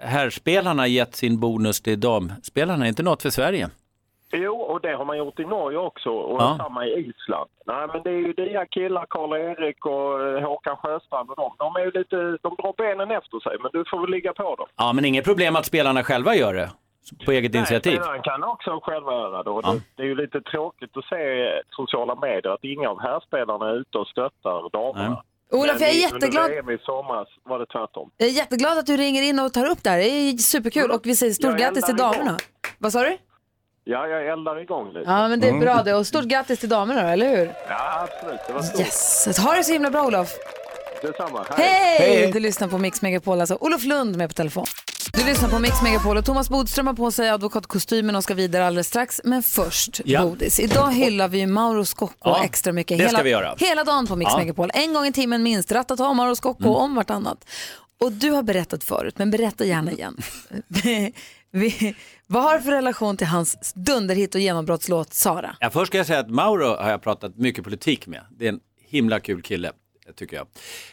herrspelarna 0.00 0.86
gett 0.86 1.14
sin 1.16 1.40
bonus 1.40 1.80
till 1.82 2.00
damspelarna? 2.00 2.84
Är 2.84 2.88
inte 2.88 3.02
något 3.02 3.22
för 3.22 3.30
Sverige? 3.30 3.68
Jo, 4.32 4.56
och 4.56 4.80
det 4.80 4.92
har 4.92 5.04
man 5.04 5.18
gjort 5.18 5.40
i 5.40 5.44
Norge 5.44 5.78
också 5.78 6.10
och 6.10 6.42
Ja. 6.42 6.56
samma 6.58 6.86
i 6.86 6.90
Island. 6.90 7.50
Nej, 7.66 7.86
men 7.92 8.02
det 8.02 8.10
är 8.10 8.14
ju 8.26 8.32
dina 8.32 8.66
killar, 8.66 9.06
Karl-Erik 9.10 9.86
och 9.86 10.22
eh, 10.28 10.42
Håkan 10.48 10.76
Sjöstrand 10.76 11.30
och 11.30 11.36
de. 11.36 11.52
De 11.58 11.76
är 11.76 11.84
ju 11.84 11.90
lite, 11.90 12.16
de 12.16 12.56
drar 12.62 12.74
benen 12.78 13.10
efter 13.10 13.40
sig, 13.40 13.56
men 13.62 13.70
du 13.72 13.84
får 13.90 14.00
väl 14.00 14.10
ligga 14.10 14.32
på 14.32 14.54
dem. 14.56 14.66
Ja, 14.76 14.92
men 14.92 15.04
inget 15.04 15.24
problem 15.24 15.56
att 15.56 15.66
spelarna 15.66 16.04
själva 16.04 16.34
gör 16.34 16.54
det 16.54 16.70
på 17.26 17.32
eget 17.32 17.54
initiativ. 17.54 18.00
Nej, 18.06 18.20
kan 18.24 18.44
också 18.44 18.80
själva 18.82 19.12
göra 19.12 19.42
det. 19.42 19.50
Och 19.50 19.60
Ja. 19.64 19.72
det. 19.72 19.80
Det 19.96 20.02
är 20.02 20.06
ju 20.06 20.14
lite 20.14 20.40
tråkigt 20.40 20.96
att 20.96 21.04
se 21.04 21.48
sociala 21.70 22.14
medier 22.14 22.52
att 22.54 22.64
inga 22.64 22.88
av 22.88 23.00
härspelarna 23.00 23.68
är 23.70 23.74
ute 23.80 23.98
och 23.98 24.06
stöttar 24.08 24.70
damerna. 24.72 25.22
Olof, 25.50 25.80
jag 25.80 25.90
är 25.90 25.94
jätteglad. 25.94 26.50
I 26.50 26.78
somras 26.82 27.28
var 27.44 27.58
det 27.58 27.66
tvärtom. 27.66 28.10
Jag 28.16 28.28
är 28.28 28.32
jätteglad 28.32 28.78
att 28.78 28.86
du 28.86 28.96
ringer 28.96 29.22
in 29.22 29.38
och 29.38 29.52
tar 29.52 29.66
upp 29.70 29.82
det 29.82 29.90
här. 29.90 29.98
Det 29.98 30.04
är 30.08 30.36
superkul 30.36 30.90
och 30.90 31.00
vi 31.04 31.16
säger 31.16 31.32
stort 31.32 31.58
grattis 31.58 31.84
till 31.84 31.94
eldar 31.94 32.04
igång. 32.14 32.18
damerna. 32.18 32.38
Vad 32.78 32.92
sa 32.92 33.00
du? 33.02 33.18
Ja, 33.84 34.06
jag 34.06 34.26
eldar 34.26 34.60
igång 34.60 34.86
lite. 34.92 35.10
Ja, 35.10 35.28
men 35.28 35.40
det 35.40 35.48
är 35.48 35.60
bra 35.60 35.82
det. 35.82 35.94
Och 35.94 36.06
stort 36.06 36.24
grattis 36.24 36.60
till 36.60 36.68
damerna 36.68 37.02
då, 37.02 37.08
eller 37.08 37.36
hur? 37.36 37.52
Ja, 37.68 38.00
absolut. 38.08 38.40
Det 38.46 38.52
var 38.52 38.62
stort. 38.62 38.80
Yes! 38.80 39.38
Ha 39.44 39.54
det 39.54 39.64
så 39.64 39.72
himla 39.72 39.90
bra 39.90 40.06
Olof. 40.06 40.28
Detsamma. 41.02 41.46
Hej! 41.56 42.30
Du 42.32 42.40
lyssnar 42.40 42.68
på 42.68 42.78
Mix 42.78 43.02
Megapol, 43.02 43.40
alltså 43.40 43.54
Olof 43.60 43.84
Lund 43.84 44.16
med 44.16 44.28
på 44.30 44.34
telefon. 44.34 44.66
Du 45.12 45.24
lyssnar 45.24 45.48
på 45.48 45.58
Mix 45.58 45.82
Megapol 45.82 46.16
och 46.16 46.24
Thomas 46.24 46.48
Bodström 46.50 46.86
har 46.86 46.94
på 46.94 47.10
sig 47.10 47.28
advokatkostymen 47.30 48.16
och 48.16 48.24
ska 48.24 48.34
vidare 48.34 48.66
alldeles 48.66 48.86
strax. 48.88 49.20
Men 49.24 49.42
först, 49.42 50.00
Ja. 50.04 50.22
Bodis. 50.22 50.60
Idag 50.60 50.92
hyllar 50.92 51.28
vi 51.28 51.46
Mauro 51.46 51.84
Scocco 51.84 52.14
Ja, 52.24 52.44
extra 52.44 52.72
mycket. 52.72 52.98
det 52.98 53.04
ska 53.04 53.10
hela, 53.16 53.22
vi 53.22 53.30
göra. 53.30 53.54
hela 53.58 53.84
dagen 53.84 54.06
på 54.06 54.16
Mix 54.16 54.30
Ja. 54.32 54.38
Megapol. 54.38 54.70
En 54.74 54.92
gång 54.94 55.06
i 55.06 55.12
timmen 55.12 55.42
minst. 55.42 55.72
Ratata, 55.72 56.12
Mauro 56.14 56.34
Scocco 56.34 56.62
Mm. 56.64 56.74
om 56.74 56.94
vartannat. 56.94 57.44
Och 58.00 58.12
du 58.12 58.30
har 58.30 58.42
berättat 58.42 58.84
förut, 58.84 59.14
men 59.18 59.30
berätta 59.30 59.64
gärna 59.64 59.92
igen. 59.92 60.16
vi, 61.50 61.94
vad 62.26 62.42
har 62.42 62.56
du 62.58 62.62
för 62.64 62.70
relation 62.70 63.16
till 63.16 63.26
hans 63.26 63.72
dunderhit 63.74 64.34
och 64.34 64.40
genombrottslåt 64.40 65.14
Sara? 65.14 65.56
Ja, 65.60 65.70
först 65.70 65.90
ska 65.90 65.98
jag 65.98 66.06
säga 66.06 66.18
att 66.18 66.30
Mauro 66.30 66.76
har 66.76 66.90
jag 66.90 67.02
pratat 67.02 67.36
mycket 67.36 67.64
politik 67.64 68.06
med. 68.06 68.20
Det 68.38 68.44
är 68.44 68.48
en 68.48 68.60
himla 68.88 69.20
kul 69.20 69.42
kille, 69.42 69.72
tycker 70.16 70.36
jag. 70.36 70.46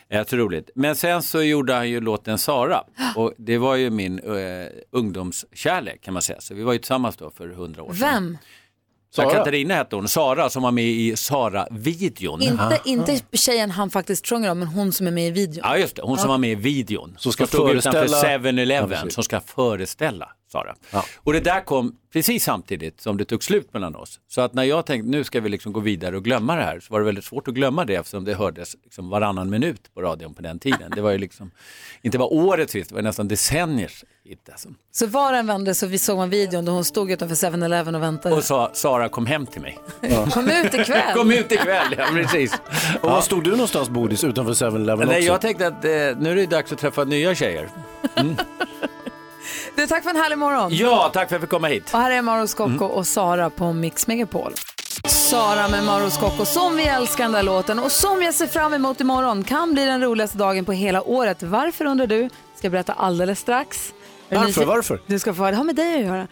Jag 0.07 0.28
tror 0.28 0.39
roligt. 0.39 0.70
Men 0.76 0.95
sen 0.95 1.22
så 1.24 1.41
gjorde 1.41 1.74
han 1.74 1.89
ju 1.89 2.01
låten 2.01 2.38
Sara 2.38 2.84
och 3.16 3.34
det 3.38 3.57
var 3.57 3.76
ju 3.76 3.89
min 3.89 4.20
eh, 4.20 4.68
ungdomskärlek 4.91 6.01
kan 6.01 6.13
man 6.13 6.22
säga. 6.24 6.41
Så 6.41 6.53
vi 6.53 6.63
var 6.63 6.74
ju 6.74 6.80
tillsammans 6.80 7.18
då 7.18 7.30
för 7.32 7.47
hundra 7.47 7.84
år 7.84 7.93
sedan. 7.93 7.99
Vem? 7.99 8.38
Så 9.16 9.22
Sara? 9.22 9.34
Katarina 9.34 9.74
hette 9.76 9.95
hon, 9.95 10.07
Sara 10.07 10.49
som 10.49 10.63
var 10.63 10.72
med 10.72 10.86
i 10.86 11.16
Sara-videon. 11.16 12.41
Inte, 12.41 12.82
inte 12.86 13.20
tjejen 13.34 13.72
han 13.72 13.89
faktiskt 13.89 14.28
sjunger 14.28 14.51
om, 14.51 14.59
men 14.59 14.68
hon 14.68 14.91
som 14.91 15.07
är 15.07 15.11
med 15.11 15.28
i 15.28 15.32
videon. 15.32 15.61
Ja 15.63 15.78
just 15.78 15.95
det, 15.95 16.01
hon 16.01 16.18
som 16.18 16.30
var 16.30 16.38
med 16.38 16.51
i 16.51 16.55
videon. 16.55 17.16
Som 17.18 17.32
ska 17.32 17.47
Som 17.47 17.57
stod 17.57 17.70
utanför 17.76 17.99
föreställa- 18.07 18.38
7-Eleven 18.51 18.99
Ja, 19.03 19.09
som 19.09 19.24
ska 19.24 19.39
föreställa 19.39 20.30
Sara. 20.51 20.75
Och 21.17 21.33
det 21.33 21.39
där 21.39 21.61
kom 21.61 21.95
precis 22.13 22.43
samtidigt 22.43 23.01
som 23.01 23.17
det 23.17 23.25
tog 23.25 23.43
slut 23.43 23.73
mellan 23.73 23.95
oss. 23.95 24.19
Så 24.27 24.41
att 24.41 24.53
när 24.53 24.63
jag 24.63 24.85
tänkte 24.85 25.09
nu 25.09 25.23
ska 25.23 25.39
vi 25.41 25.49
liksom 25.49 25.73
gå 25.73 25.79
vidare 25.79 26.17
och 26.17 26.23
glömma 26.23 26.55
det 26.55 26.63
här 26.63 26.79
så 26.79 26.93
var 26.93 26.99
det 26.99 27.05
väldigt 27.05 27.25
svårt 27.25 27.47
att 27.47 27.53
glömma 27.53 27.85
det 27.85 27.95
eftersom 27.95 28.25
det 28.25 28.33
hördes 28.33 28.75
liksom 28.83 29.09
varannan 29.09 29.49
minut 29.49 29.93
på 29.93 30.01
radion 30.01 30.33
på 30.33 30.41
den 30.41 30.59
tiden. 30.59 30.91
Det 30.95 31.01
var 31.01 31.11
ju 31.11 31.17
liksom, 31.17 31.51
inte 32.01 32.17
bara 32.17 32.27
årets 32.27 32.75
hit, 32.75 32.89
det 32.89 32.95
var 32.95 33.01
nästan 33.01 33.27
decenniers 33.27 34.03
hit. 34.23 34.49
Alltså. 34.51 34.69
Så 34.91 35.07
var 35.07 35.33
den 35.33 35.47
vände 35.47 35.75
så 35.75 35.87
vi 35.87 35.97
såg 35.97 36.23
en 36.23 36.29
videon 36.29 36.65
där 36.65 36.71
hon 36.71 36.85
stod 36.85 37.11
utanför 37.11 37.35
7-Eleven 37.35 37.95
och 37.95 38.01
väntade. 38.01 38.35
Och 38.35 38.43
sa 38.43 38.71
Sara 38.73 39.09
kom 39.09 39.25
hem 39.25 39.45
till 39.45 39.61
mig. 39.61 39.77
Kom 40.33 40.49
ut 40.49 40.73
ikväll. 40.73 41.13
Kom 41.13 41.31
ut 41.31 41.51
ikväll, 41.51 41.95
ja 41.97 42.05
precis. 42.13 42.53
Och 43.01 43.09
var 43.09 43.21
stod 43.21 43.43
du 43.43 43.51
någonstans 43.51 43.89
Bodis 43.89 44.23
utanför 44.23 44.53
7-Eleven 44.53 45.07
Nej, 45.07 45.17
också? 45.17 45.27
jag 45.27 45.41
tänkte 45.41 45.67
att 45.67 45.85
eh, 45.85 45.91
nu 45.91 46.31
är 46.31 46.35
det 46.35 46.45
dags 46.45 46.71
att 46.71 46.79
träffa 46.79 47.03
nya 47.03 47.35
tjejer. 47.35 47.69
Du, 49.76 49.88
tack 49.88 50.03
för 50.03 50.09
en 50.09 50.15
härlig 50.15 50.38
morgon. 50.38 50.69
Ja, 50.76 51.09
tack 51.13 51.13
för 51.13 51.21
att 51.21 51.32
jag 51.32 51.41
fick 51.41 51.49
komma 51.49 51.67
hit. 51.67 51.89
Och 51.93 51.99
här 51.99 52.11
är 52.11 52.21
Mauro 52.21 52.47
Scocco 52.47 52.86
och 52.86 53.07
Sara 53.07 53.49
på 53.49 53.73
Mix 53.73 54.07
Megapol. 54.07 54.53
Sara 55.05 55.67
med 55.67 55.84
Mauro 55.84 56.09
Scocco, 56.09 56.45
som 56.45 56.76
vi 56.76 56.84
älskar 56.84 57.23
den 57.23 57.32
där 57.32 57.43
låten 57.43 57.80
och 57.80 57.91
som 57.91 58.21
jag 58.23 58.34
ser 58.34 58.47
fram 58.47 58.73
emot 58.73 59.01
imorgon. 59.01 59.43
Kan 59.43 59.73
bli 59.73 59.86
den 59.86 60.01
roligaste 60.01 60.38
dagen 60.38 60.65
på 60.65 60.71
hela 60.71 61.01
året. 61.03 61.43
Varför 61.43 61.86
undrar 61.86 62.07
du? 62.07 62.30
Ska 62.55 62.65
jag 62.65 62.71
berätta 62.71 62.93
alldeles 62.93 63.39
strax. 63.39 63.93
Är 64.30 64.36
du 64.39 64.45
Varför? 64.45 64.65
Varför? 64.65 65.01
Du 65.05 65.19
ska 65.19 65.34
få. 65.34 65.45
Det 65.51 65.55
har 65.55 65.63
med 65.63 65.76
dig 65.76 65.95
att 65.95 66.05
göra. 66.05 66.28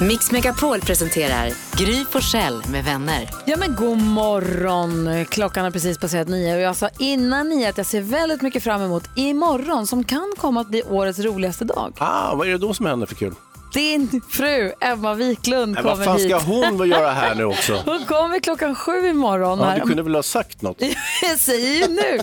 Mix 0.00 0.30
Megapol 0.30 0.80
presenterar 0.80 1.50
Gry 1.76 2.04
Forssell 2.10 2.62
med 2.70 2.84
vänner. 2.84 3.30
Ja 3.46 3.56
men 3.56 3.74
god 3.74 3.98
morgon. 3.98 5.24
Klockan 5.24 5.64
har 5.64 5.70
precis 5.70 5.98
passerat 5.98 6.28
nio 6.28 6.54
och 6.54 6.60
jag 6.60 6.76
sa 6.76 6.88
innan 6.98 7.48
nio 7.48 7.68
att 7.68 7.76
jag 7.76 7.86
ser 7.86 8.00
väldigt 8.00 8.42
mycket 8.42 8.62
fram 8.62 8.82
emot 8.82 9.04
imorgon 9.16 9.86
som 9.86 10.04
kan 10.04 10.32
komma 10.38 10.60
att 10.60 10.68
bli 10.68 10.82
årets 10.82 11.18
roligaste 11.18 11.64
dag. 11.64 11.94
Ah, 11.98 12.34
vad 12.34 12.46
är 12.46 12.52
det 12.52 12.58
då 12.58 12.74
som 12.74 12.86
händer 12.86 13.06
för 13.06 13.14
kul? 13.14 13.34
Din 13.74 14.20
fru 14.30 14.72
Emma 14.80 15.14
Wiklund 15.14 15.76
kommer 15.76 15.96
vad 15.96 16.04
fan 16.04 16.16
hit. 16.18 16.30
ska 16.30 16.38
hon 16.40 16.88
göra 16.88 17.10
här 17.10 17.34
nu 17.34 17.44
också? 17.44 17.72
Hon 17.84 18.04
kommer 18.04 18.40
klockan 18.40 18.74
sju 18.74 19.06
imorgon. 19.08 19.58
Ja, 19.58 19.64
här. 19.64 19.80
du 19.80 19.86
kunde 19.86 20.02
väl 20.02 20.14
ha 20.14 20.22
sagt 20.22 20.62
något? 20.62 20.82
Jag 21.22 21.38
säger 21.38 21.88
ju 21.88 21.94
nu. 21.94 22.20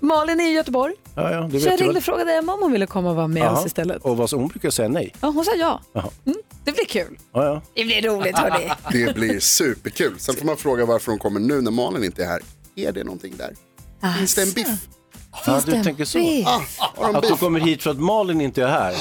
Malin 0.00 0.40
är 0.40 0.44
i 0.44 0.52
Göteborg. 0.52 0.94
Ja, 1.16 1.30
ja, 1.32 1.40
det 1.52 1.60
Så 1.60 1.68
jag 1.68 1.80
ringde 1.80 1.98
och 1.98 2.04
frågade 2.04 2.32
Emma 2.32 2.52
om 2.54 2.60
hon 2.62 2.72
ville 2.72 2.86
komma 2.86 3.10
och 3.10 3.16
vara 3.16 3.26
med 3.26 3.42
Jaha. 3.42 3.58
oss 3.60 3.66
istället. 3.66 4.02
Och 4.02 4.16
vad, 4.16 4.30
så 4.30 4.36
hon 4.36 4.48
brukar 4.48 4.70
säga 4.70 4.88
nej. 4.88 5.14
Ja, 5.20 5.28
hon 5.28 5.44
sa 5.44 5.50
ja. 5.58 5.80
Mm. 6.26 6.38
Det 6.64 6.72
blir 6.72 6.84
kul. 6.84 7.18
Ja, 7.32 7.44
ja. 7.44 7.62
Det 7.74 7.84
blir 7.84 8.02
roligt 8.02 8.38
hörni. 8.38 8.70
Det 8.92 9.14
blir 9.14 9.40
superkul. 9.40 10.14
Sen 10.18 10.34
får 10.34 10.46
man 10.46 10.56
fråga 10.56 10.86
varför 10.86 11.12
de 11.12 11.18
kommer 11.18 11.40
nu 11.40 11.60
när 11.60 11.70
Malin 11.70 12.04
inte 12.04 12.22
är 12.24 12.26
här. 12.28 12.40
Är 12.76 12.92
det 12.92 13.04
någonting 13.04 13.34
där? 13.36 13.54
Finns 14.18 14.34
det 14.34 14.42
en 14.42 14.52
biff? 14.52 14.88
Ja, 15.46 15.60
du 15.66 15.82
tänker 15.82 16.04
så. 16.04 16.18
Ah, 16.46 16.60
de 16.96 17.16
Att 17.16 17.22
biff? 17.22 17.40
kommer 17.40 17.60
hit 17.60 17.82
för 17.82 17.90
att 17.90 18.00
Malin 18.00 18.40
inte 18.40 18.62
är 18.62 18.68
här. 18.68 18.94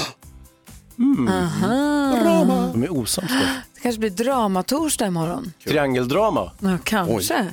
Mm. 0.98 1.28
Aha. 1.28 2.70
De 2.74 2.84
är 2.84 2.92
osams. 2.98 3.32
Det 3.76 3.82
kanske 3.82 4.00
blir 4.00 4.10
dramatorsdag 4.10 5.08
imorgon. 5.08 5.54
Triangeldrama. 5.66 6.52
Ja, 6.60 6.78
kanske. 6.84 7.48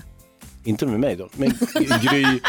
Inte 0.65 0.87
med 0.87 1.01
mig 1.01 1.17
då, 1.17 1.29
men 1.37 1.59
Gry, 2.03 2.41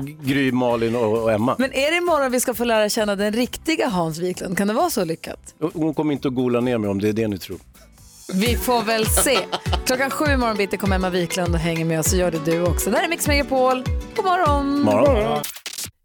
Gry 0.00 0.52
Malin 0.52 0.96
och, 0.96 1.22
och 1.22 1.32
Emma. 1.32 1.56
Men 1.58 1.72
är 1.72 1.90
det 1.90 1.96
imorgon 1.96 2.32
vi 2.32 2.40
ska 2.40 2.54
få 2.54 2.64
lära 2.64 2.88
känna 2.88 3.16
den 3.16 3.32
riktiga 3.32 3.88
Hans 3.88 4.18
Wiklund? 4.18 4.58
Kan 4.58 4.68
det 4.68 4.74
vara 4.74 4.90
så 4.90 5.04
lyckat? 5.04 5.54
Hon 5.74 5.94
kommer 5.94 6.12
inte 6.12 6.28
att 6.28 6.34
gola 6.34 6.60
ner 6.60 6.78
mig 6.78 6.90
om 6.90 7.00
det 7.00 7.08
är 7.08 7.12
det 7.12 7.28
ni 7.28 7.38
tror. 7.38 7.58
Vi 8.34 8.56
får 8.56 8.82
väl 8.82 9.06
se. 9.06 9.38
Klockan 9.86 10.10
sju 10.10 10.24
imorgon 10.24 10.56
bitti 10.56 10.76
kommer 10.76 10.96
Emma 10.96 11.10
Wiklund 11.10 11.54
och 11.54 11.60
hänger 11.60 11.84
med 11.84 12.00
oss 12.00 12.10
så 12.10 12.16
gör 12.16 12.30
det 12.30 12.44
du 12.44 12.62
också. 12.62 12.90
Det 12.90 12.96
här 12.96 13.04
är 13.04 13.08
Mix 13.08 13.28
Megapol. 13.28 13.84
God 14.16 14.24
morgon! 14.24 14.80
Morgon. 14.80 15.42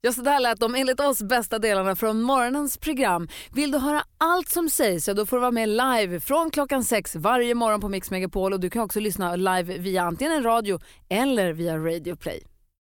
Ja, 0.02 0.12
så 0.12 0.22
där 0.22 0.40
lät 0.40 0.60
de 0.60 0.76
enligt 0.76 1.00
oss 1.00 1.22
bästa 1.22 1.60
delarna 1.60 1.96
från 1.96 2.22
morgonens 2.22 2.78
program. 2.78 3.28
Vill 3.54 3.72
du 3.72 3.78
höra 3.78 4.04
allt 4.18 4.50
som 4.50 4.70
sägs 4.70 5.06
så 5.06 5.14
då 5.14 5.26
får 5.26 5.38
du 5.38 5.42
vara 5.42 5.52
med 5.52 5.70
live 5.70 6.20
från 6.20 6.52
klockan 6.52 6.84
sex 6.84 7.16
varje 7.16 7.56
morgon 7.56 7.82
på 7.82 7.90
Mix 7.90 8.12
Megapol 8.12 8.54
och 8.54 8.60
du 8.60 8.70
kan 8.70 8.82
också 8.82 9.00
lyssna 9.00 9.36
live 9.36 9.78
via 9.78 10.04
antingen 10.04 10.34
en 10.34 10.44
radio 10.44 10.80
eller 11.10 11.54
via 11.54 11.78
Radio 11.78 12.16
Play. 12.16 12.44